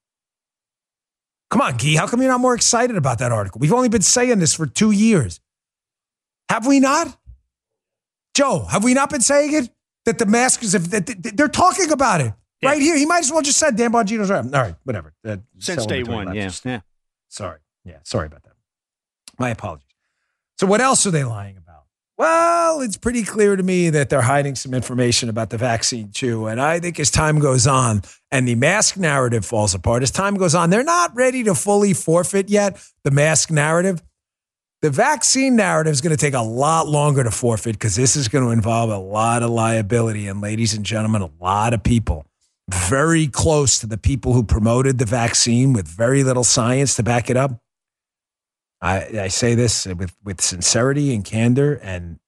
Come 1.51 1.61
on, 1.61 1.77
Guy. 1.77 1.97
How 1.97 2.07
come 2.07 2.21
you're 2.21 2.31
not 2.31 2.41
more 2.41 2.55
excited 2.55 2.97
about 2.97 3.21
that 3.21 3.33
article? 3.33 3.59
We've 3.59 3.73
only 3.73 3.89
been 3.89 4.03
saying 4.03 4.39
this 4.39 4.55
for 4.55 4.67
two 4.67 4.91
years. 4.91 5.41
Have 6.49 6.67
we 6.67 6.81
not? 6.81 7.17
Joe, 8.35 8.67
have 8.71 8.85
we 8.85 8.95
not 8.95 9.11
been 9.11 9.21
saying 9.21 9.55
it? 9.55 9.71
That 10.05 10.19
the 10.19 10.27
mask 10.27 10.63
is, 10.63 10.73
that 10.73 11.35
they're 11.37 11.49
talking 11.49 11.91
about 11.91 12.23
it 12.23 12.33
yeah. 12.63 12.71
right 12.71 12.81
here. 12.81 12.97
He 12.97 13.05
might 13.05 13.19
as 13.19 13.31
well 13.31 13.43
just 13.43 13.59
said 13.59 13.77
Dan 13.77 13.93
Bongino's 13.93 14.31
right. 14.31 14.43
All 14.43 14.51
right, 14.51 14.75
whatever. 14.85 15.13
Uh, 15.23 15.37
Since 15.59 15.85
day 15.85 16.03
one, 16.03 16.35
yeah. 16.35 16.51
yeah. 16.65 16.81
Sorry. 17.29 17.59
Yeah, 17.85 17.99
sorry 18.05 18.27
about 18.27 18.43
that. 18.45 18.55
My 19.39 19.51
apologies. 19.51 19.85
So, 20.59 20.67
what 20.67 20.81
else 20.81 21.07
are 21.07 21.11
they 21.11 21.25
lying 21.25 21.59
about? 21.59 21.68
Well, 22.19 22.81
it's 22.81 22.97
pretty 22.97 23.23
clear 23.23 23.55
to 23.55 23.63
me 23.63 23.91
that 23.91 24.11
they're 24.11 24.21
hiding 24.21 24.57
some 24.57 24.75
information 24.75 25.29
about 25.29 25.51
the 25.51 25.57
vaccine 25.57 26.11
too. 26.11 26.49
And 26.49 26.61
I 26.61 26.81
think 26.81 26.99
as 26.99 27.13
time 27.13 27.39
goes 27.39 27.69
on 27.69 28.03
and 28.33 28.49
the 28.49 28.57
mask 28.57 28.97
narrative 28.97 29.47
falls 29.47 29.73
apart, 29.73 30.03
as 30.03 30.11
time 30.11 30.35
goes 30.35 30.53
on, 30.53 30.69
they're 30.69 30.83
not 30.83 31.15
ready 31.15 31.45
to 31.45 31.55
fully 31.55 31.95
forfeit 31.95 32.49
yet 32.51 32.85
the 33.05 33.13
mask 33.13 33.53
narrative. 33.53 34.03
The 34.83 34.91
vaccine 34.91 35.55
narrative 35.55 35.93
is 35.93 36.01
going 36.01 36.17
to 36.17 36.21
take 36.21 36.35
a 36.35 36.43
lot 36.43 36.89
longer 36.89 37.23
to 37.23 37.31
forfeit 37.31 37.75
because 37.75 37.95
this 37.95 38.17
is 38.17 38.27
going 38.27 38.45
to 38.45 38.51
involve 38.51 38.91
a 38.91 38.99
lot 38.99 39.45
of 39.45 39.51
liability. 39.51 40.27
And 40.27 40.41
ladies 40.41 40.75
and 40.75 40.85
gentlemen, 40.85 41.23
a 41.23 41.31
lot 41.41 41.73
of 41.73 41.85
people 41.85 42.27
very 42.69 43.29
close 43.29 43.79
to 43.79 43.87
the 43.87 43.97
people 43.97 44.33
who 44.33 44.43
promoted 44.43 44.99
the 44.99 45.05
vaccine 45.05 45.73
with 45.73 45.87
very 45.87 46.25
little 46.25 46.45
science 46.45 46.97
to 46.97 47.05
back 47.05 47.31
it 47.31 47.37
up 47.37 47.61
I, 48.81 49.21
I 49.23 49.29
say 49.29 49.55
this 49.55 49.87
with, 49.87 50.15
with 50.25 50.41
sincerity 50.41 51.15
and 51.15 51.25
candor 51.25 51.75
and 51.83 52.19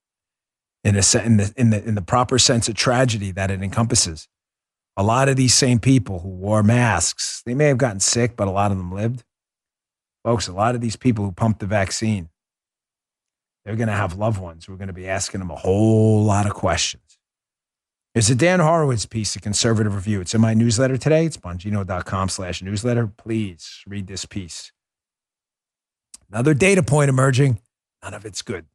in, 0.82 0.96
a, 0.96 1.02
in, 1.24 1.36
the, 1.36 1.54
in, 1.56 1.70
the, 1.70 1.84
in 1.84 1.94
the 1.94 2.02
proper 2.02 2.38
sense 2.38 2.68
of 2.68 2.74
tragedy 2.74 3.30
that 3.32 3.50
it 3.50 3.62
encompasses. 3.62 4.28
A 4.96 5.02
lot 5.02 5.28
of 5.28 5.36
these 5.36 5.54
same 5.54 5.78
people 5.78 6.20
who 6.20 6.28
wore 6.28 6.62
masks, 6.62 7.42
they 7.46 7.54
may 7.54 7.66
have 7.66 7.78
gotten 7.78 8.00
sick, 8.00 8.36
but 8.36 8.48
a 8.48 8.50
lot 8.50 8.72
of 8.72 8.78
them 8.78 8.92
lived. 8.92 9.22
Folks, 10.24 10.48
a 10.48 10.52
lot 10.52 10.74
of 10.74 10.80
these 10.80 10.96
people 10.96 11.24
who 11.24 11.32
pumped 11.32 11.60
the 11.60 11.66
vaccine, 11.66 12.28
they're 13.64 13.76
going 13.76 13.88
to 13.88 13.94
have 13.94 14.18
loved 14.18 14.40
ones 14.40 14.64
who 14.64 14.72
are 14.72 14.76
going 14.76 14.88
to 14.88 14.92
be 14.92 15.08
asking 15.08 15.40
them 15.40 15.50
a 15.50 15.56
whole 15.56 16.24
lot 16.24 16.46
of 16.46 16.54
questions. 16.54 17.18
There's 18.14 18.28
a 18.28 18.34
Dan 18.34 18.58
Horowitz 18.58 19.06
piece, 19.06 19.36
a 19.36 19.40
conservative 19.40 19.94
review. 19.94 20.20
It's 20.20 20.34
in 20.34 20.40
my 20.40 20.52
newsletter 20.52 20.98
today. 20.98 21.26
It's 21.26 21.36
bongino.com 21.36 22.28
slash 22.28 22.60
newsletter. 22.60 23.06
Please 23.06 23.82
read 23.86 24.08
this 24.08 24.26
piece. 24.26 24.72
Another 26.30 26.54
data 26.54 26.82
point 26.82 27.08
emerging. 27.08 27.60
None 28.02 28.14
of 28.14 28.24
it's 28.24 28.42
good. 28.42 28.66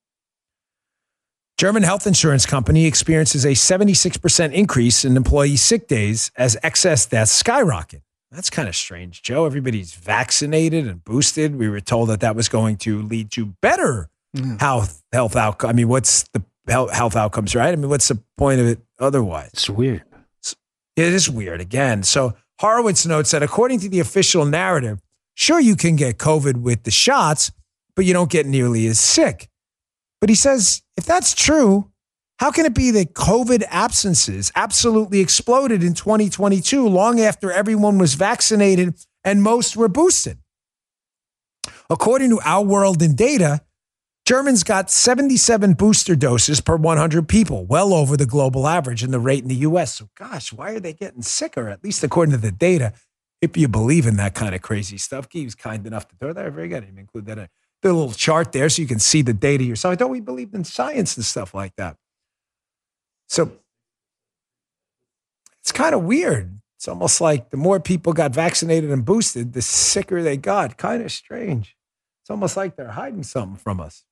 German 1.57 1.83
health 1.83 2.05
insurance 2.05 2.45
company 2.45 2.85
experiences 2.85 3.45
a 3.45 3.51
76% 3.51 4.51
increase 4.51 5.05
in 5.05 5.15
employee 5.15 5.55
sick 5.55 5.87
days 5.87 6.29
as 6.35 6.57
excess 6.63 7.05
deaths 7.05 7.31
skyrocket. 7.31 8.01
That's 8.29 8.49
kind 8.49 8.67
of 8.67 8.75
strange, 8.75 9.21
Joe. 9.21 9.45
Everybody's 9.45 9.93
vaccinated 9.93 10.85
and 10.85 11.01
boosted. 11.05 11.55
We 11.55 11.69
were 11.69 11.79
told 11.79 12.09
that 12.09 12.19
that 12.19 12.35
was 12.35 12.49
going 12.49 12.75
to 12.77 13.01
lead 13.01 13.31
to 13.31 13.45
better 13.61 14.09
mm. 14.35 14.59
health 14.59 15.01
health 15.13 15.37
outcome. 15.37 15.69
I 15.69 15.73
mean, 15.73 15.87
what's 15.87 16.23
the 16.33 16.43
health 16.67 17.15
outcomes, 17.15 17.55
right? 17.55 17.71
I 17.71 17.75
mean, 17.77 17.89
what's 17.89 18.09
the 18.09 18.21
point 18.37 18.59
of 18.59 18.67
it 18.67 18.79
otherwise? 18.99 19.51
It's 19.53 19.69
weird. 19.69 20.03
It 20.97 21.13
is 21.13 21.29
weird 21.29 21.61
again. 21.61 22.03
So 22.03 22.33
Horowitz 22.59 23.05
notes 23.05 23.31
that 23.31 23.43
according 23.43 23.79
to 23.81 23.89
the 23.89 23.99
official 24.01 24.45
narrative, 24.45 24.99
Sure, 25.35 25.59
you 25.59 25.75
can 25.75 25.95
get 25.95 26.17
COVID 26.17 26.57
with 26.57 26.83
the 26.83 26.91
shots, 26.91 27.51
but 27.95 28.05
you 28.05 28.13
don't 28.13 28.31
get 28.31 28.45
nearly 28.45 28.87
as 28.87 28.99
sick. 28.99 29.49
But 30.21 30.29
he 30.29 30.35
says, 30.35 30.81
if 30.97 31.05
that's 31.05 31.35
true, 31.35 31.91
how 32.39 32.51
can 32.51 32.65
it 32.65 32.73
be 32.73 32.91
that 32.91 33.13
COVID 33.13 33.63
absences 33.69 34.51
absolutely 34.55 35.19
exploded 35.19 35.83
in 35.83 35.93
2022 35.93 36.87
long 36.87 37.19
after 37.19 37.51
everyone 37.51 37.97
was 37.97 38.15
vaccinated 38.15 38.95
and 39.23 39.43
most 39.43 39.77
were 39.77 39.87
boosted? 39.89 40.39
According 41.89 42.29
to 42.31 42.39
Our 42.43 42.63
World 42.63 43.01
in 43.01 43.15
Data, 43.15 43.61
Germans 44.25 44.63
got 44.63 44.89
77 44.89 45.73
booster 45.73 46.15
doses 46.15 46.59
per 46.59 46.75
100 46.75 47.27
people, 47.27 47.65
well 47.65 47.93
over 47.93 48.17
the 48.17 48.25
global 48.25 48.67
average 48.67 49.03
and 49.03 49.13
the 49.13 49.19
rate 49.19 49.43
in 49.43 49.49
the 49.49 49.55
US. 49.55 49.95
So, 49.95 50.09
gosh, 50.17 50.51
why 50.51 50.71
are 50.71 50.79
they 50.79 50.93
getting 50.93 51.21
sicker? 51.21 51.69
At 51.69 51.83
least 51.83 52.03
according 52.03 52.31
to 52.31 52.39
the 52.39 52.51
data 52.51 52.93
if 53.41 53.57
you 53.57 53.67
believe 53.67 54.05
in 54.07 54.17
that 54.17 54.33
kind 54.33 54.55
of 54.55 54.61
crazy 54.61 54.97
stuff, 54.97 55.27
he 55.31 55.43
was 55.43 55.55
kind 55.55 55.85
enough 55.85 56.07
to 56.07 56.15
throw 56.15 56.33
that. 56.33 56.51
Very 56.53 56.67
good. 56.67 56.83
He 56.83 56.99
include 56.99 57.25
that 57.27 57.49
the 57.81 57.93
little 57.93 58.13
chart 58.13 58.51
there 58.51 58.67
so 58.69 58.81
you 58.81 58.87
can 58.87 58.99
see 58.99 59.21
the 59.21 59.33
data 59.33 59.63
yourself. 59.63 59.93
I 59.93 59.95
thought 59.95 60.09
we 60.09 60.19
believed 60.19 60.55
in 60.55 60.63
science 60.63 61.15
and 61.15 61.25
stuff 61.25 61.53
like 61.53 61.75
that. 61.75 61.97
So 63.27 63.51
it's 65.61 65.71
kind 65.71 65.93
of 65.93 66.03
weird. 66.03 66.59
It's 66.77 66.87
almost 66.87 67.21
like 67.21 67.51
the 67.51 67.57
more 67.57 67.79
people 67.79 68.13
got 68.13 68.33
vaccinated 68.33 68.91
and 68.91 69.05
boosted, 69.05 69.53
the 69.53 69.61
sicker 69.61 70.23
they 70.23 70.37
got. 70.37 70.77
Kind 70.77 71.03
of 71.03 71.11
strange. 71.11 71.75
It's 72.23 72.29
almost 72.29 72.57
like 72.57 72.75
they're 72.75 72.89
hiding 72.89 73.23
something 73.23 73.57
from 73.57 73.79
us. 73.79 74.03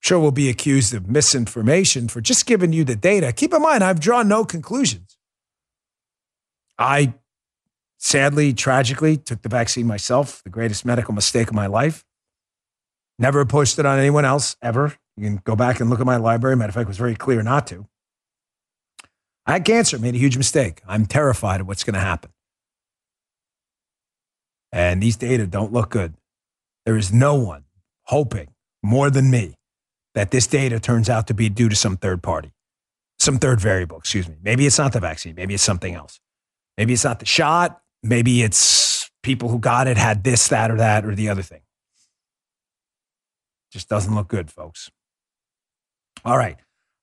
Sure, 0.00 0.18
we'll 0.18 0.30
be 0.30 0.48
accused 0.48 0.94
of 0.94 1.08
misinformation 1.08 2.08
for 2.08 2.20
just 2.20 2.46
giving 2.46 2.72
you 2.72 2.84
the 2.84 2.96
data. 2.96 3.32
Keep 3.32 3.54
in 3.54 3.62
mind, 3.62 3.84
I've 3.84 4.00
drawn 4.00 4.28
no 4.28 4.44
conclusions. 4.44 5.18
I 6.78 7.14
sadly, 8.00 8.52
tragically, 8.52 9.16
took 9.16 9.42
the 9.42 9.48
vaccine 9.48 9.86
myself, 9.86 10.42
the 10.42 10.50
greatest 10.50 10.84
medical 10.84 11.14
mistake 11.14 11.48
of 11.48 11.54
my 11.54 11.66
life. 11.66 12.04
Never 13.18 13.44
pushed 13.44 13.78
it 13.78 13.86
on 13.86 13.98
anyone 13.98 14.24
else 14.24 14.56
ever. 14.62 14.96
You 15.16 15.24
can 15.24 15.40
go 15.44 15.54
back 15.54 15.78
and 15.78 15.90
look 15.90 16.00
at 16.00 16.06
my 16.06 16.16
library. 16.16 16.56
Matter 16.56 16.70
of 16.70 16.74
fact, 16.74 16.86
it 16.86 16.88
was 16.88 16.96
very 16.96 17.14
clear 17.14 17.42
not 17.42 17.66
to. 17.68 17.86
I 19.46 19.52
had 19.52 19.64
cancer, 19.64 19.98
made 19.98 20.14
a 20.14 20.18
huge 20.18 20.36
mistake. 20.36 20.80
I'm 20.88 21.06
terrified 21.06 21.60
of 21.60 21.68
what's 21.68 21.84
going 21.84 21.94
to 21.94 22.00
happen. 22.00 22.30
And 24.72 25.02
these 25.02 25.16
data 25.16 25.46
don't 25.46 25.72
look 25.72 25.90
good. 25.90 26.14
There 26.86 26.96
is 26.96 27.12
no 27.12 27.34
one 27.34 27.64
hoping 28.04 28.48
more 28.82 29.10
than 29.10 29.30
me 29.30 29.54
that 30.14 30.30
this 30.30 30.46
data 30.46 30.80
turns 30.80 31.10
out 31.10 31.26
to 31.26 31.34
be 31.34 31.48
due 31.48 31.68
to 31.68 31.76
some 31.76 31.96
third 31.96 32.22
party, 32.22 32.52
some 33.18 33.38
third 33.38 33.60
variable, 33.60 33.98
excuse 33.98 34.28
me. 34.28 34.36
Maybe 34.42 34.66
it's 34.66 34.78
not 34.78 34.92
the 34.92 35.00
vaccine, 35.00 35.34
maybe 35.34 35.54
it's 35.54 35.62
something 35.62 35.94
else. 35.94 36.20
Maybe 36.78 36.94
it's 36.94 37.04
not 37.04 37.18
the 37.18 37.26
shot, 37.26 37.82
Maybe 38.02 38.42
it's 38.42 39.10
people 39.22 39.48
who 39.48 39.58
got 39.58 39.86
it 39.86 39.96
had 39.96 40.24
this, 40.24 40.48
that, 40.48 40.70
or 40.70 40.76
that, 40.76 41.04
or 41.04 41.14
the 41.14 41.28
other 41.28 41.42
thing. 41.42 41.60
Just 43.72 43.88
doesn't 43.88 44.14
look 44.14 44.28
good, 44.28 44.50
folks. 44.50 44.90
All 46.24 46.36
right. 46.36 46.56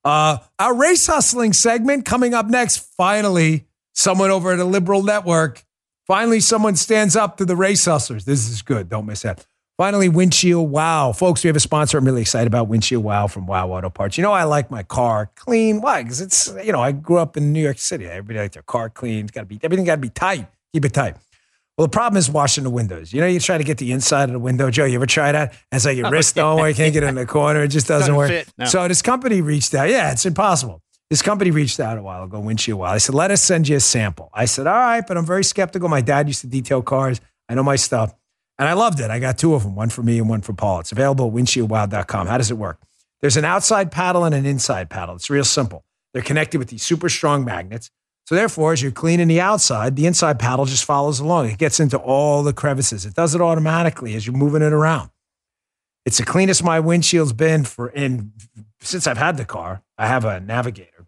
Uh, 0.04 0.38
our 0.58 0.74
race 0.74 1.06
hustling 1.06 1.52
segment 1.52 2.04
coming 2.04 2.34
up 2.34 2.46
next. 2.46 2.78
Finally, 2.96 3.66
someone 3.94 4.30
over 4.30 4.52
at 4.52 4.58
a 4.58 4.64
liberal 4.64 5.02
network. 5.02 5.64
Finally, 6.06 6.40
someone 6.40 6.76
stands 6.76 7.16
up 7.16 7.36
to 7.36 7.44
the 7.44 7.56
race 7.56 7.84
hustlers. 7.84 8.24
This 8.24 8.48
is 8.48 8.62
good. 8.62 8.88
Don't 8.88 9.06
miss 9.06 9.22
that. 9.22 9.46
Finally, 9.76 10.08
Windshield 10.08 10.70
Wow. 10.70 11.12
Folks, 11.12 11.44
we 11.44 11.48
have 11.48 11.56
a 11.56 11.60
sponsor 11.60 11.98
I'm 11.98 12.04
really 12.04 12.22
excited 12.22 12.48
about 12.48 12.66
Windshield 12.66 13.04
Wow 13.04 13.28
from 13.28 13.46
Wow 13.46 13.70
Auto 13.70 13.90
Parts. 13.90 14.18
You 14.18 14.22
know, 14.22 14.32
I 14.32 14.44
like 14.44 14.70
my 14.70 14.82
car 14.82 15.30
clean. 15.36 15.80
Why? 15.80 16.02
Because 16.02 16.20
it's, 16.20 16.52
you 16.64 16.72
know, 16.72 16.80
I 16.80 16.90
grew 16.90 17.18
up 17.18 17.36
in 17.36 17.52
New 17.52 17.62
York 17.62 17.78
City. 17.78 18.06
Everybody 18.06 18.40
like 18.40 18.52
their 18.52 18.62
car 18.62 18.90
clean. 18.90 19.26
It's 19.26 19.30
got 19.30 19.42
to 19.42 19.46
be, 19.46 19.60
everything 19.62 19.84
got 19.84 19.96
to 19.96 20.00
be 20.00 20.10
tight. 20.10 20.48
Keep 20.72 20.84
it 20.84 20.94
tight. 20.94 21.16
Well, 21.76 21.86
the 21.86 21.92
problem 21.92 22.18
is 22.18 22.28
washing 22.28 22.64
the 22.64 22.70
windows. 22.70 23.12
You 23.12 23.20
know, 23.20 23.28
you 23.28 23.38
try 23.38 23.56
to 23.56 23.62
get 23.62 23.78
the 23.78 23.92
inside 23.92 24.24
of 24.24 24.32
the 24.32 24.40
window. 24.40 24.68
Joe, 24.68 24.84
you 24.84 24.96
ever 24.96 25.06
try 25.06 25.30
that? 25.30 25.52
And 25.70 25.76
it's 25.76 25.84
like 25.84 25.96
your 25.96 26.08
oh, 26.08 26.10
wrist 26.10 26.34
don't 26.34 26.58
work, 26.58 26.70
you 26.70 26.74
can't 26.74 26.92
get 26.92 27.04
in 27.04 27.14
the 27.14 27.26
corner. 27.38 27.62
It 27.62 27.68
just 27.68 27.86
doesn't, 27.86 28.14
work. 28.14 28.30
Fit, 28.30 28.52
no. 28.58 28.64
So 28.64 28.88
this 28.88 29.00
company 29.00 29.40
reached 29.40 29.72
out. 29.74 29.88
Yeah, 29.88 30.10
it's 30.10 30.26
impossible. 30.26 30.82
This 31.08 31.22
company 31.22 31.52
reached 31.52 31.78
out 31.78 31.96
a 31.96 32.02
while 32.02 32.24
ago, 32.24 32.40
Windshield 32.40 32.80
Wow. 32.80 32.92
I 32.92 32.98
said, 32.98 33.14
let 33.14 33.30
us 33.30 33.42
send 33.42 33.68
you 33.68 33.76
a 33.76 33.80
sample. 33.80 34.28
I 34.34 34.44
said, 34.44 34.66
all 34.66 34.74
right, 34.74 35.06
but 35.06 35.16
I'm 35.16 35.24
very 35.24 35.44
skeptical. 35.44 35.88
My 35.88 36.00
dad 36.00 36.26
used 36.26 36.40
to 36.42 36.48
detail 36.48 36.82
cars. 36.82 37.20
I 37.48 37.54
know 37.54 37.62
my 37.62 37.76
stuff. 37.76 38.14
And 38.58 38.68
I 38.68 38.72
loved 38.72 38.98
it. 38.98 39.10
I 39.10 39.20
got 39.20 39.38
two 39.38 39.54
of 39.54 39.62
them, 39.62 39.76
one 39.76 39.88
for 39.88 40.02
me 40.02 40.18
and 40.18 40.28
one 40.28 40.40
for 40.40 40.52
Paul. 40.52 40.80
It's 40.80 40.90
available 40.90 41.28
at 41.28 41.32
windshieldwow.com. 41.32 42.26
How 42.26 42.38
does 42.38 42.50
it 42.50 42.58
work? 42.58 42.80
There's 43.20 43.36
an 43.36 43.44
outside 43.44 43.92
paddle 43.92 44.24
and 44.24 44.34
an 44.34 44.44
inside 44.46 44.90
paddle. 44.90 45.14
It's 45.14 45.30
real 45.30 45.44
simple. 45.44 45.84
They're 46.12 46.22
connected 46.22 46.58
with 46.58 46.68
these 46.68 46.82
super 46.82 47.08
strong 47.08 47.44
magnets. 47.44 47.90
So 48.28 48.34
therefore, 48.34 48.74
as 48.74 48.82
you're 48.82 48.92
cleaning 48.92 49.28
the 49.28 49.40
outside, 49.40 49.96
the 49.96 50.04
inside 50.04 50.38
paddle 50.38 50.66
just 50.66 50.84
follows 50.84 51.18
along. 51.18 51.48
It 51.48 51.56
gets 51.56 51.80
into 51.80 51.96
all 51.96 52.42
the 52.42 52.52
crevices. 52.52 53.06
It 53.06 53.14
does 53.14 53.34
it 53.34 53.40
automatically 53.40 54.14
as 54.16 54.26
you're 54.26 54.36
moving 54.36 54.60
it 54.60 54.70
around. 54.70 55.08
It's 56.04 56.18
the 56.18 56.24
cleanest 56.24 56.62
my 56.62 56.78
windshield's 56.78 57.32
been 57.32 57.64
for 57.64 57.88
in 57.88 58.32
since 58.80 59.06
I've 59.06 59.16
had 59.16 59.38
the 59.38 59.46
car. 59.46 59.80
I 59.96 60.08
have 60.08 60.26
a 60.26 60.40
Navigator, 60.40 61.06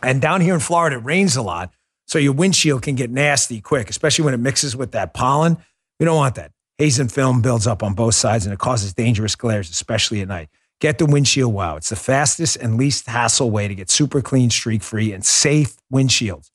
and 0.00 0.22
down 0.22 0.40
here 0.40 0.54
in 0.54 0.60
Florida, 0.60 0.98
it 0.98 1.04
rains 1.04 1.34
a 1.34 1.42
lot, 1.42 1.72
so 2.06 2.20
your 2.20 2.34
windshield 2.34 2.82
can 2.82 2.94
get 2.94 3.10
nasty 3.10 3.60
quick, 3.60 3.90
especially 3.90 4.24
when 4.24 4.32
it 4.32 4.38
mixes 4.38 4.76
with 4.76 4.92
that 4.92 5.14
pollen. 5.14 5.58
We 5.98 6.06
don't 6.06 6.14
want 6.14 6.36
that. 6.36 6.52
Haze 6.76 7.00
and 7.00 7.10
film 7.10 7.42
builds 7.42 7.66
up 7.66 7.82
on 7.82 7.94
both 7.94 8.14
sides, 8.14 8.46
and 8.46 8.52
it 8.52 8.60
causes 8.60 8.94
dangerous 8.94 9.34
glares, 9.34 9.70
especially 9.70 10.20
at 10.20 10.28
night. 10.28 10.50
Get 10.80 10.98
the 10.98 11.06
Windshield 11.06 11.52
Wow. 11.52 11.76
It's 11.76 11.88
the 11.88 11.96
fastest 11.96 12.56
and 12.56 12.76
least 12.76 13.06
hassle 13.06 13.50
way 13.50 13.66
to 13.66 13.74
get 13.74 13.90
super 13.90 14.20
clean, 14.20 14.50
streak 14.50 14.82
free, 14.82 15.12
and 15.12 15.24
safe 15.24 15.76
windshields. 15.92 16.50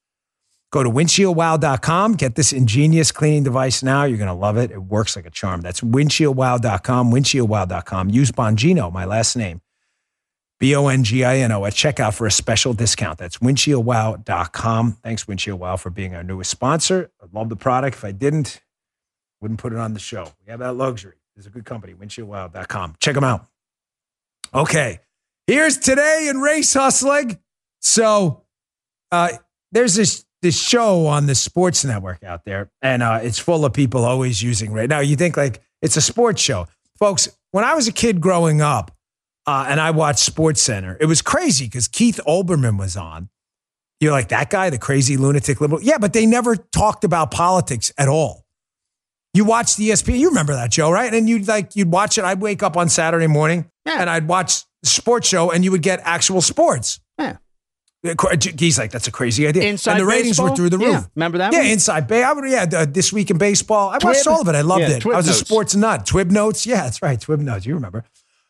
Go 0.71 0.81
to 0.81 0.89
windshieldwow.com. 0.89 2.13
Get 2.13 2.33
this 2.33 2.51
ingenious 2.51 3.11
cleaning 3.11 3.43
device 3.43 3.83
now. 3.83 4.05
You're 4.05 4.17
going 4.17 4.27
to 4.27 4.33
love 4.33 4.57
it. 4.57 4.71
It 4.71 4.81
works 4.81 5.15
like 5.15 5.27
a 5.27 5.29
charm. 5.29 5.61
That's 5.61 5.81
windshieldwow.com, 5.81 7.11
windshieldwow.com. 7.11 8.09
Use 8.09 8.31
Bongino, 8.31 8.91
my 8.91 9.05
last 9.05 9.35
name, 9.35 9.61
B 10.59 10.75
O 10.75 10.87
N 10.87 11.03
G 11.03 11.23
I 11.23 11.37
N 11.37 11.51
O, 11.51 11.65
at 11.65 11.73
checkout 11.73 12.15
for 12.15 12.25
a 12.25 12.31
special 12.31 12.73
discount. 12.73 13.19
That's 13.19 13.37
windshieldwow.com. 13.37 14.97
Thanks, 15.03 15.27
Windshield 15.27 15.59
Wow, 15.59 15.75
for 15.75 15.91
being 15.91 16.15
our 16.15 16.23
newest 16.23 16.49
sponsor. 16.49 17.11
I 17.21 17.25
love 17.31 17.49
the 17.49 17.55
product. 17.55 17.97
If 17.97 18.03
I 18.03 18.11
didn't, 18.11 18.59
wouldn't 19.41 19.59
put 19.59 19.73
it 19.73 19.79
on 19.79 19.93
the 19.93 19.99
show. 19.99 20.31
We 20.43 20.49
have 20.49 20.59
that 20.59 20.73
luxury. 20.73 21.17
It's 21.35 21.45
a 21.45 21.51
good 21.51 21.65
company, 21.65 21.93
windshieldwow.com. 21.93 22.95
Check 22.99 23.13
them 23.13 23.23
out. 23.23 23.45
Okay. 24.53 24.99
Here's 25.47 25.77
today 25.77 26.27
in 26.29 26.39
race 26.39 26.73
hustling. 26.73 27.39
So 27.81 28.43
uh, 29.11 29.29
there's 29.71 29.95
this 29.95 30.25
this 30.41 30.59
show 30.59 31.07
on 31.07 31.25
the 31.25 31.35
sports 31.35 31.85
network 31.85 32.23
out 32.23 32.43
there, 32.45 32.69
and 32.81 33.01
uh, 33.01 33.19
it's 33.23 33.39
full 33.39 33.65
of 33.65 33.73
people 33.73 34.03
always 34.03 34.41
using 34.41 34.73
right 34.73 34.89
now. 34.89 34.99
You 34.99 35.15
think 35.15 35.37
like 35.37 35.61
it's 35.81 35.97
a 35.97 36.01
sports 36.01 36.41
show, 36.41 36.67
folks. 36.99 37.29
When 37.51 37.63
I 37.63 37.75
was 37.75 37.87
a 37.87 37.91
kid 37.91 38.19
growing 38.19 38.61
up, 38.61 38.91
uh, 39.45 39.65
and 39.67 39.79
I 39.79 39.91
watched 39.91 40.19
Sports 40.19 40.61
Center, 40.61 40.97
it 40.99 41.05
was 41.05 41.21
crazy 41.21 41.65
because 41.65 41.87
Keith 41.87 42.19
Olbermann 42.27 42.77
was 42.77 42.97
on. 42.97 43.29
You're 43.99 44.11
like 44.11 44.29
that 44.29 44.49
guy, 44.49 44.69
the 44.69 44.77
crazy 44.77 45.17
lunatic 45.17 45.61
liberal. 45.61 45.81
Yeah, 45.81 45.97
but 45.97 46.13
they 46.13 46.25
never 46.25 46.55
talked 46.55 47.03
about 47.03 47.31
politics 47.31 47.91
at 47.97 48.09
all. 48.09 48.42
You 49.33 49.45
watched 49.45 49.77
the 49.77 49.89
ESPN. 49.89 50.19
You 50.19 50.29
remember 50.29 50.53
that, 50.53 50.69
Joe, 50.71 50.91
right? 50.91 51.11
And 51.13 51.27
you'd 51.27 51.47
like 51.47 51.75
you'd 51.75 51.91
watch 51.91 52.17
it. 52.17 52.23
I'd 52.23 52.39
wake 52.39 52.61
up 52.61 52.77
on 52.77 52.87
Saturday 52.89 53.27
morning 53.27 53.69
yeah. 53.85 53.97
and 53.99 54.09
I'd 54.09 54.27
watch 54.27 54.63
sports 54.83 55.27
show, 55.27 55.51
and 55.51 55.63
you 55.63 55.71
would 55.71 55.81
get 55.81 55.99
actual 56.03 56.41
sports. 56.41 56.99
Yeah. 57.17 57.37
He's 58.59 58.77
like, 58.77 58.91
that's 58.91 59.07
a 59.07 59.11
crazy 59.11 59.47
idea. 59.47 59.63
Inside 59.63 59.93
and 59.93 60.01
the 60.01 60.05
ratings 60.05 60.31
baseball? 60.31 60.49
were 60.49 60.55
through 60.57 60.69
the 60.71 60.77
roof. 60.77 60.89
Yeah. 60.91 61.03
Remember 61.15 61.37
that 61.37 61.53
Yeah, 61.53 61.59
one? 61.59 61.67
Inside 61.67 62.05
Bay. 62.07 62.21
I 62.21 62.33
would, 62.33 62.49
yeah, 62.49 62.65
uh, 62.79 62.85
this 62.85 63.13
week 63.13 63.31
in 63.31 63.37
baseball. 63.37 63.89
I 63.89 63.93
watched 63.93 64.25
Twib? 64.25 64.31
all 64.31 64.41
of 64.41 64.47
it. 64.49 64.55
I 64.55 64.61
loved 64.61 64.81
Yeah, 64.81 64.97
it. 64.97 65.05
I 65.05 65.15
was 65.15 65.27
notes. 65.27 65.41
a 65.41 65.45
sports 65.45 65.73
nut. 65.75 66.05
Twib 66.05 66.29
notes. 66.29 66.65
Yeah, 66.65 66.83
that's 66.83 67.01
right. 67.01 67.17
Twib 67.17 67.39
notes. 67.39 67.65
You 67.65 67.75
remember. 67.75 68.03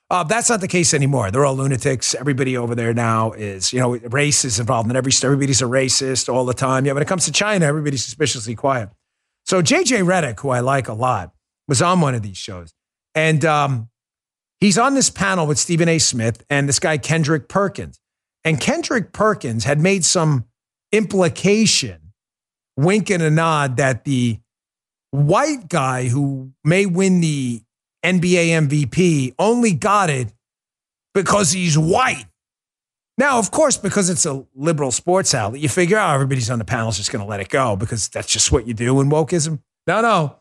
Uh, 0.09 0.23
that's 0.23 0.49
not 0.49 0.59
the 0.59 0.67
case 0.67 0.93
anymore. 0.93 1.29
They're 1.29 1.45
all 1.45 1.55
lunatics. 1.55 2.15
Everybody 2.15 2.57
over 2.57 2.73
there 2.73 2.93
now 2.95 3.31
is, 3.34 3.71
you 3.71 3.79
know, 3.79 3.95
race 3.95 4.43
is 4.43 4.59
involved 4.59 4.89
in 4.89 4.95
every. 4.95 5.11
Everybody's 5.23 5.61
a 5.61 5.65
racist 5.65 6.34
all 6.34 6.45
the 6.45 6.53
time. 6.55 6.86
Yeah, 6.88 6.93
when 6.93 7.03
it 7.03 7.07
comes 7.07 7.25
to 7.25 7.31
China, 7.31 7.65
everybody's 7.67 8.03
suspiciously 8.03 8.55
quiet. 8.55 8.89
So 9.45 9.61
JJ 9.61 10.05
Redick, 10.05 10.39
who 10.39 10.49
I 10.49 10.61
like 10.61 10.87
a 10.87 10.93
lot, 10.93 11.33
was 11.67 11.81
on 11.81 12.01
one 12.01 12.15
of 12.15 12.21
these 12.21 12.37
shows, 12.37 12.73
and 13.15 13.43
um, 13.45 13.89
he's 14.59 14.77
on 14.77 14.95
this 14.95 15.09
panel 15.09 15.47
with 15.47 15.59
Stephen 15.59 15.87
A. 15.89 15.99
Smith 15.99 16.43
and 16.49 16.67
this 16.67 16.79
guy 16.79 16.97
Kendrick 16.97 17.47
Perkins. 17.47 17.99
And 18.45 18.59
Kendrick 18.59 19.13
Perkins 19.13 19.63
had 19.63 19.79
made 19.79 20.03
some 20.03 20.45
implication, 20.91 22.13
wink 22.75 23.09
and 23.09 23.23
a 23.23 23.29
nod, 23.29 23.77
that 23.77 24.03
the 24.03 24.39
white 25.11 25.69
guy 25.69 26.07
who 26.07 26.51
may 26.63 26.85
win 26.85 27.21
the 27.21 27.61
NBA 28.03 28.67
MVP 28.67 29.35
only 29.39 29.73
got 29.73 30.09
it 30.09 30.33
because 31.13 31.51
he's 31.51 31.77
white. 31.77 32.25
Now, 33.18 33.38
of 33.38 33.51
course, 33.51 33.78
because 33.78 34.09
it's 34.09 34.26
a 34.26 34.45
liberal 34.55 34.91
sports 34.91 35.36
outlet, 35.36 35.61
you 35.61 35.70
figure 35.70 35.97
out 35.97 36.14
everybody's 36.16 36.49
on 36.49 36.59
the 36.59 36.66
panel 36.66 36.89
is 36.89 36.97
just 36.97 37.11
going 37.11 37.24
to 37.24 37.30
let 37.30 37.39
it 37.39 37.49
go 37.49 37.76
because 37.76 38.09
that's 38.09 38.28
just 38.28 38.51
what 38.51 38.68
you 38.68 38.74
do 38.74 38.99
in 39.01 39.09
wokeism. 39.09 39.59
No, 39.86 40.01
no, 40.01 40.39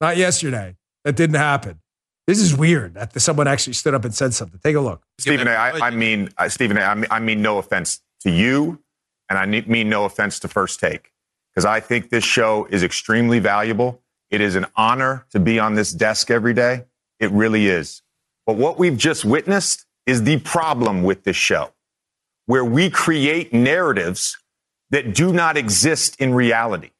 not 0.00 0.16
yesterday. 0.16 0.76
That 1.04 1.16
didn't 1.16 1.36
happen. 1.36 1.80
This 2.26 2.38
is 2.38 2.56
weird 2.56 2.94
that 2.94 3.18
someone 3.20 3.48
actually 3.48 3.72
stood 3.72 3.94
up 3.94 4.04
and 4.04 4.14
said 4.14 4.34
something. 4.34 4.60
Take 4.62 4.76
a 4.76 4.80
look. 4.80 5.02
Stephen 5.18 5.48
A., 5.48 5.52
I, 5.52 5.88
I 5.88 5.90
mean, 5.90 6.28
uh, 6.38 6.48
Stephen 6.48 6.76
A., 6.76 6.82
I 6.82 6.94
mean, 6.94 7.06
I 7.10 7.18
mean 7.18 7.42
no 7.42 7.58
offense 7.58 8.00
to 8.20 8.30
you, 8.30 8.80
and 9.28 9.38
I 9.38 9.46
mean 9.46 9.88
no 9.88 10.04
offense 10.04 10.38
to 10.40 10.48
First 10.48 10.78
Take, 10.78 11.10
because 11.50 11.64
I 11.64 11.80
think 11.80 12.10
this 12.10 12.24
show 12.24 12.66
is 12.66 12.84
extremely 12.84 13.40
valuable. 13.40 14.00
It 14.30 14.40
is 14.40 14.54
an 14.54 14.66
honor 14.76 15.26
to 15.30 15.40
be 15.40 15.58
on 15.58 15.74
this 15.74 15.92
desk 15.92 16.30
every 16.30 16.54
day. 16.54 16.84
It 17.18 17.30
really 17.32 17.66
is. 17.66 18.02
But 18.46 18.56
what 18.56 18.78
we've 18.78 18.96
just 18.96 19.24
witnessed 19.24 19.84
is 20.06 20.22
the 20.22 20.38
problem 20.40 21.02
with 21.02 21.24
this 21.24 21.36
show, 21.36 21.72
where 22.52 22.66
we 22.66 22.90
create 22.90 23.54
narratives 23.54 24.36
that 24.90 25.14
do 25.14 25.32
not 25.32 25.56
exist 25.56 26.20
in 26.20 26.34
reality. 26.34 26.90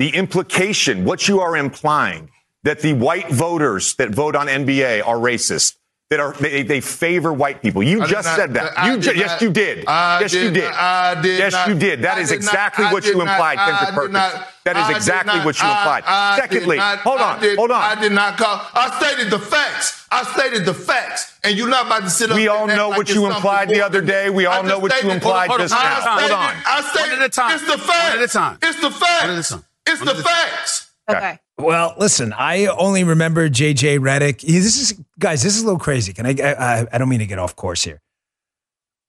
The 0.00 0.08
implication, 0.08 1.04
what 1.04 1.28
you 1.28 1.38
are 1.38 1.56
implying, 1.56 2.32
that 2.64 2.80
the 2.80 2.94
white 2.94 3.30
voters 3.30 3.94
that 3.94 4.10
vote 4.10 4.34
on 4.34 4.48
NBA 4.48 5.06
are 5.06 5.14
racist, 5.14 5.76
that 6.10 6.20
are 6.20 6.32
they, 6.40 6.62
they 6.62 6.80
favor 6.80 7.32
white 7.34 7.60
people. 7.60 7.82
You 7.82 8.02
I 8.02 8.06
just 8.06 8.26
not- 8.26 8.36
said 8.36 8.54
that. 8.54 8.78
I 8.78 8.88
You 8.88 8.94
did 8.98 9.02
ju- 9.14 9.18
yes, 9.20 9.42
you 9.42 9.50
did. 9.50 9.84
I 9.86 10.20
yes, 10.20 10.32
you 10.32 10.40
did 10.44 10.54
did. 10.54 10.64
not- 10.64 10.74
I 10.74 11.14
did 11.20 11.38
yes, 11.38 11.52
not- 11.52 11.68
you 11.68 11.74
did. 11.74 12.02
That 12.02 12.16
I 12.16 12.20
is 12.20 12.28
did 12.30 12.40
not- 12.42 12.44
exactly 12.48 12.84
what 12.86 13.04
you 13.04 13.20
implied, 13.20 13.58
I 13.58 13.64
Kendrick 13.70 13.94
Perkins. 13.94 14.12
not- 14.14 14.48
that 14.64 14.76
is 14.78 14.88
exactly 14.96 15.36
not- 15.36 15.44
what 15.44 15.60
you 15.60 15.68
implied. 15.68 16.04
I 16.06 16.36
did 16.36 16.42
Secondly, 16.42 16.76
not- 16.78 16.98
hold 17.00 17.20
on, 17.20 17.40
did- 17.40 17.58
hold 17.58 17.70
on. 17.72 17.82
I 17.82 18.00
did 18.00 18.12
not 18.12 18.38
call. 18.38 18.58
I 18.74 18.90
stated 18.98 19.30
the 19.30 19.38
facts. 19.38 20.06
I 20.10 20.22
stated 20.24 20.64
the 20.64 20.72
facts, 20.72 21.32
and 21.44 21.58
you're 21.58 21.68
not 21.68 21.86
about 21.86 22.04
to 22.04 22.10
sit 22.10 22.30
up. 22.30 22.36
We 22.36 22.48
all 22.48 22.66
know 22.66 22.88
like 22.88 22.96
what 22.98 23.08
it's 23.10 23.14
you 23.14 23.26
implied 23.26 23.68
the 23.68 23.82
other 23.82 24.00
day. 24.00 24.30
We 24.30 24.46
all 24.46 24.62
know 24.62 24.78
what 24.78 25.02
you 25.02 25.10
implied 25.10 25.48
hold 25.50 25.60
on, 25.60 25.68
just 25.68 25.74
hold 25.74 25.84
on. 25.84 25.90
now. 25.92 26.10
I 26.10 26.16
Hold 26.16 26.20
stated- 26.22 26.34
on. 26.34 26.56
I 26.64 26.80
stated 26.88 27.12
One 27.12 27.20
at 27.20 27.26
a 27.26 27.28
time. 27.28 27.54
It's 27.54 27.66
the 27.66 27.78
facts. 27.78 28.08
One 28.08 28.18
at 28.18 28.24
a 28.24 28.28
time. 28.28 28.58
It's 28.62 28.80
the 28.80 28.86
One 28.88 28.92
at 28.92 28.96
a 28.96 29.04
facts. 29.36 29.48
time. 29.50 29.64
It's 29.86 30.00
the 30.00 30.10
at 30.10 30.16
a 30.18 30.22
time. 30.22 30.32
facts. 30.32 30.86
Okay. 31.10 31.38
Well, 31.58 31.94
listen, 31.98 32.32
I 32.36 32.66
only 32.66 33.02
remember 33.02 33.48
JJ 33.48 33.98
Redick. 33.98 34.42
This 34.42 34.80
is 34.80 35.00
guys, 35.18 35.42
this 35.42 35.56
is 35.56 35.62
a 35.62 35.64
little 35.64 35.80
crazy. 35.80 36.12
Can 36.12 36.26
I? 36.26 36.34
I, 36.40 36.86
I 36.92 36.98
don't 36.98 37.08
mean 37.08 37.18
to 37.18 37.26
get 37.26 37.38
off 37.38 37.56
course 37.56 37.82
here. 37.82 38.00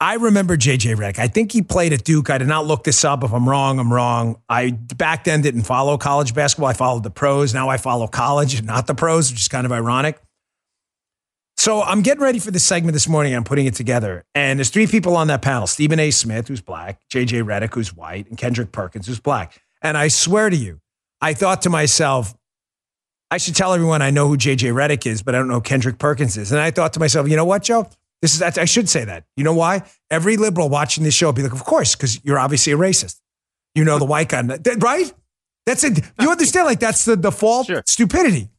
I 0.02 0.16
remember 0.16 0.58
JJ 0.58 0.95
Redick. 0.95 1.20
I 1.20 1.28
think 1.28 1.52
he 1.52 1.62
played 1.62 1.93
at 1.93 2.04
Duke. 2.04 2.30
I 2.30 2.38
did 2.38 2.47
not 2.47 2.66
look 2.66 2.86
this 2.86 3.04
up. 3.04 3.24
If 3.24 3.34
I'm 3.34 3.47
wrong, 3.47 3.80
I'm 3.80 3.93
wrong. 3.93 4.41
I 4.47 4.72
back 4.72 5.26
then 5.26 5.41
didn't 5.41 5.64
follow 5.64 5.97
college 5.97 6.34
basketball. 6.34 6.70
I 6.70 6.74
followed 6.74 7.04
the 7.04 7.12
pros. 7.12 7.54
Now 7.54 7.70
I 7.70 7.78
follow 7.78 8.08
college, 8.08 8.62
not 8.64 8.88
the 8.88 8.95
pros, 8.95 9.30
which 9.30 9.41
is 9.41 9.47
kind 9.47 9.66
of 9.66 9.72
ironic. 9.72 10.20
So 11.58 11.84
I'm 11.84 12.02
getting 12.02 12.24
ready 12.24 12.39
for 12.39 12.52
this 12.52 12.64
segment 12.64 12.93
this 12.93 13.10
morning. 13.10 13.36
I'm 13.36 13.43
putting 13.43 13.66
it 13.66 13.76
together. 13.76 14.24
And 14.34 14.58
there's 14.58 14.70
three 14.70 14.88
people 14.88 15.18
on 15.18 15.28
that 15.28 15.41
panel 15.41 15.68
Stephen 15.68 16.00
A. 16.00 16.10
Smith, 16.10 16.47
who's 16.47 16.62
black, 16.62 17.02
JJ 17.14 17.43
Redick, 17.43 17.74
who's 17.74 17.93
white, 17.93 18.28
and 18.30 18.38
Kendrick 18.38 18.72
Perkins, 18.72 19.06
who's 19.06 19.20
black. 19.20 19.62
And 19.82 19.97
I 19.97 20.08
swear 20.08 20.50
to 20.50 20.56
you, 20.56 20.80
I 21.22 21.34
thought 21.34 21.64
to 21.64 21.70
myself, 21.70 22.34
I 23.32 23.38
should 23.38 23.55
tell 23.55 23.73
everyone 23.73 24.01
I 24.01 24.09
know 24.09 24.27
who 24.27 24.38
JJ 24.38 24.73
Redick 24.73 25.05
is, 25.05 25.21
but 25.21 25.36
I 25.36 25.38
don't 25.38 25.47
know 25.47 25.55
who 25.55 25.61
Kendrick 25.61 25.99
Perkins 25.99 26.36
is. 26.38 26.51
And 26.51 26.59
I 26.59 26.71
thought 26.71 26.93
to 26.93 26.99
myself, 26.99 27.30
you 27.30 27.36
know 27.36 27.45
what, 27.45 27.63
Joe? 27.63 27.88
This 28.21 28.36
is 28.36 28.41
I 28.41 28.65
should 28.65 28.89
say 28.89 29.05
that. 29.05 29.23
You 29.38 29.43
know 29.43 29.53
why? 29.53 29.84
Every 30.09 30.36
liberal 30.36 30.67
watching 30.67 31.03
this 31.03 31.13
show 31.13 31.27
will 31.27 31.34
be 31.34 31.43
like, 31.43 31.53
of 31.53 31.63
course, 31.63 31.95
because 31.95 32.23
you're 32.25 32.39
obviously 32.39 32.73
a 32.73 32.77
racist. 32.77 33.19
You 33.75 33.86
know 33.86 33.99
the 33.99 34.05
white 34.05 34.30
guy, 34.30 34.41
right? 34.80 35.13
That's 35.65 35.84
it. 35.84 36.03
You 36.19 36.30
understand? 36.30 36.65
Like 36.65 36.80
that's 36.80 37.05
the 37.05 37.15
default 37.15 37.69
stupidity. 37.86 38.49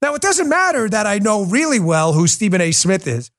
Now 0.00 0.14
it 0.14 0.22
doesn't 0.22 0.48
matter 0.48 0.88
that 0.88 1.06
I 1.06 1.18
know 1.18 1.44
really 1.44 1.80
well 1.80 2.12
who 2.12 2.26
Stephen 2.26 2.60
A. 2.60 2.72
Smith 2.72 3.06
is, 3.06 3.30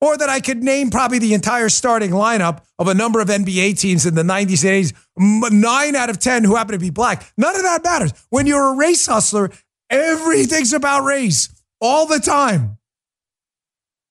or 0.00 0.16
that 0.16 0.28
I 0.28 0.40
could 0.40 0.62
name 0.62 0.90
probably 0.90 1.18
the 1.18 1.34
entire 1.34 1.68
starting 1.68 2.10
lineup 2.10 2.62
of 2.78 2.88
a 2.88 2.94
number 2.94 3.20
of 3.20 3.28
NBA 3.28 3.78
teams 3.78 4.04
in 4.04 4.14
the 4.14 4.22
90s 4.22 4.64
and 4.64 5.50
80s, 5.50 5.52
nine 5.52 5.96
out 5.96 6.10
of 6.10 6.18
10 6.18 6.44
who 6.44 6.56
happen 6.56 6.72
to 6.72 6.78
be 6.78 6.90
black. 6.90 7.32
None 7.36 7.54
of 7.54 7.62
that 7.62 7.82
matters. 7.84 8.12
When 8.30 8.46
you're 8.46 8.74
a 8.74 8.76
race 8.76 9.06
hustler, 9.06 9.50
everything's 9.90 10.72
about 10.72 11.04
race 11.04 11.48
all 11.80 12.06
the 12.06 12.18
time. 12.18 12.78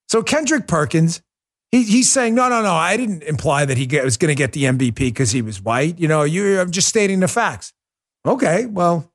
So 0.07 0.23
Kendrick 0.23 0.67
Perkins, 0.67 1.21
he, 1.71 1.83
he's 1.83 2.11
saying, 2.11 2.35
no, 2.35 2.47
no, 2.49 2.61
no, 2.61 2.73
I 2.73 2.95
didn't 2.97 3.23
imply 3.23 3.65
that 3.65 3.77
he 3.77 3.85
get, 3.85 4.03
was 4.03 4.17
going 4.17 4.29
to 4.29 4.35
get 4.35 4.53
the 4.53 4.63
MVP 4.63 4.95
because 4.95 5.31
he 5.31 5.41
was 5.41 5.61
white. 5.61 5.99
You 5.99 6.07
know, 6.07 6.23
you, 6.23 6.59
I'm 6.59 6.71
just 6.71 6.87
stating 6.87 7.19
the 7.19 7.27
facts. 7.27 7.73
Okay, 8.25 8.65
well, 8.65 9.11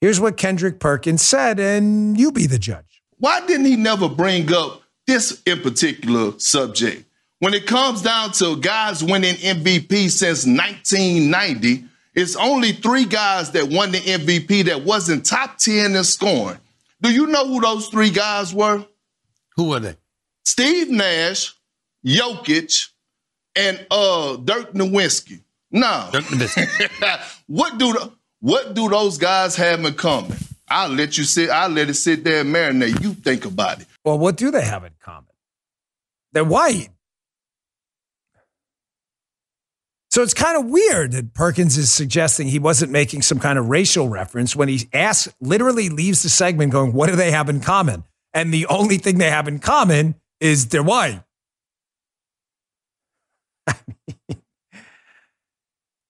here's 0.00 0.20
what 0.20 0.36
Kendrick 0.36 0.80
Perkins 0.80 1.22
said, 1.22 1.60
and 1.60 2.18
you 2.18 2.32
be 2.32 2.46
the 2.46 2.58
judge. 2.58 3.02
Why 3.18 3.44
didn't 3.46 3.66
he 3.66 3.76
never 3.76 4.08
bring 4.08 4.52
up 4.52 4.82
this 5.06 5.42
in 5.44 5.60
particular 5.60 6.38
subject? 6.38 7.04
When 7.38 7.54
it 7.54 7.66
comes 7.66 8.02
down 8.02 8.32
to 8.32 8.56
guys 8.56 9.02
winning 9.02 9.36
MVP 9.36 10.10
since 10.10 10.46
1990, 10.46 11.84
it's 12.14 12.36
only 12.36 12.72
three 12.72 13.04
guys 13.04 13.52
that 13.52 13.68
won 13.68 13.92
the 13.92 13.98
MVP 13.98 14.64
that 14.64 14.82
wasn't 14.82 15.24
top 15.24 15.58
10 15.58 15.94
in 15.94 16.04
scoring. 16.04 16.58
Do 17.00 17.12
you 17.12 17.26
know 17.26 17.46
who 17.46 17.60
those 17.60 17.88
three 17.88 18.10
guys 18.10 18.52
were? 18.52 18.84
Who 19.56 19.70
were 19.70 19.80
they? 19.80 19.96
Steve 20.44 20.90
Nash, 20.90 21.54
Jokic, 22.04 22.88
and 23.56 23.86
uh, 23.90 24.36
Dirk 24.36 24.72
Nowitzki. 24.72 25.42
No. 25.70 26.10
what 27.46 27.78
do 27.78 27.92
the, 27.92 28.12
what 28.40 28.74
do 28.74 28.88
those 28.88 29.18
guys 29.18 29.56
have 29.56 29.84
in 29.84 29.94
common? 29.94 30.36
I'll 30.68 30.90
let 30.90 31.18
you 31.18 31.24
sit. 31.24 31.50
I'll 31.50 31.68
let 31.68 31.88
it 31.88 31.94
sit 31.94 32.24
there 32.24 32.40
and 32.40 32.54
marinate. 32.54 33.02
You 33.02 33.14
think 33.14 33.44
about 33.44 33.80
it. 33.80 33.86
Well, 34.04 34.18
what 34.18 34.36
do 34.36 34.50
they 34.50 34.62
have 34.62 34.84
in 34.84 34.92
common? 35.00 35.26
They're 36.32 36.44
white. 36.44 36.88
So 40.10 40.22
it's 40.22 40.34
kind 40.34 40.56
of 40.56 40.66
weird 40.66 41.12
that 41.12 41.34
Perkins 41.34 41.78
is 41.78 41.92
suggesting 41.92 42.48
he 42.48 42.58
wasn't 42.58 42.90
making 42.90 43.22
some 43.22 43.38
kind 43.38 43.58
of 43.58 43.68
racial 43.68 44.08
reference 44.08 44.56
when 44.56 44.68
he 44.68 44.88
asks, 44.92 45.32
literally 45.40 45.88
leaves 45.88 46.24
the 46.24 46.28
segment 46.28 46.72
going, 46.72 46.92
What 46.92 47.08
do 47.08 47.16
they 47.16 47.30
have 47.30 47.48
in 47.48 47.60
common? 47.60 48.02
And 48.34 48.52
the 48.52 48.66
only 48.66 48.96
thing 48.96 49.18
they 49.18 49.30
have 49.30 49.46
in 49.46 49.60
common 49.60 50.16
is 50.40 50.66
they're 50.68 50.82
white. 50.82 51.22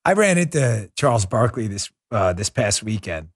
I 0.04 0.14
ran 0.14 0.38
into 0.38 0.90
Charles 0.96 1.26
Barkley 1.26 1.66
this 1.66 1.90
uh, 2.10 2.32
this 2.32 2.48
past 2.48 2.82
weekend. 2.82 3.28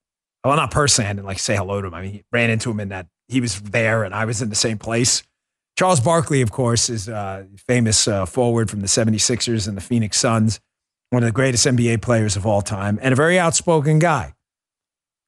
Well, 0.44 0.56
not 0.56 0.70
personally, 0.70 1.10
I 1.10 1.12
didn't 1.12 1.26
like 1.26 1.38
say 1.38 1.56
hello 1.56 1.82
to 1.82 1.88
him. 1.88 1.94
I 1.94 2.02
mean, 2.02 2.24
ran 2.32 2.48
into 2.50 2.70
him 2.70 2.80
in 2.80 2.88
that 2.88 3.06
he 3.28 3.40
was 3.40 3.60
there 3.60 4.02
and 4.02 4.14
I 4.14 4.24
was 4.24 4.40
in 4.42 4.48
the 4.48 4.54
same 4.54 4.78
place. 4.78 5.22
Charles 5.76 5.98
Barkley, 5.98 6.40
of 6.40 6.52
course, 6.52 6.88
is 6.88 7.08
a 7.08 7.48
famous 7.66 8.06
uh, 8.06 8.26
forward 8.26 8.70
from 8.70 8.80
the 8.80 8.86
76ers 8.86 9.66
and 9.66 9.76
the 9.76 9.80
Phoenix 9.80 10.18
Suns, 10.18 10.60
one 11.10 11.22
of 11.22 11.26
the 11.26 11.32
greatest 11.32 11.66
NBA 11.66 12.00
players 12.00 12.36
of 12.36 12.46
all 12.46 12.62
time, 12.62 12.98
and 13.02 13.12
a 13.12 13.16
very 13.16 13.38
outspoken 13.38 13.98
guy. 13.98 14.34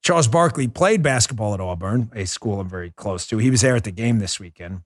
Charles 0.05 0.29
Barkley 0.29 0.69
played 0.69 1.03
basketball 1.03 1.53
at 1.53 1.61
Auburn, 1.61 2.13
a 2.15 2.27
school 2.27 2.61
I'm 2.61 2.69
very 2.69 2.93
close 2.93 3.27
to. 3.27 3.39
He 3.39 3.51
was 3.51 3.63
there 3.63 3.75
at 3.75 3.83
the 3.83 3.91
game 3.91 4.21
this 4.21 4.39
weekend, 4.39 4.83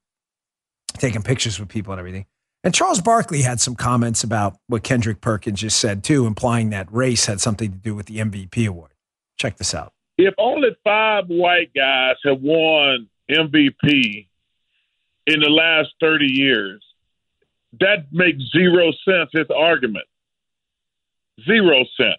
taking 0.94 1.22
pictures 1.22 1.60
with 1.60 1.68
people 1.68 1.92
and 1.92 1.98
everything. 1.98 2.24
And 2.64 2.74
Charles 2.74 3.02
Barkley 3.02 3.42
had 3.42 3.60
some 3.60 3.74
comments 3.74 4.24
about 4.24 4.56
what 4.66 4.82
Kendrick 4.82 5.20
Perkins 5.20 5.60
just 5.60 5.78
said, 5.78 6.02
too, 6.04 6.26
implying 6.26 6.70
that 6.70 6.90
race 6.90 7.26
had 7.26 7.38
something 7.40 7.70
to 7.70 7.76
do 7.76 7.94
with 7.94 8.06
the 8.06 8.18
MVP 8.18 8.66
award. 8.66 8.92
Check 9.38 9.58
this 9.58 9.74
out. 9.74 9.92
If 10.16 10.34
only 10.38 10.70
five 10.84 11.24
white 11.28 11.72
guys 11.74 12.16
have 12.24 12.40
won 12.40 13.08
MVP 13.30 14.26
in 15.30 15.40
the 15.40 15.50
last 15.50 15.90
30 16.00 16.26
years, 16.26 16.82
that 17.78 18.06
makes 18.12 18.42
zero 18.52 18.90
sense, 19.04 19.30
his 19.32 19.46
argument. 19.54 20.06
Zero 21.46 21.84
sense. 21.96 22.16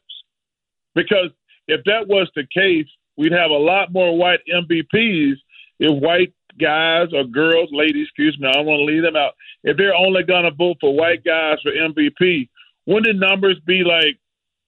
Because 0.96 1.32
if 1.68 1.82
that 1.86 2.08
was 2.08 2.30
the 2.36 2.46
case, 2.54 2.88
we'd 3.18 3.34
have 3.34 3.52
a 3.52 3.56
lot 3.56 3.92
more 3.92 4.18
white 4.18 4.40
MVPs 4.52 5.36
if 5.80 6.02
white 6.02 6.34
guys 6.60 7.08
or 7.14 7.24
girls, 7.24 7.70
ladies, 7.72 8.08
excuse 8.08 8.38
me, 8.40 8.48
I 8.48 8.54
don't 8.54 8.66
want 8.66 8.80
to 8.80 8.86
leave 8.86 9.04
them 9.04 9.16
out. 9.16 9.34
If 9.64 9.78
they're 9.78 9.96
only 9.96 10.24
going 10.24 10.44
to 10.44 10.52
vote 10.52 10.78
for 10.80 10.96
white 10.96 11.24
guys 11.24 11.58
for 11.64 11.72
MVP, 11.72 12.50
wouldn't 12.86 13.20
the 13.20 13.28
numbers 13.28 13.60
be 13.66 13.84
like 13.84 14.20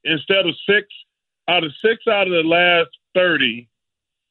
instead 0.04 0.46
of 0.48 0.56
six 0.68 0.88
out 1.48 1.64
of 1.64 1.72
six 1.84 2.08
out 2.08 2.28
of 2.28 2.34
the 2.34 2.48
last 2.48 2.90
30, 3.16 3.68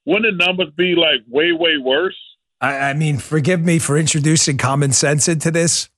wouldn't 0.06 0.38
the 0.38 0.44
numbers 0.44 0.70
be 0.76 0.94
like 0.94 1.20
way, 1.28 1.52
way 1.52 1.76
worse? 1.78 2.18
I, 2.62 2.90
I 2.90 2.94
mean, 2.94 3.18
forgive 3.18 3.60
me 3.60 3.80
for 3.80 3.98
introducing 3.98 4.56
common 4.56 4.92
sense 4.92 5.28
into 5.28 5.50
this. 5.50 5.90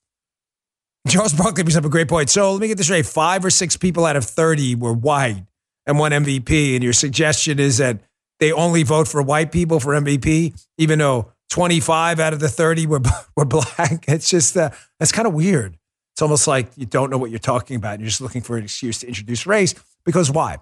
Charles 1.06 1.34
Barkley 1.34 1.62
brings 1.62 1.76
up 1.76 1.84
a 1.84 1.90
great 1.90 2.08
point. 2.08 2.30
So 2.30 2.52
let 2.52 2.62
me 2.62 2.68
get 2.68 2.78
this 2.78 2.86
straight. 2.86 3.04
Five 3.04 3.44
or 3.44 3.50
six 3.50 3.76
people 3.76 4.06
out 4.06 4.16
of 4.16 4.24
30 4.24 4.74
were 4.76 4.94
white 4.94 5.44
and 5.86 5.98
won 5.98 6.12
MVP. 6.12 6.74
And 6.74 6.82
your 6.82 6.94
suggestion 6.94 7.60
is 7.60 7.76
that 7.76 7.98
they 8.40 8.50
only 8.52 8.82
vote 8.82 9.06
for 9.06 9.22
white 9.22 9.52
people 9.52 9.78
for 9.78 9.92
MVP, 9.92 10.58
even 10.78 10.98
though 10.98 11.30
25 11.50 12.18
out 12.18 12.32
of 12.32 12.40
the 12.40 12.48
30 12.48 12.86
were, 12.86 13.02
were 13.36 13.44
black. 13.44 14.06
It's 14.08 14.30
just, 14.30 14.56
uh, 14.56 14.70
that's 14.98 15.12
kind 15.12 15.28
of 15.28 15.34
weird. 15.34 15.76
It's 16.14 16.22
almost 16.22 16.46
like 16.46 16.68
you 16.76 16.86
don't 16.86 17.10
know 17.10 17.18
what 17.18 17.30
you're 17.30 17.38
talking 17.38 17.76
about. 17.76 17.94
And 17.94 18.00
you're 18.00 18.08
just 18.08 18.22
looking 18.22 18.40
for 18.40 18.56
an 18.56 18.64
excuse 18.64 19.00
to 19.00 19.06
introduce 19.06 19.46
race. 19.46 19.74
Because 20.06 20.30
why? 20.30 20.56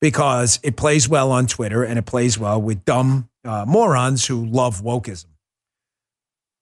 Because 0.00 0.60
it 0.62 0.76
plays 0.76 1.08
well 1.08 1.32
on 1.32 1.48
Twitter 1.48 1.82
and 1.82 1.98
it 1.98 2.06
plays 2.06 2.38
well 2.38 2.62
with 2.62 2.84
dumb 2.84 3.28
uh, 3.44 3.64
morons 3.66 4.26
who 4.26 4.46
love 4.46 4.82
wokeism. 4.82 5.26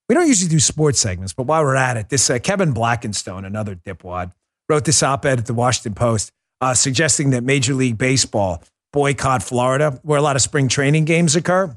We 0.08 0.14
don't 0.14 0.28
usually 0.28 0.50
do 0.50 0.60
sports 0.60 1.00
segments, 1.00 1.32
but 1.32 1.44
while 1.44 1.62
we're 1.64 1.74
at 1.74 1.96
it, 1.96 2.08
this 2.08 2.30
uh, 2.30 2.38
Kevin 2.38 2.72
Blackistone, 2.72 3.44
another 3.44 3.74
dipwad, 3.74 4.32
wrote 4.68 4.84
this 4.84 5.02
op-ed 5.02 5.38
at 5.38 5.46
the 5.46 5.54
Washington 5.54 5.94
Post 5.94 6.32
uh, 6.60 6.74
suggesting 6.74 7.30
that 7.30 7.42
Major 7.42 7.74
League 7.74 7.98
Baseball 7.98 8.62
boycott 8.92 9.42
Florida, 9.42 10.00
where 10.02 10.18
a 10.18 10.22
lot 10.22 10.36
of 10.36 10.42
spring 10.42 10.68
training 10.68 11.04
games 11.04 11.36
occur, 11.36 11.76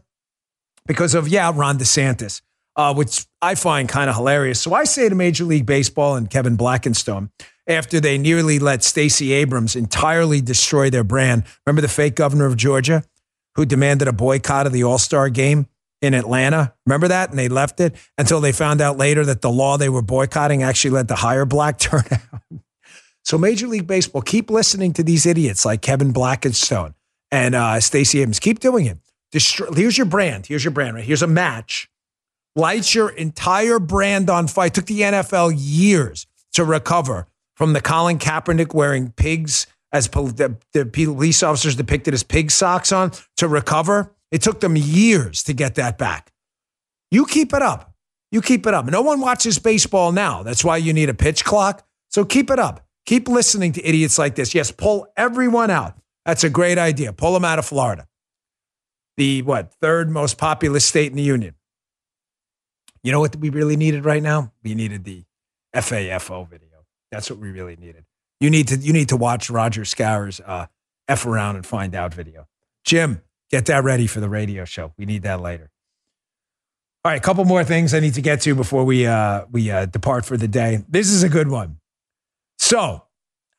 because 0.86 1.14
of 1.16 1.28
yeah, 1.28 1.52
Ron 1.54 1.78
DeSantis, 1.78 2.42
uh, 2.76 2.94
which 2.94 3.26
I 3.42 3.56
find 3.56 3.90
kind 3.90 4.10
of 4.10 4.16
hilarious. 4.16 4.62
So 4.62 4.74
I 4.74 4.86
say 4.86 5.10
to 5.10 5.16
Major 5.16 5.44
League 5.44 5.66
Baseball 5.66 6.16
and 6.16 6.30
Kevin 6.30 6.56
Blackistone, 6.56 7.30
after 7.68 8.00
they 8.00 8.18
nearly 8.18 8.58
let 8.58 8.84
Stacey 8.84 9.32
Abrams 9.32 9.76
entirely 9.76 10.42
destroy 10.42 10.90
their 10.90 11.04
brand. 11.04 11.44
Remember 11.66 11.82
the 11.82 11.88
fake 11.88 12.16
governor 12.16 12.46
of 12.46 12.58
Georgia 12.58 13.04
who 13.56 13.66
demanded 13.66 14.08
a 14.08 14.14
boycott 14.14 14.66
of 14.66 14.74
the 14.74 14.84
All 14.84 14.98
Star 14.98 15.30
game? 15.30 15.68
In 16.02 16.14
Atlanta. 16.14 16.74
Remember 16.86 17.10
that? 17.10 17.30
And 17.30 17.38
they 17.38 17.50
left 17.50 17.82
it 17.82 17.94
until 18.18 18.40
they 18.40 18.54
found 18.54 18.80
out 18.80 18.98
later 18.98 19.26
that 19.26 19.42
the 19.42 19.50
law 19.52 19.78
they 19.78 19.90
were 19.90 20.02
boycotting 20.02 20.64
actually 20.64 20.92
led 20.92 21.10
to 21.10 21.16
higher 21.16 21.44
black 21.44 21.78
turnout. 21.80 22.22
so 23.24 23.38
Major 23.38 23.68
League 23.68 23.86
Baseball, 23.86 24.22
keep 24.22 24.50
listening 24.50 24.94
to 24.94 25.04
these 25.04 25.26
idiots 25.26 25.66
like 25.66 25.82
Kevin 25.82 26.14
Blackistone 26.14 26.94
and 27.32 27.54
uh, 27.54 27.80
Stacey 27.82 28.22
Abrams. 28.22 28.40
Keep 28.40 28.60
doing 28.60 28.86
it. 28.86 28.98
Here's 29.32 29.98
your 29.98 30.06
brand. 30.06 30.48
Here's 30.48 30.64
your 30.64 30.72
brand, 30.72 30.96
right? 30.96 31.04
Here's 31.04 31.22
a 31.22 31.28
match. 31.28 31.90
Lights 32.56 32.96
your 32.96 33.10
entire 33.10 33.80
brand 33.80 34.30
on 34.30 34.48
fire. 34.48 34.68
It 34.68 34.74
took 34.74 34.86
the 34.86 35.02
NFL 35.02 35.54
years 35.56 36.26
to 36.54 36.64
recover 36.64 37.28
from 37.56 37.74
the 37.74 37.82
Colin 37.82 38.18
Kaepernick 38.18 38.74
wearing 38.74 39.12
pigs 39.12 39.68
as 39.92 40.08
the, 40.08 40.56
the 40.74 40.86
police 40.86 41.44
officers 41.44 41.76
depicted 41.76 42.14
as 42.14 42.24
pig 42.24 42.52
socks 42.52 42.92
on 42.92 43.12
to 43.38 43.48
recover 43.48 44.14
it 44.32 44.42
took 44.42 44.60
them 44.60 44.76
years 44.76 45.44
to 45.44 45.54
get 45.54 45.76
that 45.76 45.98
back. 45.98 46.32
You 47.12 47.26
keep 47.26 47.54
it 47.54 47.62
up. 47.62 47.94
You 48.32 48.42
keep 48.42 48.68
it 48.68 48.74
up. 48.74 48.86
No 48.86 49.02
one 49.02 49.20
watches 49.20 49.58
baseball 49.58 50.12
now. 50.12 50.44
That's 50.44 50.64
why 50.64 50.78
you 50.78 50.94
need 50.94 51.10
a 51.10 51.14
pitch 51.14 51.44
clock. 51.44 51.86
So 52.10 52.24
keep 52.26 52.52
it 52.52 52.60
up. 52.60 52.86
Keep 53.06 53.28
listening 53.28 53.72
to 53.74 53.84
idiots 53.86 54.20
like 54.20 54.36
this. 54.36 54.54
Yes, 54.54 54.72
pull 54.72 55.08
everyone 55.18 55.72
out. 55.72 55.98
That's 56.26 56.44
a 56.44 56.50
great 56.50 56.78
idea. 56.78 57.12
Pull 57.12 57.34
them 57.34 57.44
out 57.44 57.58
of 57.58 57.66
Florida, 57.66 58.08
the 59.18 59.42
what 59.42 59.74
third 59.82 60.12
most 60.12 60.38
populous 60.38 60.86
state 60.86 61.10
in 61.10 61.18
the 61.18 61.24
union. 61.24 61.56
You 63.02 63.12
know 63.12 63.20
what 63.20 63.36
we 63.36 63.50
really 63.50 63.78
needed 63.78 64.06
right 64.06 64.22
now? 64.22 64.52
We 64.64 64.76
needed 64.76 65.06
the 65.06 65.24
FAFO 65.76 66.48
video. 66.48 66.86
That's 67.12 67.32
what 67.32 67.40
we 67.40 67.50
really 67.50 67.78
needed. 67.78 68.06
You 68.40 68.50
need 68.50 68.68
to 68.68 68.78
you 68.78 68.94
need 68.94 69.10
to 69.10 69.18
watch 69.18 69.50
Roger 69.50 69.86
Scour's 69.86 70.40
uh, 70.46 70.68
F 71.08 71.26
around 71.26 71.56
and 71.56 71.66
find 71.66 71.96
out 71.96 72.14
video. 72.14 72.48
Jim, 72.84 73.22
Get 73.50 73.66
that 73.66 73.84
ready 73.84 74.08
for 74.08 74.20
the 74.20 74.30
radio 74.30 74.66
show. 74.66 74.94
We 74.98 75.06
need 75.06 75.24
that 75.24 75.42
later. 75.42 75.72
All 77.04 77.12
right, 77.12 77.18
a 77.18 77.22
couple 77.22 77.46
more 77.46 77.64
things 77.64 77.94
I 77.94 78.02
need 78.02 78.16
to 78.16 78.22
get 78.22 78.42
to 78.42 78.54
before 78.56 78.84
we 78.84 79.08
uh, 79.08 79.46
we 79.52 79.72
uh, 79.72 79.86
depart 79.86 80.26
for 80.26 80.36
the 80.38 80.48
day. 80.48 80.84
This 80.90 81.10
is 81.10 81.24
a 81.24 81.30
good 81.30 81.48
one. 81.48 81.78
So, 82.58 83.04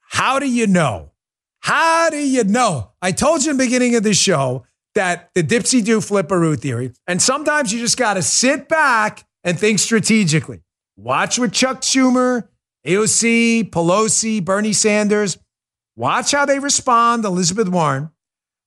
how 0.02 0.38
do 0.38 0.48
you 0.48 0.66
know? 0.66 1.12
How 1.60 2.10
do 2.10 2.18
you 2.18 2.44
know? 2.44 2.92
I 3.00 3.12
told 3.12 3.44
you 3.44 3.52
in 3.52 3.56
the 3.56 3.64
beginning 3.64 3.96
of 3.96 4.02
the 4.02 4.14
show 4.14 4.66
that 4.94 5.30
the 5.34 5.42
dipsy 5.42 5.82
do 5.82 6.00
flipperoo 6.00 6.58
theory, 6.58 6.92
and 7.06 7.20
sometimes 7.20 7.72
you 7.72 7.80
just 7.80 7.96
got 7.96 8.14
to 8.14 8.22
sit 8.22 8.68
back 8.68 9.26
and 9.42 9.58
think 9.58 9.78
strategically. 9.78 10.60
Watch 10.96 11.38
what 11.38 11.52
Chuck 11.52 11.80
Schumer, 11.80 12.48
AOC, 12.86 13.70
Pelosi, 13.70 14.44
Bernie 14.44 14.74
Sanders, 14.74 15.38
watch 15.96 16.32
how 16.32 16.44
they 16.44 16.58
respond, 16.58 17.24
Elizabeth 17.24 17.68
Warren. 17.68 18.10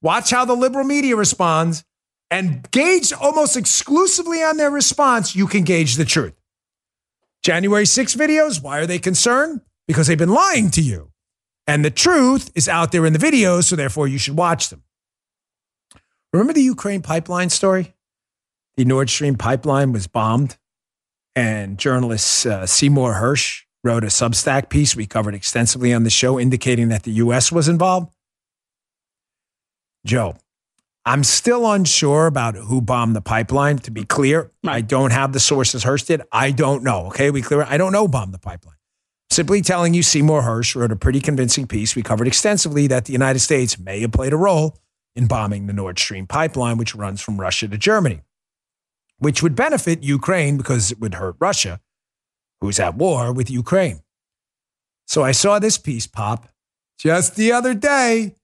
Watch 0.03 0.31
how 0.31 0.43
the 0.45 0.53
liberal 0.53 0.85
media 0.85 1.15
responds 1.15 1.83
and 2.29 2.69
gauge 2.71 3.13
almost 3.13 3.55
exclusively 3.55 4.43
on 4.43 4.57
their 4.57 4.69
response, 4.69 5.35
you 5.35 5.47
can 5.47 5.63
gauge 5.63 5.95
the 5.95 6.05
truth. 6.05 6.33
January 7.41 7.85
6 7.85 8.15
videos, 8.15 8.61
why 8.61 8.79
are 8.79 8.85
they 8.85 8.99
concerned? 8.99 9.61
Because 9.87 10.07
they've 10.07 10.17
been 10.17 10.33
lying 10.33 10.69
to 10.71 10.81
you. 10.81 11.11
And 11.67 11.85
the 11.85 11.91
truth 11.91 12.51
is 12.55 12.67
out 12.67 12.91
there 12.91 13.05
in 13.05 13.13
the 13.13 13.19
videos, 13.19 13.65
so 13.65 13.75
therefore 13.75 14.07
you 14.07 14.17
should 14.17 14.37
watch 14.37 14.69
them. 14.69 14.83
Remember 16.33 16.53
the 16.53 16.61
Ukraine 16.61 17.01
pipeline 17.01 17.49
story? 17.49 17.93
The 18.75 18.85
Nord 18.85 19.09
Stream 19.09 19.35
pipeline 19.35 19.93
was 19.93 20.07
bombed, 20.07 20.57
and 21.35 21.77
journalist 21.77 22.45
uh, 22.45 22.65
Seymour 22.65 23.13
Hersh 23.13 23.61
wrote 23.83 24.03
a 24.03 24.07
Substack 24.07 24.69
piece 24.69 24.95
we 24.95 25.05
covered 25.05 25.35
extensively 25.35 25.93
on 25.93 26.03
the 26.03 26.09
show 26.09 26.39
indicating 26.39 26.89
that 26.89 27.03
the 27.03 27.11
U.S. 27.11 27.51
was 27.51 27.69
involved. 27.69 28.11
Joe, 30.05 30.35
I'm 31.05 31.23
still 31.23 31.69
unsure 31.69 32.27
about 32.27 32.55
who 32.55 32.81
bombed 32.81 33.15
the 33.15 33.21
pipeline. 33.21 33.77
To 33.79 33.91
be 33.91 34.05
clear, 34.05 34.51
I 34.65 34.81
don't 34.81 35.11
have 35.11 35.33
the 35.33 35.39
sources 35.39 35.83
Hersh 35.83 36.05
did. 36.05 36.21
I 36.31 36.51
don't 36.51 36.83
know. 36.83 37.07
Okay, 37.07 37.31
we 37.31 37.41
clear. 37.41 37.63
I 37.63 37.77
don't 37.77 37.91
know 37.91 38.07
bombed 38.07 38.33
the 38.33 38.39
pipeline. 38.39 38.75
Simply 39.29 39.61
telling 39.61 39.93
you, 39.93 40.03
Seymour 40.03 40.43
Hersh 40.43 40.75
wrote 40.75 40.91
a 40.91 40.95
pretty 40.95 41.19
convincing 41.19 41.67
piece. 41.67 41.95
We 41.95 42.03
covered 42.03 42.27
extensively 42.27 42.87
that 42.87 43.05
the 43.05 43.13
United 43.13 43.39
States 43.39 43.79
may 43.79 43.99
have 44.01 44.11
played 44.11 44.31
a 44.31 44.37
role 44.37 44.77
in 45.15 45.27
bombing 45.27 45.67
the 45.67 45.73
Nord 45.73 45.99
Stream 45.99 46.27
pipeline, 46.27 46.77
which 46.77 46.95
runs 46.95 47.19
from 47.19 47.41
Russia 47.41 47.67
to 47.67 47.77
Germany, 47.77 48.21
which 49.17 49.41
would 49.41 49.55
benefit 49.55 50.03
Ukraine 50.03 50.57
because 50.57 50.91
it 50.91 50.99
would 50.99 51.15
hurt 51.15 51.35
Russia, 51.39 51.81
who's 52.61 52.79
at 52.79 52.95
war 52.95 53.33
with 53.33 53.49
Ukraine. 53.49 54.01
So 55.07 55.23
I 55.23 55.31
saw 55.31 55.59
this 55.59 55.77
piece 55.77 56.07
pop 56.07 56.47
just 56.97 57.35
the 57.35 57.51
other 57.51 57.73
day. 57.73 58.35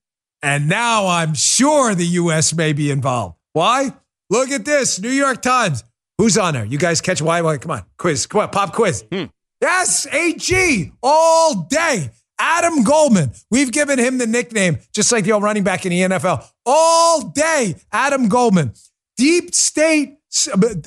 And 0.42 0.70
now 0.70 1.08
I'm 1.08 1.34
sure 1.34 1.94
the 1.96 2.06
U.S. 2.06 2.54
may 2.54 2.74
be 2.74 2.92
involved. 2.92 3.38
Why? 3.54 3.94
Look 4.30 4.52
at 4.52 4.66
this 4.66 5.00
New 5.00 5.10
York 5.10 5.42
Times. 5.42 5.84
Who's 6.18 6.38
on 6.38 6.54
there? 6.54 6.66
You 6.66 6.78
guys 6.78 7.02
catch 7.02 7.22
why? 7.22 7.42
why 7.42 7.58
come 7.58 7.72
on, 7.72 7.84
quiz. 7.98 8.26
Come 8.26 8.42
on, 8.42 8.50
pop 8.50 8.74
quiz. 8.74 9.04
Hmm. 9.12 9.26
Yes, 9.62 10.08
AG 10.08 10.92
all 11.04 11.68
day. 11.70 12.12
Adam 12.40 12.84
Goldman. 12.84 13.32
We've 13.52 13.72
given 13.72 14.00
him 14.00 14.18
the 14.18 14.28
nickname, 14.28 14.80
just 14.94 15.12
like 15.12 15.26
the 15.26 15.34
old 15.34 15.44
running 15.44 15.64
back 15.64 15.86
in 15.86 15.92
the 15.92 16.02
NFL. 16.02 16.48
All 16.66 17.22
day, 17.30 17.76
Adam 17.92 18.30
Goldman. 18.30 18.74
Deep 19.18 19.54
state 19.54 20.18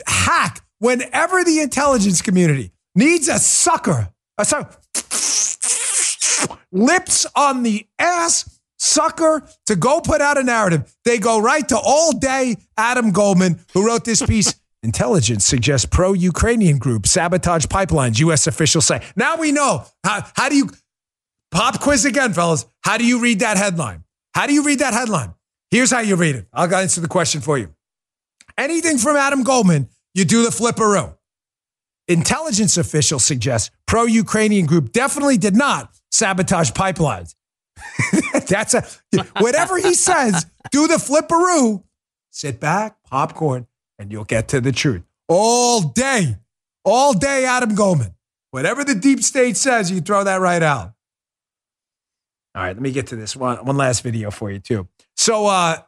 hack 0.06 0.64
whenever 0.78 1.44
the 1.44 1.60
intelligence 1.60 2.22
community 2.22 2.72
needs 2.94 3.28
a 3.28 3.38
sucker, 3.38 4.08
a 4.38 4.44
sucker, 4.44 4.76
lips 6.72 7.26
on 7.36 7.62
the 7.62 7.86
ass 7.98 8.51
sucker 8.82 9.46
to 9.66 9.76
go 9.76 10.00
put 10.00 10.20
out 10.20 10.38
a 10.38 10.42
narrative. 10.42 10.94
They 11.04 11.18
go 11.18 11.40
right 11.40 11.66
to 11.68 11.78
all 11.78 12.12
day 12.12 12.56
Adam 12.76 13.12
Goldman, 13.12 13.60
who 13.72 13.86
wrote 13.86 14.04
this 14.04 14.22
piece. 14.22 14.54
Intelligence 14.82 15.44
suggests 15.44 15.86
pro 15.86 16.12
Ukrainian 16.12 16.78
group 16.78 17.06
sabotage 17.06 17.66
pipelines, 17.66 18.18
U.S. 18.20 18.48
officials 18.48 18.86
say. 18.86 19.00
Now 19.14 19.36
we 19.36 19.52
know. 19.52 19.84
How, 20.02 20.26
how 20.34 20.48
do 20.48 20.56
you, 20.56 20.70
pop 21.52 21.80
quiz 21.80 22.04
again, 22.04 22.32
fellas. 22.32 22.66
How 22.82 22.98
do 22.98 23.06
you 23.06 23.20
read 23.20 23.40
that 23.40 23.56
headline? 23.56 24.02
How 24.34 24.46
do 24.46 24.52
you 24.52 24.64
read 24.64 24.80
that 24.80 24.92
headline? 24.92 25.34
Here's 25.70 25.92
how 25.92 26.00
you 26.00 26.16
read 26.16 26.34
it. 26.34 26.48
I'll 26.52 26.74
answer 26.74 27.00
the 27.00 27.08
question 27.08 27.40
for 27.40 27.56
you. 27.56 27.72
Anything 28.58 28.98
from 28.98 29.16
Adam 29.16 29.44
Goldman, 29.44 29.88
you 30.14 30.24
do 30.24 30.42
the 30.42 30.50
flipperoo. 30.50 31.16
Intelligence 32.08 32.76
officials 32.76 33.24
suggest 33.24 33.70
pro 33.86 34.04
Ukrainian 34.04 34.66
group 34.66 34.92
definitely 34.92 35.38
did 35.38 35.54
not 35.54 35.92
sabotage 36.10 36.72
pipelines. 36.72 37.34
That's 38.48 38.74
a 38.74 38.84
whatever 39.38 39.78
he 39.78 39.94
says, 39.94 40.46
do 40.70 40.86
the 40.86 40.94
flipperoo, 40.94 41.82
sit 42.30 42.60
back, 42.60 42.96
popcorn, 43.04 43.66
and 43.98 44.10
you'll 44.10 44.24
get 44.24 44.48
to 44.48 44.60
the 44.60 44.72
truth. 44.72 45.02
All 45.28 45.80
day, 45.80 46.36
all 46.84 47.12
day, 47.12 47.44
Adam 47.44 47.74
Goldman. 47.74 48.14
Whatever 48.50 48.84
the 48.84 48.94
deep 48.94 49.22
state 49.22 49.56
says, 49.56 49.90
you 49.90 50.00
throw 50.00 50.24
that 50.24 50.40
right 50.40 50.62
out. 50.62 50.92
All 52.54 52.62
right, 52.62 52.76
let 52.76 52.82
me 52.82 52.92
get 52.92 53.06
to 53.08 53.16
this 53.16 53.34
one, 53.34 53.64
one 53.64 53.78
last 53.78 54.02
video 54.02 54.30
for 54.30 54.50
you, 54.50 54.58
too. 54.58 54.88
So, 55.16 55.46
uh, 55.46 55.78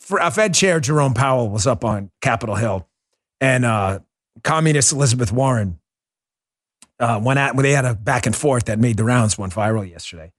for 0.00 0.20
uh, 0.20 0.30
Fed 0.30 0.54
chair, 0.54 0.80
Jerome 0.80 1.12
Powell, 1.12 1.50
was 1.50 1.66
up 1.66 1.84
on 1.84 2.10
Capitol 2.22 2.54
Hill, 2.54 2.88
and 3.40 3.64
uh, 3.64 4.00
communist 4.42 4.92
Elizabeth 4.92 5.32
Warren 5.32 5.78
uh, 6.98 7.20
went 7.22 7.38
at 7.38 7.56
they 7.56 7.72
had 7.72 7.84
a 7.84 7.94
back 7.94 8.26
and 8.26 8.34
forth 8.34 8.64
that 8.66 8.78
made 8.78 8.96
the 8.96 9.04
rounds, 9.04 9.36
went 9.36 9.52
viral 9.52 9.88
yesterday. 9.88 10.32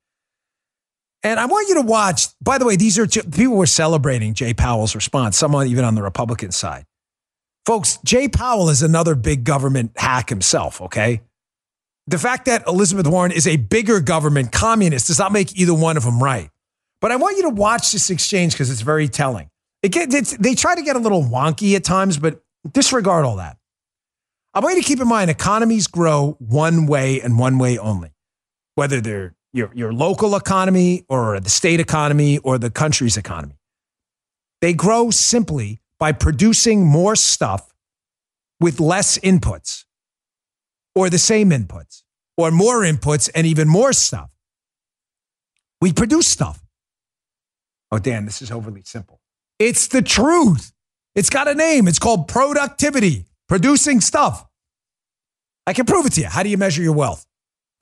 And 1.23 1.39
I 1.39 1.45
want 1.45 1.69
you 1.69 1.75
to 1.75 1.81
watch. 1.81 2.27
By 2.41 2.57
the 2.57 2.65
way, 2.65 2.75
these 2.75 2.99
are 2.99 3.07
people 3.07 3.55
were 3.55 3.65
celebrating 3.65 4.33
Jay 4.33 4.53
Powell's 4.53 4.93
response. 4.93 5.37
Someone 5.37 5.67
even 5.67 5.85
on 5.85 5.95
the 5.95 6.03
Republican 6.03 6.51
side, 6.51 6.85
folks. 7.65 7.97
Jay 8.03 8.27
Powell 8.27 8.69
is 8.69 8.83
another 8.83 9.15
big 9.15 9.45
government 9.45 9.91
hack 9.95 10.29
himself. 10.29 10.81
Okay, 10.81 11.21
the 12.07 12.17
fact 12.17 12.45
that 12.45 12.67
Elizabeth 12.67 13.07
Warren 13.07 13.31
is 13.31 13.47
a 13.47 13.55
bigger 13.55 13.99
government 13.99 14.51
communist 14.51 15.07
does 15.07 15.19
not 15.19 15.31
make 15.31 15.57
either 15.57 15.73
one 15.73 15.95
of 15.95 16.03
them 16.03 16.21
right. 16.21 16.49
But 16.99 17.11
I 17.11 17.15
want 17.15 17.37
you 17.37 17.43
to 17.43 17.49
watch 17.49 17.91
this 17.91 18.09
exchange 18.09 18.53
because 18.53 18.69
it's 18.69 18.81
very 18.81 19.07
telling. 19.07 19.49
It 19.81 19.89
get, 19.89 20.09
they 20.09 20.55
try 20.55 20.75
to 20.75 20.81
get 20.81 20.95
a 20.95 20.99
little 20.99 21.21
wonky 21.21 21.75
at 21.75 21.83
times, 21.83 22.17
but 22.17 22.41
disregard 22.71 23.25
all 23.25 23.37
that. 23.37 23.57
I 24.53 24.59
want 24.59 24.75
you 24.77 24.81
to 24.81 24.87
keep 24.87 25.01
in 25.01 25.07
mind 25.07 25.29
economies 25.29 25.87
grow 25.87 26.37
one 26.39 26.85
way 26.85 27.19
and 27.19 27.37
one 27.37 27.57
way 27.57 27.77
only, 27.77 28.13
whether 28.75 29.01
they're 29.01 29.35
your, 29.53 29.71
your 29.73 29.93
local 29.93 30.35
economy 30.35 31.05
or 31.07 31.39
the 31.39 31.49
state 31.49 31.79
economy 31.79 32.39
or 32.39 32.57
the 32.57 32.69
country's 32.69 33.15
economy. 33.17 33.59
They 34.61 34.73
grow 34.73 35.11
simply 35.11 35.79
by 35.99 36.11
producing 36.11 36.85
more 36.85 37.15
stuff 37.15 37.73
with 38.59 38.79
less 38.79 39.17
inputs 39.19 39.85
or 40.95 41.09
the 41.09 41.17
same 41.17 41.51
inputs 41.51 42.03
or 42.37 42.51
more 42.51 42.81
inputs 42.81 43.29
and 43.35 43.45
even 43.45 43.67
more 43.67 43.93
stuff. 43.93 44.29
We 45.81 45.93
produce 45.93 46.27
stuff. 46.27 46.63
Oh, 47.91 47.99
Dan, 47.99 48.25
this 48.25 48.41
is 48.41 48.51
overly 48.51 48.81
simple. 48.85 49.19
It's 49.59 49.87
the 49.87 50.01
truth. 50.01 50.71
It's 51.13 51.29
got 51.29 51.47
a 51.47 51.53
name. 51.53 51.87
It's 51.87 51.99
called 51.99 52.27
productivity, 52.27 53.25
producing 53.47 54.01
stuff. 54.01 54.45
I 55.67 55.73
can 55.73 55.85
prove 55.85 56.05
it 56.05 56.13
to 56.13 56.21
you. 56.21 56.27
How 56.27 56.41
do 56.41 56.49
you 56.49 56.57
measure 56.57 56.81
your 56.81 56.93
wealth? 56.93 57.25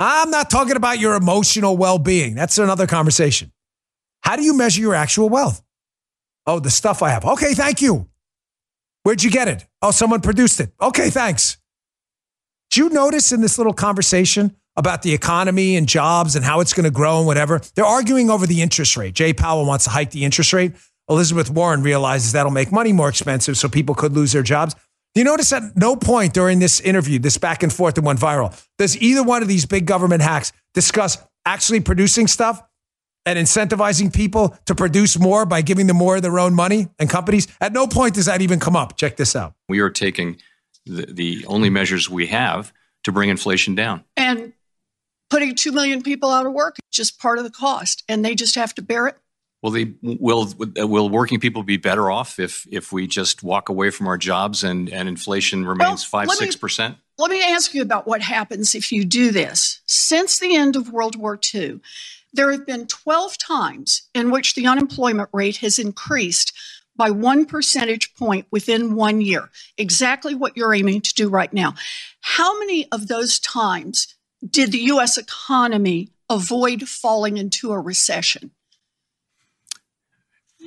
I'm 0.02 0.32
not 0.32 0.50
talking 0.50 0.76
about 0.76 1.00
your 1.00 1.16
emotional 1.16 1.78
well 1.78 2.00
being. 2.00 2.34
That's 2.36 2.58
another 2.58 2.88
conversation. 2.88 3.52
How 4.22 4.36
do 4.36 4.44
you 4.44 4.56
measure 4.56 4.82
your 4.82 4.96
actual 4.96 5.30
wealth? 5.30 5.62
Oh, 6.48 6.60
the 6.60 6.72
stuff 6.72 7.04
I 7.04 7.10
have. 7.10 7.24
Okay, 7.24 7.54
thank 7.54 7.82
you. 7.82 8.08
Where'd 9.04 9.24
you 9.24 9.32
get 9.32 9.48
it? 9.48 9.66
Oh, 9.82 9.92
someone 9.92 10.22
produced 10.22 10.60
it. 10.60 10.72
Okay, 10.82 11.10
thanks. 11.10 11.58
Do 12.72 12.84
you 12.84 12.90
notice 12.90 13.32
in 13.32 13.42
this 13.42 13.58
little 13.58 13.74
conversation 13.74 14.56
about 14.76 15.02
the 15.02 15.14
economy 15.14 15.76
and 15.76 15.88
jobs 15.88 16.36
and 16.36 16.46
how 16.46 16.62
it's 16.62 16.74
going 16.74 16.86
to 16.86 16.92
grow 16.92 17.18
and 17.18 17.28
whatever? 17.28 17.62
They're 17.76 17.86
arguing 17.86 18.30
over 18.30 18.48
the 18.48 18.62
interest 18.62 18.96
rate. 18.98 19.14
Jay 19.14 19.34
Powell 19.34 19.66
wants 19.66 19.86
to 19.86 19.92
hike 19.92 20.12
the 20.12 20.24
interest 20.24 20.54
rate. 20.54 20.74
Elizabeth 21.10 21.50
Warren 21.50 21.84
realizes 21.84 22.32
that'll 22.32 22.52
make 22.52 22.72
money 22.72 22.94
more 22.94 23.10
expensive, 23.10 23.58
so 23.58 23.68
people 23.68 23.96
could 23.96 24.14
lose 24.14 24.32
their 24.32 24.44
jobs. 24.44 24.76
Do 25.14 25.20
you 25.20 25.26
notice 25.26 25.52
at 25.52 25.76
no 25.76 25.98
point 25.98 26.34
during 26.34 26.60
this 26.60 26.80
interview, 26.80 27.20
this 27.20 27.38
back 27.38 27.64
and 27.64 27.74
forth 27.74 27.96
that 27.96 28.04
went 28.04 28.20
viral, 28.20 28.58
does 28.78 28.96
either 28.98 29.24
one 29.24 29.42
of 29.42 29.50
these 29.50 29.66
big 29.66 29.86
government 29.86 30.22
hacks 30.22 30.54
discuss 30.74 31.18
actually 31.46 31.82
producing 31.82 32.28
stuff 32.28 32.64
and 33.26 33.38
incentivizing 33.38 34.14
people 34.14 34.58
to 34.66 34.74
produce 34.74 35.20
more 35.20 35.46
by 35.46 35.62
giving 35.62 35.88
them 35.88 35.98
more 35.98 36.16
of 36.16 36.22
their 36.22 36.40
own 36.40 36.54
money 36.54 36.88
and 36.98 37.10
companies? 37.10 37.48
At 37.60 37.74
no 37.74 37.88
point 37.88 38.16
does 38.16 38.28
that 38.28 38.42
even 38.42 38.60
come 38.60 38.78
up. 38.78 38.96
Check 38.96 39.18
this 39.18 39.36
out. 39.36 39.54
We 39.68 39.82
are 39.82 39.90
taking 39.90 40.38
the, 40.86 41.06
the 41.06 41.46
only 41.46 41.70
measures 41.70 42.10
we 42.10 42.28
have 42.28 42.72
to 43.04 43.12
bring 43.12 43.30
inflation 43.30 43.76
down. 43.76 44.06
And 44.16 44.54
putting 45.30 45.56
2 45.56 45.74
million 45.74 46.04
people 46.04 46.30
out 46.30 46.46
of 46.46 46.54
work, 46.54 46.78
is 46.78 46.98
just 46.98 47.20
part 47.20 47.38
of 47.38 47.44
the 47.44 47.50
cost, 47.50 48.04
and 48.08 48.24
they 48.24 48.36
just 48.36 48.56
have 48.56 48.74
to 48.76 48.82
bear 48.82 49.08
it. 49.08 49.18
Well, 49.62 49.72
they, 49.72 49.94
will 50.02 50.52
will 50.78 51.10
working 51.10 51.40
people 51.40 51.62
be 51.62 51.78
better 51.78 52.10
off 52.10 52.40
if 52.40 52.66
if 52.72 52.92
we 52.92 53.06
just 53.06 53.44
walk 53.44 53.70
away 53.70 53.92
from 53.92 54.08
our 54.08 54.18
jobs 54.18 54.64
and 54.64 54.90
and 54.90 55.08
inflation 55.08 55.66
remains 55.66 56.12
well, 56.12 56.26
five 56.26 56.32
six 56.32 56.56
percent? 56.56 56.98
Let 57.20 57.30
me 57.30 57.44
ask 57.44 57.74
you 57.74 57.84
about 57.84 58.08
what 58.08 58.24
happens 58.24 58.74
if 58.74 58.92
you 58.92 59.06
do 59.06 59.32
this. 59.32 59.82
Since 59.86 60.40
the 60.40 60.56
end 60.56 60.76
of 60.76 60.92
World 60.92 61.16
War 61.16 61.40
II, 61.54 61.80
there 62.34 62.52
have 62.52 62.66
been 62.66 62.88
12 62.88 63.38
times 63.38 64.10
in 64.16 64.32
which 64.32 64.56
the 64.56 64.66
unemployment 64.66 65.30
rate 65.32 65.58
has 65.58 65.78
increased 65.78 66.54
by 66.96 67.12
one 67.12 67.46
percentage 67.46 68.16
point 68.16 68.48
within 68.52 68.96
one 68.96 69.22
year. 69.22 69.50
Exactly 69.78 70.34
what 70.34 70.58
you're 70.58 70.74
aiming 70.74 71.02
to 71.02 71.14
do 71.14 71.30
right 71.30 71.52
now. 71.54 71.76
How 72.22 72.58
many 72.60 72.88
of 72.92 73.08
those 73.08 73.40
times 73.40 74.16
did 74.48 74.72
the 74.72 74.80
U.S. 74.80 75.18
economy 75.18 76.10
avoid 76.30 76.88
falling 76.88 77.38
into 77.38 77.72
a 77.72 77.80
recession? 77.80 78.52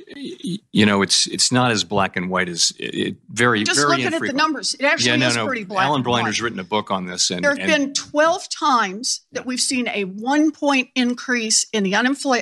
You 0.07 0.85
know, 0.85 1.01
it's 1.01 1.27
it's 1.27 1.51
not 1.51 1.71
as 1.71 1.83
black 1.83 2.15
and 2.15 2.29
white 2.29 2.47
as 2.47 2.71
it, 2.77 3.15
very 3.29 3.63
just 3.63 3.79
very 3.79 3.89
looking 3.89 4.05
infrequent. 4.05 4.29
at 4.29 4.33
the 4.33 4.37
numbers. 4.37 4.73
It 4.75 4.85
actually 4.85 5.11
yeah, 5.11 5.15
no, 5.15 5.27
is 5.27 5.35
no. 5.35 5.45
pretty 5.45 5.63
black. 5.63 5.85
Alan 5.85 6.03
Blinder's 6.03 6.41
written 6.41 6.59
a 6.59 6.63
book 6.63 6.91
on 6.91 7.05
this, 7.05 7.31
and 7.31 7.43
there 7.43 7.51
have 7.51 7.59
and, 7.59 7.67
been 7.67 7.93
twelve 7.93 8.47
times 8.49 9.21
that 9.31 9.45
we've 9.45 9.59
seen 9.59 9.87
a 9.87 10.03
one 10.03 10.51
point 10.51 10.89
increase 10.95 11.65
in 11.73 11.83
the 11.83 11.93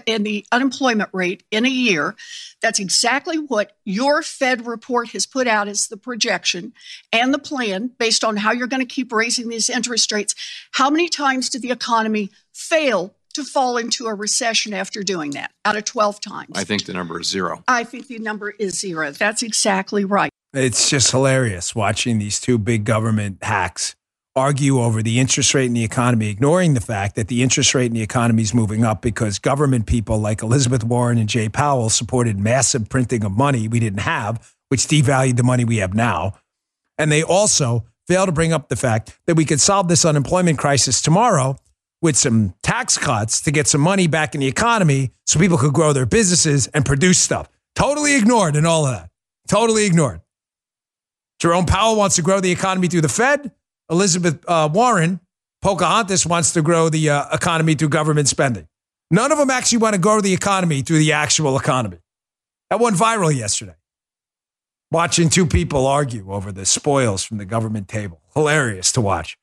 in 0.06 0.24
the 0.24 0.46
unemployment 0.52 1.10
rate 1.14 1.44
in 1.52 1.66
a 1.66 1.70
year. 1.70 2.16
That's 2.62 2.80
exactly 2.80 3.38
what 3.38 3.74
your 3.86 4.22
Fed 4.22 4.66
report 4.66 5.10
has 5.10 5.26
put 5.26 5.48
out 5.48 5.68
as 5.68 5.88
the 5.88 5.98
projection 5.98 6.74
and 7.12 7.34
the 7.34 7.40
plan 7.40 7.92
based 7.98 8.24
on 8.24 8.38
how 8.38 8.52
you're 8.52 8.68
going 8.68 8.86
to 8.86 8.94
keep 8.94 9.12
raising 9.12 9.50
these 9.50 9.70
interest 9.70 10.12
rates. 10.12 10.36
How 10.72 10.90
many 10.90 11.08
times 11.10 11.50
did 11.50 11.62
the 11.62 11.72
economy 11.72 12.32
fail 12.54 13.16
to 13.34 13.44
fall 13.44 13.78
into 13.78 14.08
a 14.08 14.14
recession 14.14 14.74
after 14.74 15.04
doing 15.04 15.32
that 15.32 15.52
out 15.66 15.76
of 15.76 15.86
12 15.86 16.20
times. 16.20 16.52
I 16.56 16.64
think 16.64 16.86
the 16.86 16.94
number 16.94 17.20
is 17.20 17.30
zero. 17.30 17.64
I 17.68 17.84
think 17.84 18.08
the 18.08 18.20
number 18.20 18.52
is 18.52 18.80
zero. 18.80 19.12
That's 19.12 19.44
exactly 19.44 20.06
right. 20.06 20.30
It's 20.54 20.90
just 20.90 21.12
hilarious 21.12 21.74
watching 21.74 22.20
these 22.20 22.40
two 22.40 22.58
big 22.58 22.86
government 22.86 23.44
hacks 23.44 23.96
argue 24.36 24.80
over 24.80 25.04
the 25.04 25.20
interest 25.20 25.54
rate 25.54 25.66
in 25.66 25.74
the 25.74 25.84
economy, 25.84 26.30
ignoring 26.30 26.74
the 26.74 26.82
fact 26.82 27.16
that 27.16 27.28
the 27.28 27.44
interest 27.44 27.76
rate 27.76 27.88
in 27.88 27.94
the 27.94 28.02
economy 28.02 28.42
is 28.42 28.54
moving 28.54 28.84
up 28.84 29.02
because 29.02 29.38
government 29.38 29.86
people 29.86 30.18
like 30.18 30.42
Elizabeth 30.42 30.84
Warren 30.84 31.18
and 31.18 31.30
Jay 31.30 31.50
Powell 31.50 31.90
supported 31.90 32.40
massive 32.40 32.90
printing 32.90 33.24
of 33.24 33.32
money 33.32 33.68
we 33.68 33.80
didn't 33.80 34.00
have, 34.00 34.56
which 34.70 34.82
devalued 34.82 35.38
the 35.38 35.44
money 35.44 35.66
we 35.66 35.78
have 35.78 35.94
now. 35.94 36.34
And 36.98 37.12
they 37.12 37.22
also 37.22 37.86
fail 38.08 38.26
to 38.26 38.32
bring 38.32 38.54
up 38.54 38.70
the 38.70 38.76
fact 38.76 39.18
that 39.28 39.36
we 39.36 39.46
could 39.46 39.62
solve 39.62 39.88
this 39.88 40.06
unemployment 40.06 40.58
crisis 40.58 41.02
tomorrow 41.02 41.56
with 42.04 42.18
some 42.18 42.54
tax 42.62 42.98
cuts 42.98 43.42
to 43.42 43.52
get 43.52 43.66
some 43.66 43.80
money 43.80 44.08
back 44.08 44.36
in 44.36 44.42
the 44.42 44.48
economy 44.48 45.12
so 45.26 45.40
people 45.40 45.58
could 45.58 45.74
grow 45.74 45.94
their 45.94 46.06
businesses 46.06 46.68
and 46.68 46.86
produce 46.86 47.18
stuff. 47.18 47.50
Totally 47.76 48.16
ignored 48.18 48.58
in 48.58 48.66
all 48.66 48.86
of 48.86 48.92
that. 48.92 49.10
Totally 49.48 49.86
ignored. 49.86 50.20
Jerome 51.40 51.66
Powell 51.66 51.96
wants 51.96 52.18
to 52.18 52.22
grow 52.22 52.42
the 52.42 52.52
economy 52.52 52.88
through 52.90 53.02
the 53.02 53.10
Fed. 53.10 53.52
Elizabeth 53.90 54.44
uh, 54.48 54.70
Warren, 54.72 55.22
Pocahontas, 55.62 56.26
wants 56.26 56.52
to 56.54 56.62
grow 56.62 56.90
the 56.90 57.10
uh, 57.10 57.26
economy 57.34 57.74
through 57.74 57.90
government 57.90 58.28
spending. 58.28 58.68
None 59.10 59.32
of 59.32 59.38
them 59.38 59.50
actually 59.50 59.78
want 59.78 59.96
to 59.96 60.02
grow 60.02 60.20
the 60.20 60.34
economy 60.34 60.82
through 60.82 61.00
the 61.00 61.14
actual 61.14 61.58
economy. 61.58 62.00
That 62.70 62.82
went 62.82 62.98
viral 62.98 63.34
yesterday. 63.34 63.76
Watching 64.92 65.30
two 65.30 65.46
people 65.46 65.88
argue 65.88 66.32
over 66.32 66.52
the 66.52 66.66
spoils 66.66 67.24
from 67.24 67.38
the 67.38 67.46
government 67.46 67.88
table. 67.88 68.22
Hilarious 68.34 68.92
to 68.92 69.02
watch. 69.02 69.38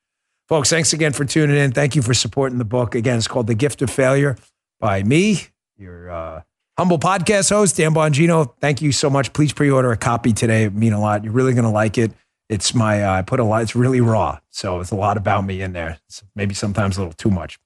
Folks, 0.51 0.69
thanks 0.69 0.91
again 0.91 1.13
for 1.13 1.23
tuning 1.23 1.55
in. 1.55 1.71
Thank 1.71 1.95
you 1.95 2.01
for 2.01 2.13
supporting 2.13 2.57
the 2.57 2.65
book. 2.65 2.93
Again, 2.93 3.17
it's 3.17 3.25
called 3.25 3.47
The 3.47 3.55
Gift 3.55 3.81
of 3.81 3.89
Failure 3.89 4.35
by 4.81 5.01
me, 5.01 5.43
your 5.77 6.11
uh, 6.11 6.41
humble 6.77 6.99
podcast 6.99 7.49
host, 7.51 7.77
Dan 7.77 7.93
Bongino. 7.93 8.53
Thank 8.59 8.81
you 8.81 8.91
so 8.91 9.09
much. 9.09 9.31
Please 9.31 9.53
pre 9.53 9.71
order 9.71 9.93
a 9.93 9.97
copy 9.97 10.33
today. 10.33 10.65
It 10.65 10.73
mean 10.73 10.91
a 10.91 10.99
lot. 10.99 11.23
You're 11.23 11.31
really 11.31 11.53
going 11.53 11.63
to 11.63 11.69
like 11.69 11.97
it. 11.97 12.11
It's 12.49 12.75
my, 12.75 13.01
uh, 13.01 13.19
I 13.19 13.21
put 13.21 13.39
a 13.39 13.45
lot, 13.45 13.61
it's 13.61 13.77
really 13.77 14.01
raw. 14.01 14.39
So 14.49 14.81
it's 14.81 14.91
a 14.91 14.95
lot 14.97 15.15
about 15.15 15.45
me 15.45 15.61
in 15.61 15.71
there. 15.71 15.99
It's 16.07 16.21
maybe 16.35 16.53
sometimes 16.53 16.97
a 16.97 16.99
little 16.99 17.13
too 17.13 17.31
much. 17.31 17.57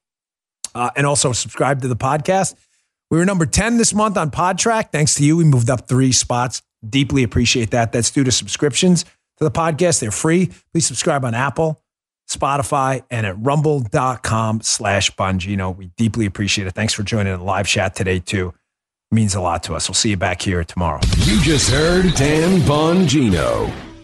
Uh, 0.76 0.92
and 0.96 1.08
also 1.08 1.32
subscribe 1.32 1.82
to 1.82 1.88
the 1.88 1.96
podcast. 1.96 2.54
We 3.10 3.18
were 3.18 3.26
number 3.26 3.48
10 3.48 3.78
this 3.78 3.96
month 3.96 4.16
on 4.16 4.30
Podtrac. 4.30 4.92
Thanks 4.92 5.16
to 5.16 5.26
you, 5.26 5.38
we 5.38 5.44
moved 5.44 5.72
up 5.72 5.88
three 5.88 6.12
spots. 6.12 6.62
Deeply 6.88 7.24
appreciate 7.24 7.72
that. 7.72 7.92
That's 7.92 8.12
due 8.12 8.24
to 8.24 8.32
subscriptions 8.32 9.06
to 9.40 9.44
the 9.44 9.50
podcast. 9.50 10.02
They're 10.02 10.12
free. 10.12 10.52
Please 10.72 10.86
subscribe 10.86 11.26
on 11.26 11.34
Apple, 11.34 11.82
Spotify, 12.30 13.04
and 13.10 13.26
at 13.26 13.38
rumble.com 13.40 14.62
slash 14.62 15.12
Bongino. 15.16 15.76
We 15.76 15.88
deeply 15.98 16.26
appreciate 16.26 16.68
it. 16.68 16.74
Thanks 16.74 16.94
for 16.94 17.04
joining 17.04 17.38
the 17.38 17.44
live 17.44 17.68
chat 17.68 17.96
today, 17.96 18.20
too. 18.20 18.54
It 19.12 19.16
means 19.16 19.36
a 19.36 19.42
lot 19.42 19.64
to 19.64 19.76
us. 19.76 19.88
We'll 19.88 19.96
see 19.96 20.10
you 20.10 20.18
back 20.18 20.42
here 20.42 20.64
tomorrow. 20.64 21.02
You 21.20 21.40
just 21.42 21.70
heard 21.70 22.14
Dan 22.16 22.60
Bongino. 22.62 23.95